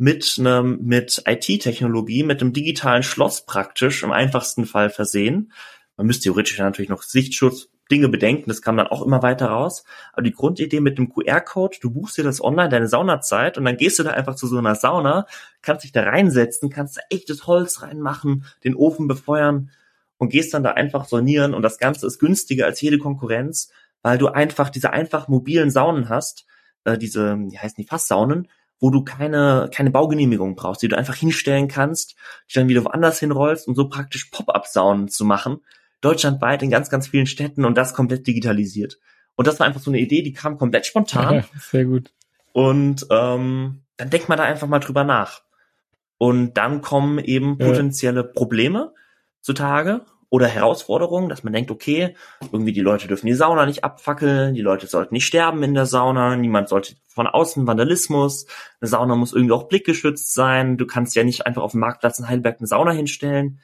mit 0.00 0.36
einem 0.38 0.78
mit 0.80 1.22
IT-Technologie, 1.26 2.22
mit 2.22 2.40
einem 2.40 2.54
digitalen 2.54 3.02
Schloss 3.02 3.44
praktisch 3.44 4.02
im 4.02 4.12
einfachsten 4.12 4.64
Fall 4.64 4.88
versehen. 4.88 5.52
Man 5.98 6.06
müsste 6.06 6.22
theoretisch 6.24 6.58
natürlich 6.58 6.88
noch 6.88 7.02
Sichtschutz 7.02 7.68
Dinge 7.90 8.08
bedenken, 8.08 8.48
das 8.48 8.62
kam 8.62 8.78
dann 8.78 8.86
auch 8.86 9.02
immer 9.02 9.22
weiter 9.22 9.48
raus. 9.48 9.84
Aber 10.14 10.22
die 10.22 10.32
Grundidee 10.32 10.80
mit 10.80 10.96
dem 10.96 11.12
QR-Code, 11.12 11.78
du 11.82 11.90
buchst 11.90 12.16
dir 12.16 12.24
das 12.24 12.42
online, 12.42 12.70
deine 12.70 12.88
Saunazeit, 12.88 13.58
und 13.58 13.66
dann 13.66 13.76
gehst 13.76 13.98
du 13.98 14.02
da 14.02 14.12
einfach 14.12 14.36
zu 14.36 14.46
so 14.46 14.56
einer 14.56 14.74
Sauna, 14.74 15.26
kannst 15.60 15.84
dich 15.84 15.92
da 15.92 16.04
reinsetzen, 16.04 16.70
kannst 16.70 16.96
da 16.96 17.02
echtes 17.10 17.46
Holz 17.46 17.82
reinmachen, 17.82 18.46
den 18.64 18.76
Ofen 18.76 19.06
befeuern 19.06 19.70
und 20.16 20.30
gehst 20.30 20.54
dann 20.54 20.62
da 20.62 20.70
einfach 20.70 21.04
sonieren 21.04 21.52
und 21.52 21.60
das 21.60 21.76
Ganze 21.76 22.06
ist 22.06 22.20
günstiger 22.20 22.64
als 22.64 22.80
jede 22.80 22.96
Konkurrenz, 22.96 23.70
weil 24.00 24.16
du 24.16 24.28
einfach 24.28 24.70
diese 24.70 24.94
einfach 24.94 25.28
mobilen 25.28 25.70
Saunen 25.70 26.08
hast, 26.08 26.46
äh, 26.84 26.96
diese, 26.96 27.36
wie 27.38 27.58
heißen 27.58 27.76
die, 27.76 27.86
Fasssaunen, 27.86 28.48
wo 28.80 28.90
du 28.90 29.04
keine, 29.04 29.70
keine 29.72 29.90
Baugenehmigung 29.90 30.56
brauchst, 30.56 30.82
die 30.82 30.88
du 30.88 30.96
einfach 30.96 31.14
hinstellen 31.14 31.68
kannst, 31.68 32.16
die 32.50 32.54
dann 32.54 32.68
wieder 32.68 32.84
woanders 32.84 33.20
hinrollst, 33.20 33.68
um 33.68 33.74
so 33.74 33.88
praktisch 33.88 34.26
Pop-up-Saunen 34.26 35.08
zu 35.08 35.24
machen, 35.24 35.60
deutschlandweit 36.00 36.62
in 36.62 36.70
ganz, 36.70 36.88
ganz 36.88 37.08
vielen 37.08 37.26
Städten 37.26 37.64
und 37.64 37.76
das 37.76 37.94
komplett 37.94 38.26
digitalisiert. 38.26 38.98
Und 39.36 39.46
das 39.46 39.60
war 39.60 39.66
einfach 39.66 39.80
so 39.80 39.90
eine 39.90 40.00
Idee, 40.00 40.22
die 40.22 40.32
kam 40.32 40.58
komplett 40.58 40.86
spontan. 40.86 41.34
Ja, 41.34 41.44
sehr 41.60 41.84
gut. 41.84 42.12
Und 42.52 43.06
ähm, 43.10 43.82
dann 43.96 44.10
denkt 44.10 44.28
man 44.28 44.38
da 44.38 44.44
einfach 44.44 44.66
mal 44.66 44.80
drüber 44.80 45.04
nach. 45.04 45.42
Und 46.18 46.54
dann 46.54 46.80
kommen 46.82 47.18
eben 47.18 47.56
potenzielle 47.56 48.24
Probleme 48.24 48.92
zutage 49.40 50.02
oder 50.30 50.46
Herausforderungen, 50.46 51.28
dass 51.28 51.42
man 51.42 51.52
denkt, 51.52 51.72
okay, 51.72 52.14
irgendwie 52.52 52.72
die 52.72 52.80
Leute 52.80 53.08
dürfen 53.08 53.26
die 53.26 53.34
Sauna 53.34 53.66
nicht 53.66 53.82
abfackeln, 53.82 54.54
die 54.54 54.62
Leute 54.62 54.86
sollten 54.86 55.12
nicht 55.12 55.26
sterben 55.26 55.62
in 55.64 55.74
der 55.74 55.86
Sauna, 55.86 56.36
niemand 56.36 56.68
sollte 56.68 56.94
von 57.08 57.26
außen 57.26 57.66
Vandalismus, 57.66 58.46
eine 58.80 58.88
Sauna 58.88 59.16
muss 59.16 59.32
irgendwie 59.32 59.52
auch 59.52 59.68
blickgeschützt 59.68 60.32
sein, 60.32 60.78
du 60.78 60.86
kannst 60.86 61.16
ja 61.16 61.24
nicht 61.24 61.46
einfach 61.46 61.62
auf 61.62 61.72
dem 61.72 61.80
Marktplatz 61.80 62.20
in 62.20 62.28
Heidelberg 62.28 62.60
eine 62.60 62.68
Sauna 62.68 62.92
hinstellen. 62.92 63.58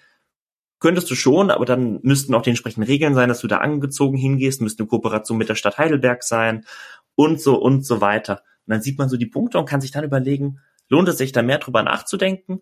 Könntest 0.81 1.11
du 1.11 1.15
schon, 1.15 1.51
aber 1.51 1.65
dann 1.65 2.01
müssten 2.03 2.35
auch 2.35 2.43
die 2.43 2.51
entsprechenden 2.51 2.87
Regeln 2.87 3.15
sein, 3.15 3.29
dass 3.29 3.41
du 3.41 3.47
da 3.47 3.59
angezogen 3.59 4.17
hingehst, 4.17 4.61
müsste 4.61 4.83
eine 4.83 4.89
Kooperation 4.89 5.39
mit 5.39 5.49
der 5.49 5.55
Stadt 5.55 5.79
Heidelberg 5.79 6.23
sein 6.23 6.67
und 7.15 7.41
so 7.41 7.57
und 7.57 7.87
so 7.87 8.01
weiter. 8.01 8.43
Und 8.67 8.73
dann 8.73 8.83
sieht 8.83 8.99
man 8.99 9.09
so 9.09 9.17
die 9.17 9.27
Punkte 9.27 9.59
und 9.59 9.69
kann 9.69 9.81
sich 9.81 9.93
dann 9.93 10.05
überlegen, 10.05 10.59
lohnt 10.89 11.09
es 11.09 11.17
sich 11.17 11.33
da 11.33 11.43
mehr 11.43 11.59
drüber 11.59 11.83
nachzudenken 11.83 12.61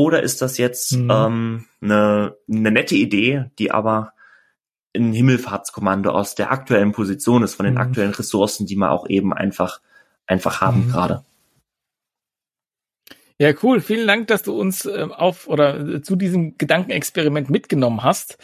oder 0.00 0.22
ist 0.22 0.40
das 0.40 0.56
jetzt 0.56 0.96
mhm. 0.96 1.10
ähm, 1.10 1.64
eine, 1.82 2.34
eine 2.48 2.70
nette 2.70 2.94
Idee, 2.94 3.50
die 3.58 3.70
aber 3.70 4.14
ein 4.96 5.12
Himmelfahrtskommando 5.12 6.10
aus 6.10 6.34
der 6.34 6.50
aktuellen 6.50 6.92
Position 6.92 7.42
ist, 7.42 7.54
von 7.54 7.64
den 7.64 7.74
mhm. 7.74 7.80
aktuellen 7.80 8.14
Ressourcen, 8.14 8.64
die 8.64 8.76
man 8.76 8.88
auch 8.88 9.06
eben 9.10 9.34
einfach, 9.34 9.82
einfach 10.26 10.62
haben 10.62 10.86
mhm. 10.86 10.90
gerade. 10.90 11.24
Ja, 13.40 13.54
cool. 13.62 13.80
Vielen 13.80 14.06
Dank, 14.06 14.26
dass 14.26 14.42
du 14.42 14.52
uns 14.52 14.84
äh, 14.84 15.08
auf 15.10 15.48
oder 15.48 15.80
äh, 15.80 16.02
zu 16.02 16.14
diesem 16.14 16.58
Gedankenexperiment 16.58 17.48
mitgenommen 17.48 18.02
hast. 18.02 18.36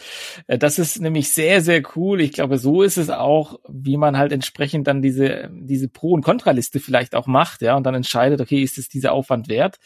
Äh, 0.47 0.57
das 0.57 0.79
ist 0.79 0.99
nämlich 0.99 1.31
sehr, 1.31 1.61
sehr 1.61 1.83
cool. 1.95 2.19
Ich 2.19 2.31
glaube, 2.31 2.57
so 2.57 2.81
ist 2.81 2.97
es 2.97 3.11
auch, 3.11 3.59
wie 3.69 3.95
man 3.95 4.17
halt 4.17 4.31
entsprechend 4.31 4.87
dann 4.87 5.03
diese, 5.03 5.51
diese 5.53 5.87
Pro- 5.87 6.13
und 6.13 6.23
Kontraliste 6.25 6.79
vielleicht 6.79 7.13
auch 7.13 7.27
macht, 7.27 7.61
ja, 7.61 7.75
und 7.75 7.83
dann 7.83 7.93
entscheidet, 7.93 8.41
okay, 8.41 8.63
ist 8.63 8.79
es 8.79 8.89
dieser 8.89 9.11
Aufwand 9.11 9.49
wert 9.49 9.77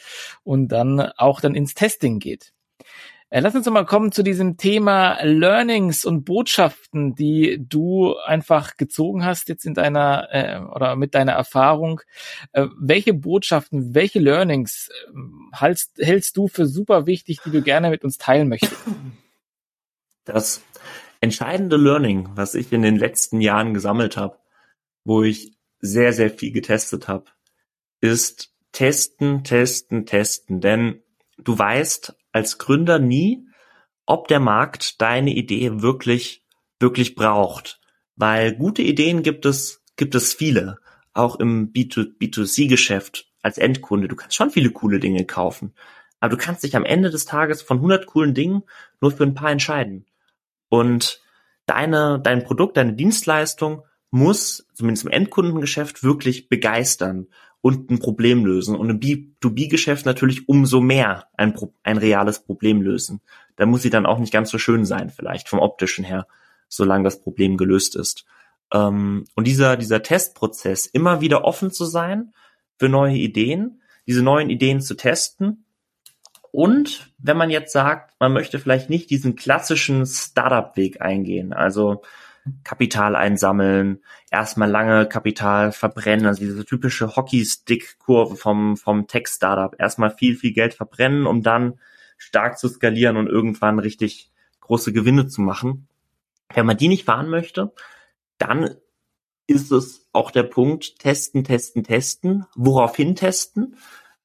und 0.43 0.69
dann 0.69 1.01
auch 1.01 1.41
dann 1.41 1.55
ins 1.55 1.73
Testing 1.73 2.19
geht. 2.19 2.53
Äh, 3.31 3.39
lass 3.39 3.55
uns 3.55 3.65
mal 3.69 3.85
kommen 3.85 4.11
zu 4.11 4.23
diesem 4.23 4.57
Thema 4.57 5.17
Learnings 5.23 6.03
und 6.03 6.25
Botschaften, 6.25 7.15
die 7.15 7.65
du 7.65 8.17
einfach 8.17 8.75
gezogen 8.75 9.23
hast 9.23 9.47
jetzt 9.47 9.65
in 9.65 9.73
deiner 9.73 10.27
äh, 10.31 10.59
oder 10.59 10.97
mit 10.97 11.15
deiner 11.15 11.31
Erfahrung. 11.31 12.01
Äh, 12.51 12.67
welche 12.77 13.13
Botschaften, 13.13 13.95
welche 13.95 14.19
Learnings 14.19 14.89
äh, 14.89 15.57
hältst, 15.57 15.93
hältst 15.97 16.35
du 16.35 16.49
für 16.49 16.67
super 16.67 17.07
wichtig, 17.07 17.39
die 17.45 17.51
du 17.51 17.61
gerne 17.61 17.89
mit 17.89 18.03
uns 18.03 18.17
teilen 18.17 18.49
möchtest? 18.49 18.75
Das 20.23 20.61
entscheidende 21.21 21.77
Learning, 21.77 22.29
was 22.35 22.53
ich 22.53 22.71
in 22.73 22.83
den 22.83 22.97
letzten 22.97 23.41
Jahren 23.41 23.73
gesammelt 23.73 24.17
habe, 24.17 24.37
wo 25.03 25.23
ich 25.23 25.57
sehr, 25.79 26.13
sehr 26.13 26.29
viel 26.29 26.51
getestet 26.51 27.07
habe, 27.07 27.25
ist 28.01 28.53
testen, 28.71 29.43
testen, 29.43 30.05
testen. 30.05 30.61
Denn 30.61 31.01
du 31.37 31.57
weißt 31.57 32.15
als 32.31 32.57
Gründer 32.57 32.99
nie, 32.99 33.47
ob 34.05 34.27
der 34.27 34.39
Markt 34.39 35.01
deine 35.01 35.33
Idee 35.33 35.81
wirklich, 35.81 36.43
wirklich 36.79 37.15
braucht. 37.15 37.79
Weil 38.15 38.55
gute 38.55 38.81
Ideen 38.81 39.23
gibt 39.23 39.45
es, 39.45 39.83
gibt 39.95 40.15
es 40.15 40.33
viele. 40.33 40.77
Auch 41.13 41.37
im 41.37 41.73
B2, 41.73 42.45
c 42.45 43.23
als 43.41 43.57
Endkunde. 43.57 44.07
Du 44.07 44.15
kannst 44.15 44.35
schon 44.35 44.51
viele 44.51 44.71
coole 44.71 44.99
Dinge 44.99 45.25
kaufen. 45.25 45.73
Aber 46.19 46.35
du 46.35 46.37
kannst 46.37 46.63
dich 46.63 46.75
am 46.75 46.85
Ende 46.85 47.09
des 47.09 47.25
Tages 47.25 47.61
von 47.61 47.77
100 47.77 48.05
coolen 48.05 48.33
Dingen 48.33 48.63
nur 49.01 49.11
für 49.11 49.23
ein 49.23 49.33
paar 49.33 49.51
entscheiden. 49.51 50.05
Und 50.69 51.21
deine, 51.65 52.19
dein 52.21 52.43
Produkt, 52.43 52.77
deine 52.77 52.93
Dienstleistung 52.93 53.83
muss, 54.11 54.67
zumindest 54.73 55.05
im 55.05 55.11
Endkundengeschäft, 55.11 56.03
wirklich 56.03 56.47
begeistern 56.49 57.27
und 57.61 57.91
ein 57.91 57.99
Problem 57.99 58.45
lösen. 58.45 58.75
Und 58.75 58.89
im 58.89 58.99
B2B-Geschäft 58.99 60.05
natürlich 60.05 60.49
umso 60.49 60.81
mehr 60.81 61.27
ein, 61.37 61.55
ein 61.83 61.97
reales 61.97 62.39
Problem 62.39 62.81
lösen. 62.81 63.21
Da 63.55 63.65
muss 63.65 63.83
sie 63.83 63.89
dann 63.91 64.05
auch 64.05 64.19
nicht 64.19 64.33
ganz 64.33 64.49
so 64.49 64.57
schön 64.57 64.85
sein, 64.85 65.09
vielleicht 65.09 65.47
vom 65.47 65.59
optischen 65.59 66.03
her, 66.03 66.27
solange 66.67 67.03
das 67.03 67.21
Problem 67.21 67.57
gelöst 67.57 67.95
ist. 67.95 68.25
Ähm, 68.73 69.25
und 69.35 69.45
dieser, 69.45 69.77
dieser 69.77 70.01
Testprozess, 70.01 70.87
immer 70.87 71.21
wieder 71.21 71.45
offen 71.45 71.71
zu 71.71 71.85
sein 71.85 72.33
für 72.79 72.89
neue 72.89 73.15
Ideen, 73.15 73.81
diese 74.07 74.23
neuen 74.23 74.49
Ideen 74.49 74.81
zu 74.81 74.95
testen. 74.95 75.65
Und 76.51 77.13
wenn 77.19 77.37
man 77.37 77.49
jetzt 77.49 77.71
sagt, 77.71 78.19
man 78.19 78.33
möchte 78.33 78.59
vielleicht 78.59 78.89
nicht 78.89 79.09
diesen 79.09 79.35
klassischen 79.35 80.05
Startup-Weg 80.05 81.01
eingehen, 81.01 81.53
also 81.53 82.01
Kapital 82.63 83.15
einsammeln, 83.15 84.01
erstmal 84.31 84.69
lange 84.69 85.07
Kapital 85.07 85.71
verbrennen, 85.71 86.25
also 86.25 86.41
diese 86.41 86.65
typische 86.65 87.15
Hockey-Stick-Kurve 87.15 88.35
vom, 88.35 88.77
vom 88.77 89.07
Tech-Startup. 89.07 89.75
Erstmal 89.79 90.11
viel, 90.11 90.35
viel 90.35 90.53
Geld 90.53 90.73
verbrennen, 90.73 91.27
um 91.27 91.43
dann 91.43 91.79
stark 92.17 92.57
zu 92.57 92.67
skalieren 92.67 93.17
und 93.17 93.27
irgendwann 93.27 93.79
richtig 93.79 94.31
große 94.59 94.93
Gewinne 94.93 95.27
zu 95.27 95.41
machen. 95.41 95.87
Wenn 96.53 96.65
man 96.65 96.77
die 96.77 96.87
nicht 96.87 97.05
fahren 97.05 97.29
möchte, 97.29 97.73
dann 98.37 98.75
ist 99.47 99.71
es 99.71 100.07
auch 100.13 100.31
der 100.31 100.43
Punkt, 100.43 100.99
testen, 100.99 101.43
testen, 101.43 101.83
testen, 101.83 102.45
woraufhin 102.55 103.15
testen. 103.15 103.75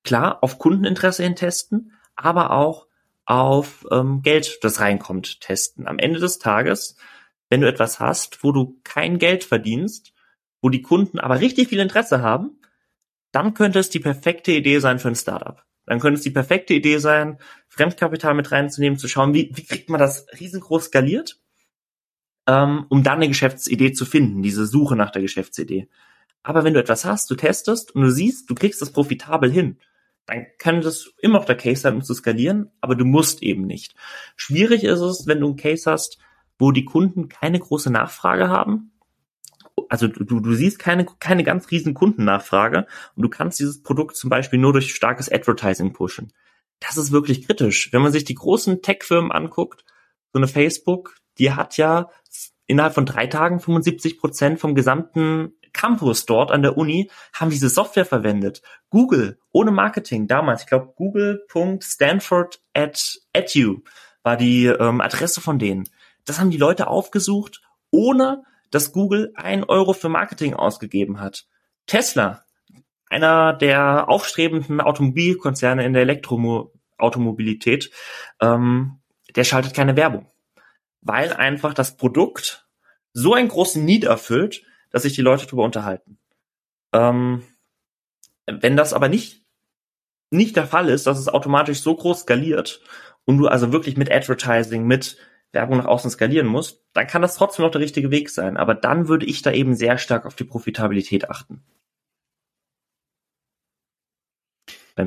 Klar, 0.04 0.42
auf 0.42 0.58
Kundeninteresse 0.58 1.22
hin 1.22 1.36
testen, 1.36 1.92
aber 2.14 2.52
auch 2.52 2.86
auf 3.24 3.86
ähm, 3.90 4.22
Geld, 4.22 4.58
das 4.62 4.80
reinkommt, 4.80 5.40
testen. 5.40 5.86
Am 5.86 5.98
Ende 5.98 6.20
des 6.20 6.38
Tages 6.38 6.96
wenn 7.49 7.61
du 7.61 7.68
etwas 7.68 8.01
hast, 8.01 8.42
wo 8.42 8.53
du 8.53 8.80
kein 8.84 9.18
Geld 9.18 9.44
verdienst, 9.44 10.12
wo 10.61 10.68
die 10.68 10.82
Kunden 10.82 11.18
aber 11.18 11.40
richtig 11.40 11.68
viel 11.68 11.80
Interesse 11.80 12.22
haben, 12.22 12.61
dann 13.32 13.55
könnte 13.55 13.78
es 13.78 13.90
die 13.90 14.01
perfekte 14.01 14.53
Idee 14.53 14.78
sein 14.78 14.99
für 14.99 15.09
ein 15.09 15.16
Startup. 15.16 15.64
Dann 15.84 16.01
könnte 16.01 16.18
es 16.18 16.24
die 16.24 16.30
perfekte 16.30 16.74
Idee 16.74 16.99
sein, 16.99 17.38
Fremdkapital 17.68 18.34
mit 18.34 18.51
reinzunehmen, 18.51 18.99
zu 18.99 19.09
schauen, 19.09 19.34
wie, 19.34 19.51
wie 19.55 19.64
kriegt 19.64 19.88
man 19.88 20.01
das 20.01 20.26
riesengroß 20.38 20.86
skaliert, 20.86 21.40
ähm, 22.49 22.86
um 22.88 23.03
dann 23.03 23.16
eine 23.16 23.28
Geschäftsidee 23.28 23.92
zu 23.92 24.05
finden, 24.05 24.42
diese 24.42 24.66
Suche 24.66 24.97
nach 24.97 25.11
der 25.11 25.22
Geschäftsidee. 25.22 25.88
Aber 26.42 26.64
wenn 26.64 26.74
du 26.74 26.80
etwas 26.80 27.05
hast, 27.05 27.30
du 27.30 27.34
testest 27.34 27.94
und 27.94 28.03
du 28.03 28.11
siehst, 28.11 28.51
du 28.51 28.55
kriegst 28.55 28.82
das 28.82 28.92
profitabel 28.92 29.51
hin, 29.51 29.78
dann 30.26 30.47
kann 30.59 30.80
das 30.80 31.12
immer 31.20 31.38
noch 31.38 31.44
der 31.44 31.57
Case 31.57 31.82
sein, 31.82 31.94
um 31.94 32.03
zu 32.03 32.14
skalieren, 32.14 32.70
aber 32.80 32.97
du 32.97 33.05
musst 33.05 33.42
eben 33.42 33.66
nicht. 33.66 33.94
Schwierig 34.34 34.82
ist 34.84 35.01
es, 35.01 35.26
wenn 35.26 35.40
du 35.40 35.47
einen 35.49 35.57
Case 35.57 35.90
hast, 35.90 36.18
wo 36.59 36.72
die 36.72 36.84
Kunden 36.84 37.28
keine 37.28 37.59
große 37.59 37.90
Nachfrage 37.90 38.48
haben. 38.48 38.92
Also 39.88 40.09
du, 40.09 40.40
du 40.40 40.54
siehst 40.54 40.78
keine, 40.78 41.07
keine 41.20 41.44
ganz 41.44 41.70
riesen 41.70 41.94
Kundennachfrage 41.94 42.86
und 43.14 43.22
du 43.22 43.28
kannst 43.28 43.61
dieses 43.61 43.82
Produkt 43.82 44.16
zum 44.16 44.30
Beispiel 44.30 44.59
nur 44.59 44.72
durch 44.72 44.94
starkes 44.94 45.30
Advertising 45.30 45.92
pushen. 45.92 46.32
Das 46.80 46.96
ist 46.96 47.12
wirklich 47.12 47.46
kritisch. 47.46 47.92
Wenn 47.92 48.02
man 48.02 48.12
sich 48.12 48.24
die 48.24 48.34
großen 48.34 48.82
Tech-Firmen 48.82 49.32
anguckt, 49.32 49.84
so 50.32 50.38
eine 50.38 50.48
Facebook, 50.48 51.16
die 51.38 51.52
hat 51.52 51.76
ja 51.76 52.11
innerhalb 52.66 52.94
von 52.94 53.07
drei 53.07 53.26
Tagen 53.26 53.61
75 53.61 54.18
Prozent 54.18 54.59
vom 54.61 54.74
gesamten 54.74 55.52
Campus 55.72 56.26
dort 56.26 56.50
an 56.50 56.62
der 56.62 56.76
Uni 56.76 57.11
haben 57.32 57.50
diese 57.50 57.68
Software 57.68 58.07
verwendet. 58.07 58.62
Google, 58.90 59.38
ohne 59.52 59.70
Marketing, 59.70 60.26
damals, 60.26 60.62
ich 60.62 60.68
glaube, 60.68 60.92
google.stanford 60.96 62.61
war 64.22 64.36
die 64.36 64.66
ähm, 64.66 65.00
Adresse 65.00 65.40
von 65.40 65.59
denen. 65.59 65.84
Das 66.26 66.38
haben 66.38 66.50
die 66.50 66.58
Leute 66.58 66.88
aufgesucht, 66.88 67.62
ohne 67.90 68.44
dass 68.70 68.92
Google 68.92 69.32
ein 69.36 69.64
Euro 69.64 69.94
für 69.94 70.10
Marketing 70.10 70.54
ausgegeben 70.54 71.20
hat. 71.20 71.46
Tesla, 71.86 72.44
einer 73.08 73.54
der 73.54 74.08
aufstrebenden 74.08 74.80
Automobilkonzerne 74.80 75.84
in 75.84 75.92
der 75.92 76.02
Elektroautomobilität, 76.02 77.90
ähm, 78.40 79.00
der 79.34 79.44
schaltet 79.44 79.72
keine 79.72 79.96
Werbung, 79.96 80.30
weil 81.00 81.32
einfach 81.32 81.72
das 81.72 81.96
Produkt 81.96 82.68
so 83.12 83.32
einen 83.32 83.48
großen 83.48 83.84
Need 83.84 84.04
erfüllt, 84.04 84.64
dass 84.90 85.02
sich 85.02 85.14
die 85.14 85.22
Leute 85.22 85.46
darüber 85.46 85.64
unterhalten. 85.64 86.18
Ähm, 86.92 87.44
wenn 88.46 88.76
das 88.76 88.92
aber 88.92 89.08
nicht 89.08 89.46
nicht 90.30 90.56
der 90.56 90.66
Fall 90.66 90.88
ist, 90.88 91.06
dass 91.06 91.18
es 91.18 91.28
automatisch 91.28 91.80
so 91.80 91.94
groß 91.94 92.20
skaliert 92.20 92.80
und 93.24 93.38
du 93.38 93.46
also 93.46 93.72
wirklich 93.72 93.96
mit 93.96 94.10
Advertising, 94.10 94.84
mit 94.84 95.16
Werbung 95.57 95.78
nach 95.78 95.86
außen 95.86 96.11
skalieren 96.11 96.46
muss, 96.46 96.84
dann 96.92 97.07
kann 97.07 97.22
das 97.22 97.34
trotzdem 97.34 97.64
noch 97.64 97.72
der 97.72 97.80
richtige 97.80 98.11
Weg 98.11 98.30
sein. 98.30 98.57
Aber 98.57 98.74
dann 98.74 99.09
würde 99.09 99.26
ich 99.26 99.42
da 99.42 99.50
eben 99.50 99.74
sehr 99.74 99.98
stark 99.98 100.26
auf 100.26 100.36
die 100.36 100.44
Profitabilität 100.44 101.28
achten. 101.30 101.62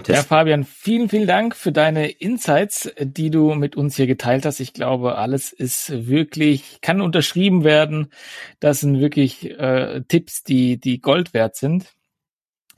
Ja, 0.07 0.21
Fabian, 0.21 0.65
vielen, 0.65 1.09
vielen 1.09 1.25
Dank 1.25 1.55
für 1.55 1.71
deine 1.71 2.09
Insights, 2.09 2.91
die 2.99 3.31
du 3.31 3.55
mit 3.55 3.75
uns 3.75 3.95
hier 3.95 4.05
geteilt 4.05 4.45
hast. 4.45 4.59
Ich 4.59 4.73
glaube, 4.73 5.15
alles 5.15 5.51
ist 5.51 6.07
wirklich, 6.07 6.79
kann 6.81 7.01
unterschrieben 7.01 7.63
werden. 7.63 8.11
Das 8.59 8.81
sind 8.81 8.99
wirklich 8.99 9.49
äh, 9.59 10.03
Tipps, 10.07 10.43
die, 10.43 10.79
die 10.79 11.01
Gold 11.01 11.33
wert 11.33 11.55
sind 11.55 11.95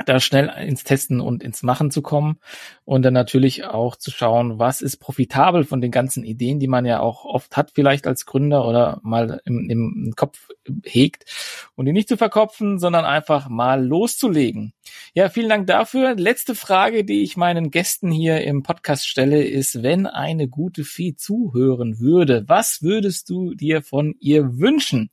da 0.06 0.20
schnell 0.20 0.50
ins 0.68 0.84
Testen 0.84 1.20
und 1.20 1.44
ins 1.44 1.64
Machen 1.64 1.92
zu 1.92 2.02
kommen 2.02 2.40
und 2.86 3.04
dann 3.04 3.14
natürlich 3.14 3.66
auch 3.66 3.96
zu 3.96 4.12
schauen, 4.12 4.60
was 4.60 4.82
ist 4.82 4.98
profitabel 4.98 5.64
von 5.64 5.82
den 5.82 5.92
ganzen 5.92 6.24
Ideen, 6.24 6.60
die 6.60 6.68
man 6.68 6.86
ja 6.86 7.00
auch 7.00 7.26
oft 7.26 7.58
hat 7.58 7.72
vielleicht 7.72 8.08
als 8.08 8.26
Gründer 8.26 8.68
oder 8.68 9.00
mal 9.04 9.42
im, 9.46 9.70
im 9.70 10.14
Kopf 10.16 10.50
hegt 10.84 11.26
und 11.76 11.86
die 11.86 11.94
nicht 11.94 12.10
zu 12.10 12.18
verkopfen, 12.18 12.80
sondern 12.80 13.06
einfach 13.06 13.50
mal 13.50 13.86
loszulegen. 13.86 14.74
Ja, 15.14 15.30
vielen 15.30 15.50
Dank 15.50 15.68
dafür. 15.68 16.16
Letzte 16.16 16.56
Frage, 16.56 17.04
die 17.04 17.24
ich 17.24 17.38
meinen 17.38 17.72
Gästen 17.72 18.12
hier 18.12 18.42
im 18.42 18.64
Podcast 18.64 19.08
stelle, 19.08 19.44
ist, 19.44 19.84
wenn 19.84 20.08
eine 20.08 20.48
gute 20.48 20.84
Fee 20.84 21.16
zuhören 21.16 22.00
würde, 22.00 22.44
was 22.48 22.82
würdest 22.82 23.30
du 23.30 23.54
dir 23.54 23.82
von 23.82 24.16
ihr 24.20 24.58
wünschen? 24.60 25.10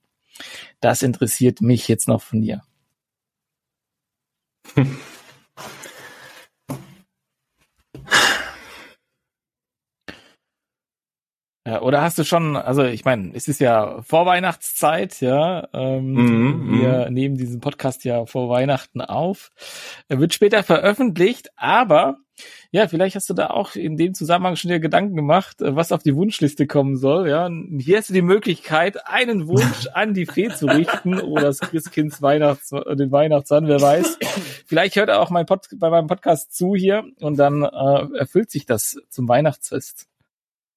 Das 0.80 1.02
interessiert 1.02 1.60
mich 1.60 1.88
jetzt 1.88 2.08
noch 2.08 2.22
von 2.22 2.40
dir. 2.40 2.62
Ja, 11.68 11.82
oder 11.82 12.00
hast 12.00 12.18
du 12.18 12.24
schon, 12.24 12.56
also 12.56 12.84
ich 12.84 13.04
meine, 13.04 13.32
es 13.34 13.46
ist 13.46 13.60
ja 13.60 14.00
Vorweihnachtszeit, 14.00 15.20
ja. 15.20 15.68
Ähm, 15.74 16.14
mm, 16.14 16.80
wir 16.80 17.10
mm. 17.10 17.12
nehmen 17.12 17.36
diesen 17.36 17.60
Podcast 17.60 18.04
ja 18.04 18.24
vor 18.24 18.48
Weihnachten 18.48 19.02
auf. 19.02 19.50
Er 20.08 20.18
wird 20.18 20.32
später 20.32 20.62
veröffentlicht, 20.62 21.50
aber 21.56 22.16
ja, 22.70 22.88
vielleicht 22.88 23.16
hast 23.16 23.28
du 23.28 23.34
da 23.34 23.48
auch 23.48 23.74
in 23.74 23.98
dem 23.98 24.14
Zusammenhang 24.14 24.56
schon 24.56 24.70
dir 24.70 24.80
Gedanken 24.80 25.14
gemacht, 25.14 25.60
äh, 25.60 25.76
was 25.76 25.92
auf 25.92 26.02
die 26.02 26.16
Wunschliste 26.16 26.66
kommen 26.66 26.96
soll. 26.96 27.28
Ja, 27.28 27.50
hier 27.78 27.98
hast 27.98 28.08
du 28.08 28.14
die 28.14 28.22
Möglichkeit, 28.22 29.06
einen 29.06 29.46
Wunsch 29.46 29.88
an 29.92 30.14
die 30.14 30.24
Fee 30.24 30.48
zu 30.48 30.66
richten 30.66 31.20
oder 31.20 31.42
das 31.42 31.60
Christkinds 31.60 32.22
Weihnachts, 32.22 32.70
den 32.70 33.12
Weihnachtsmann, 33.12 33.68
wer 33.68 33.82
weiß. 33.82 34.18
Vielleicht 34.68 34.96
hört 34.96 35.08
er 35.08 35.20
auch 35.20 35.30
mein 35.30 35.46
Pod, 35.46 35.66
bei 35.76 35.88
meinem 35.88 36.08
Podcast 36.08 36.54
zu 36.54 36.74
hier 36.74 37.02
und 37.20 37.38
dann 37.38 37.62
äh, 37.62 38.18
erfüllt 38.18 38.50
sich 38.50 38.66
das 38.66 38.98
zum 39.08 39.26
Weihnachtsfest. 39.26 40.08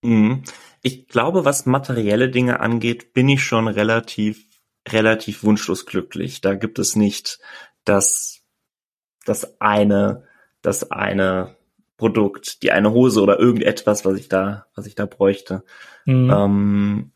Mhm. 0.01 0.43
Ich 0.81 1.09
glaube, 1.09 1.43
was 1.43 1.65
materielle 1.65 2.29
Dinge 2.29 2.61
angeht, 2.61 3.11
bin 3.11 3.27
ich 3.27 3.43
schon 3.43 3.67
relativ, 3.67 4.45
relativ 4.87 5.43
wunschlos 5.43 5.85
glücklich. 5.85 6.39
Da 6.39 6.55
gibt 6.55 6.79
es 6.79 6.95
nicht 6.95 7.39
das, 7.83 8.45
das 9.25 9.59
eine, 9.59 10.23
das 10.61 10.89
eine 10.89 11.57
Produkt, 11.97 12.63
die 12.63 12.71
eine 12.71 12.93
Hose 12.93 13.21
oder 13.21 13.39
irgendetwas, 13.39 14.05
was 14.05 14.17
ich 14.17 14.29
da, 14.29 14.67
was 14.73 14.85
ich 14.85 14.95
da 14.95 15.05
bräuchte. 15.05 15.65
Mhm. 16.05 16.31
Ähm, 16.31 17.11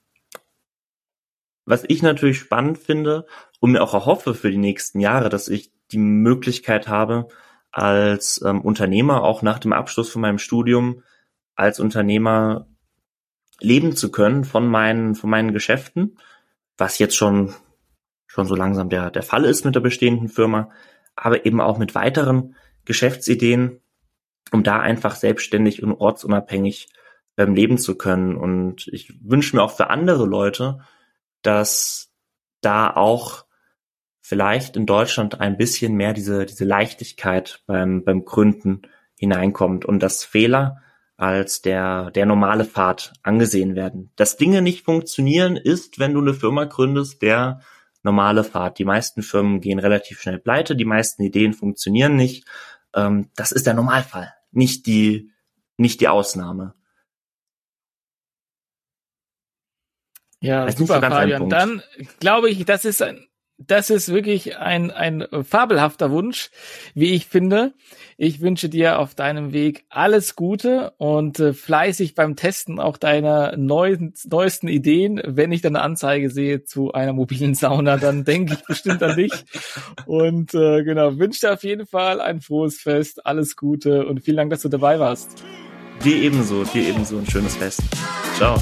was 1.64 1.86
ich 1.88 2.04
natürlich 2.04 2.38
spannend 2.38 2.80
finde 2.80 3.26
und 3.62 3.72
mir 3.72 3.82
auch 3.82 3.94
erhoffe 3.94 4.34
für 4.34 4.52
die 4.52 4.58
nächsten 4.58 5.00
Jahre, 5.00 5.30
dass 5.30 5.48
ich 5.48 5.72
die 5.96 6.02
Möglichkeit 6.02 6.88
habe, 6.90 7.30
als 7.72 8.42
ähm, 8.46 8.62
Unternehmer 8.62 9.24
auch 9.24 9.42
nach 9.42 9.60
dem 9.60 9.74
Abschluss 9.74 10.10
von 10.10 10.22
meinem 10.22 10.40
Studium 10.40 11.04
als 11.56 11.80
Unternehmer 11.80 12.68
leben 13.62 13.96
zu 13.96 14.12
können 14.12 14.44
von 14.44 14.68
meinen, 14.68 15.16
von 15.16 15.30
meinen 15.30 15.54
Geschäften, 15.54 16.18
was 16.78 17.00
jetzt 17.00 17.16
schon, 17.16 17.54
schon 18.28 18.46
so 18.46 18.56
langsam 18.56 18.90
der, 18.90 19.10
der 19.10 19.24
Fall 19.24 19.46
ist 19.46 19.64
mit 19.64 19.76
der 19.76 19.80
bestehenden 19.80 20.28
Firma, 20.28 20.70
aber 21.16 21.46
eben 21.46 21.62
auch 21.62 21.78
mit 21.78 21.96
weiteren 21.96 22.56
Geschäftsideen, 22.84 23.80
um 24.52 24.64
da 24.64 24.80
einfach 24.82 25.16
selbstständig 25.16 25.82
und 25.82 25.94
ortsunabhängig 25.94 26.90
ähm, 27.38 27.56
leben 27.56 27.78
zu 27.78 27.98
können. 27.98 28.36
Und 28.36 28.90
ich 28.90 29.14
wünsche 29.24 29.56
mir 29.56 29.64
auch 29.64 29.72
für 29.72 29.90
andere 29.90 30.26
Leute, 30.26 30.80
dass 31.42 32.12
da 32.60 32.90
auch 32.94 33.45
vielleicht 34.28 34.76
in 34.76 34.88
Deutschland 34.88 35.40
ein 35.40 35.56
bisschen 35.56 35.94
mehr 35.94 36.12
diese, 36.12 36.48
diese 36.48 36.66
Leichtigkeit 36.66 37.62
beim, 37.68 38.04
beim 38.04 38.26
Gründen 38.26 38.82
hineinkommt 39.20 39.86
und 39.86 40.02
dass 40.02 40.26
Fehler 40.26 40.82
als 41.16 41.62
der, 41.62 42.10
der 42.10 42.26
normale 42.26 42.66
Pfad 42.66 43.14
angesehen 43.22 43.76
werden. 43.76 44.12
Dass 44.16 44.36
Dinge 44.36 44.64
nicht 44.64 44.84
funktionieren, 44.84 45.58
ist, 45.58 46.00
wenn 46.00 46.14
du 46.14 46.22
eine 46.22 46.34
Firma 46.34 46.64
gründest, 46.64 47.22
der 47.22 47.62
normale 48.02 48.44
Pfad. 48.44 48.80
Die 48.80 48.84
meisten 48.84 49.22
Firmen 49.22 49.62
gehen 49.62 49.78
relativ 49.78 50.20
schnell 50.22 50.40
pleite, 50.40 50.76
die 50.76 50.86
meisten 50.86 51.22
Ideen 51.22 51.54
funktionieren 51.54 52.16
nicht. 52.16 52.48
Ähm, 52.96 53.30
das 53.36 53.52
ist 53.52 53.68
der 53.68 53.76
Normalfall, 53.76 54.34
nicht 54.52 54.88
die, 54.88 55.30
nicht 55.78 56.02
die 56.02 56.08
Ausnahme. 56.08 56.74
Ja, 60.40 60.66
das 60.66 60.78
super, 60.78 61.00
Fabian. 61.00 61.48
Dann 61.48 61.84
glaube 62.20 62.50
ich, 62.50 62.66
das 62.66 62.86
ist 62.86 63.04
ein, 63.04 63.28
das 63.58 63.90
ist 63.90 64.10
wirklich 64.10 64.58
ein, 64.58 64.92
ein 64.92 65.26
fabelhafter 65.44 66.12
Wunsch, 66.12 66.50
wie 66.94 67.14
ich 67.14 67.28
finde. 67.28 67.74
Ich 68.18 68.42
wünsche 68.42 68.70
dir 68.70 69.00
auf 69.00 69.16
deinem 69.16 69.54
Weg 69.54 69.86
alles 69.90 70.36
Gute 70.36 70.94
und 70.98 71.40
äh, 71.40 71.54
fleißig 71.54 72.16
beim 72.16 72.36
Testen 72.36 72.80
auch 72.80 72.98
deiner 72.98 73.56
neuen, 73.58 74.14
neuesten 74.30 74.68
Ideen. 74.68 75.22
Wenn 75.26 75.52
ich 75.52 75.62
dann 75.62 75.76
eine 75.76 75.84
Anzeige 75.84 76.30
sehe 76.30 76.64
zu 76.64 76.94
einer 76.94 77.14
mobilen 77.14 77.56
Sauna, 77.56 77.98
dann 77.98 78.24
denke 78.26 78.54
ich 78.54 78.66
bestimmt 78.66 79.02
an 79.04 79.16
dich. 79.16 79.32
Und 80.06 80.54
äh, 80.54 80.84
genau, 80.84 81.18
wünsche 81.18 81.42
dir 81.42 81.54
auf 81.54 81.64
jeden 81.64 81.86
Fall 81.86 82.22
ein 82.22 82.42
frohes 82.42 82.80
Fest, 82.82 83.26
alles 83.26 83.56
Gute 83.56 84.06
und 84.06 84.22
vielen 84.22 84.38
Dank, 84.38 84.50
dass 84.52 84.62
du 84.62 84.70
dabei 84.70 85.00
warst. 85.00 85.44
Dir 86.04 86.18
ebenso, 86.18 86.64
dir 86.66 86.88
ebenso 86.88 87.18
ein 87.18 87.30
schönes 87.30 87.56
Fest. 87.56 87.82
Ciao. 88.36 88.58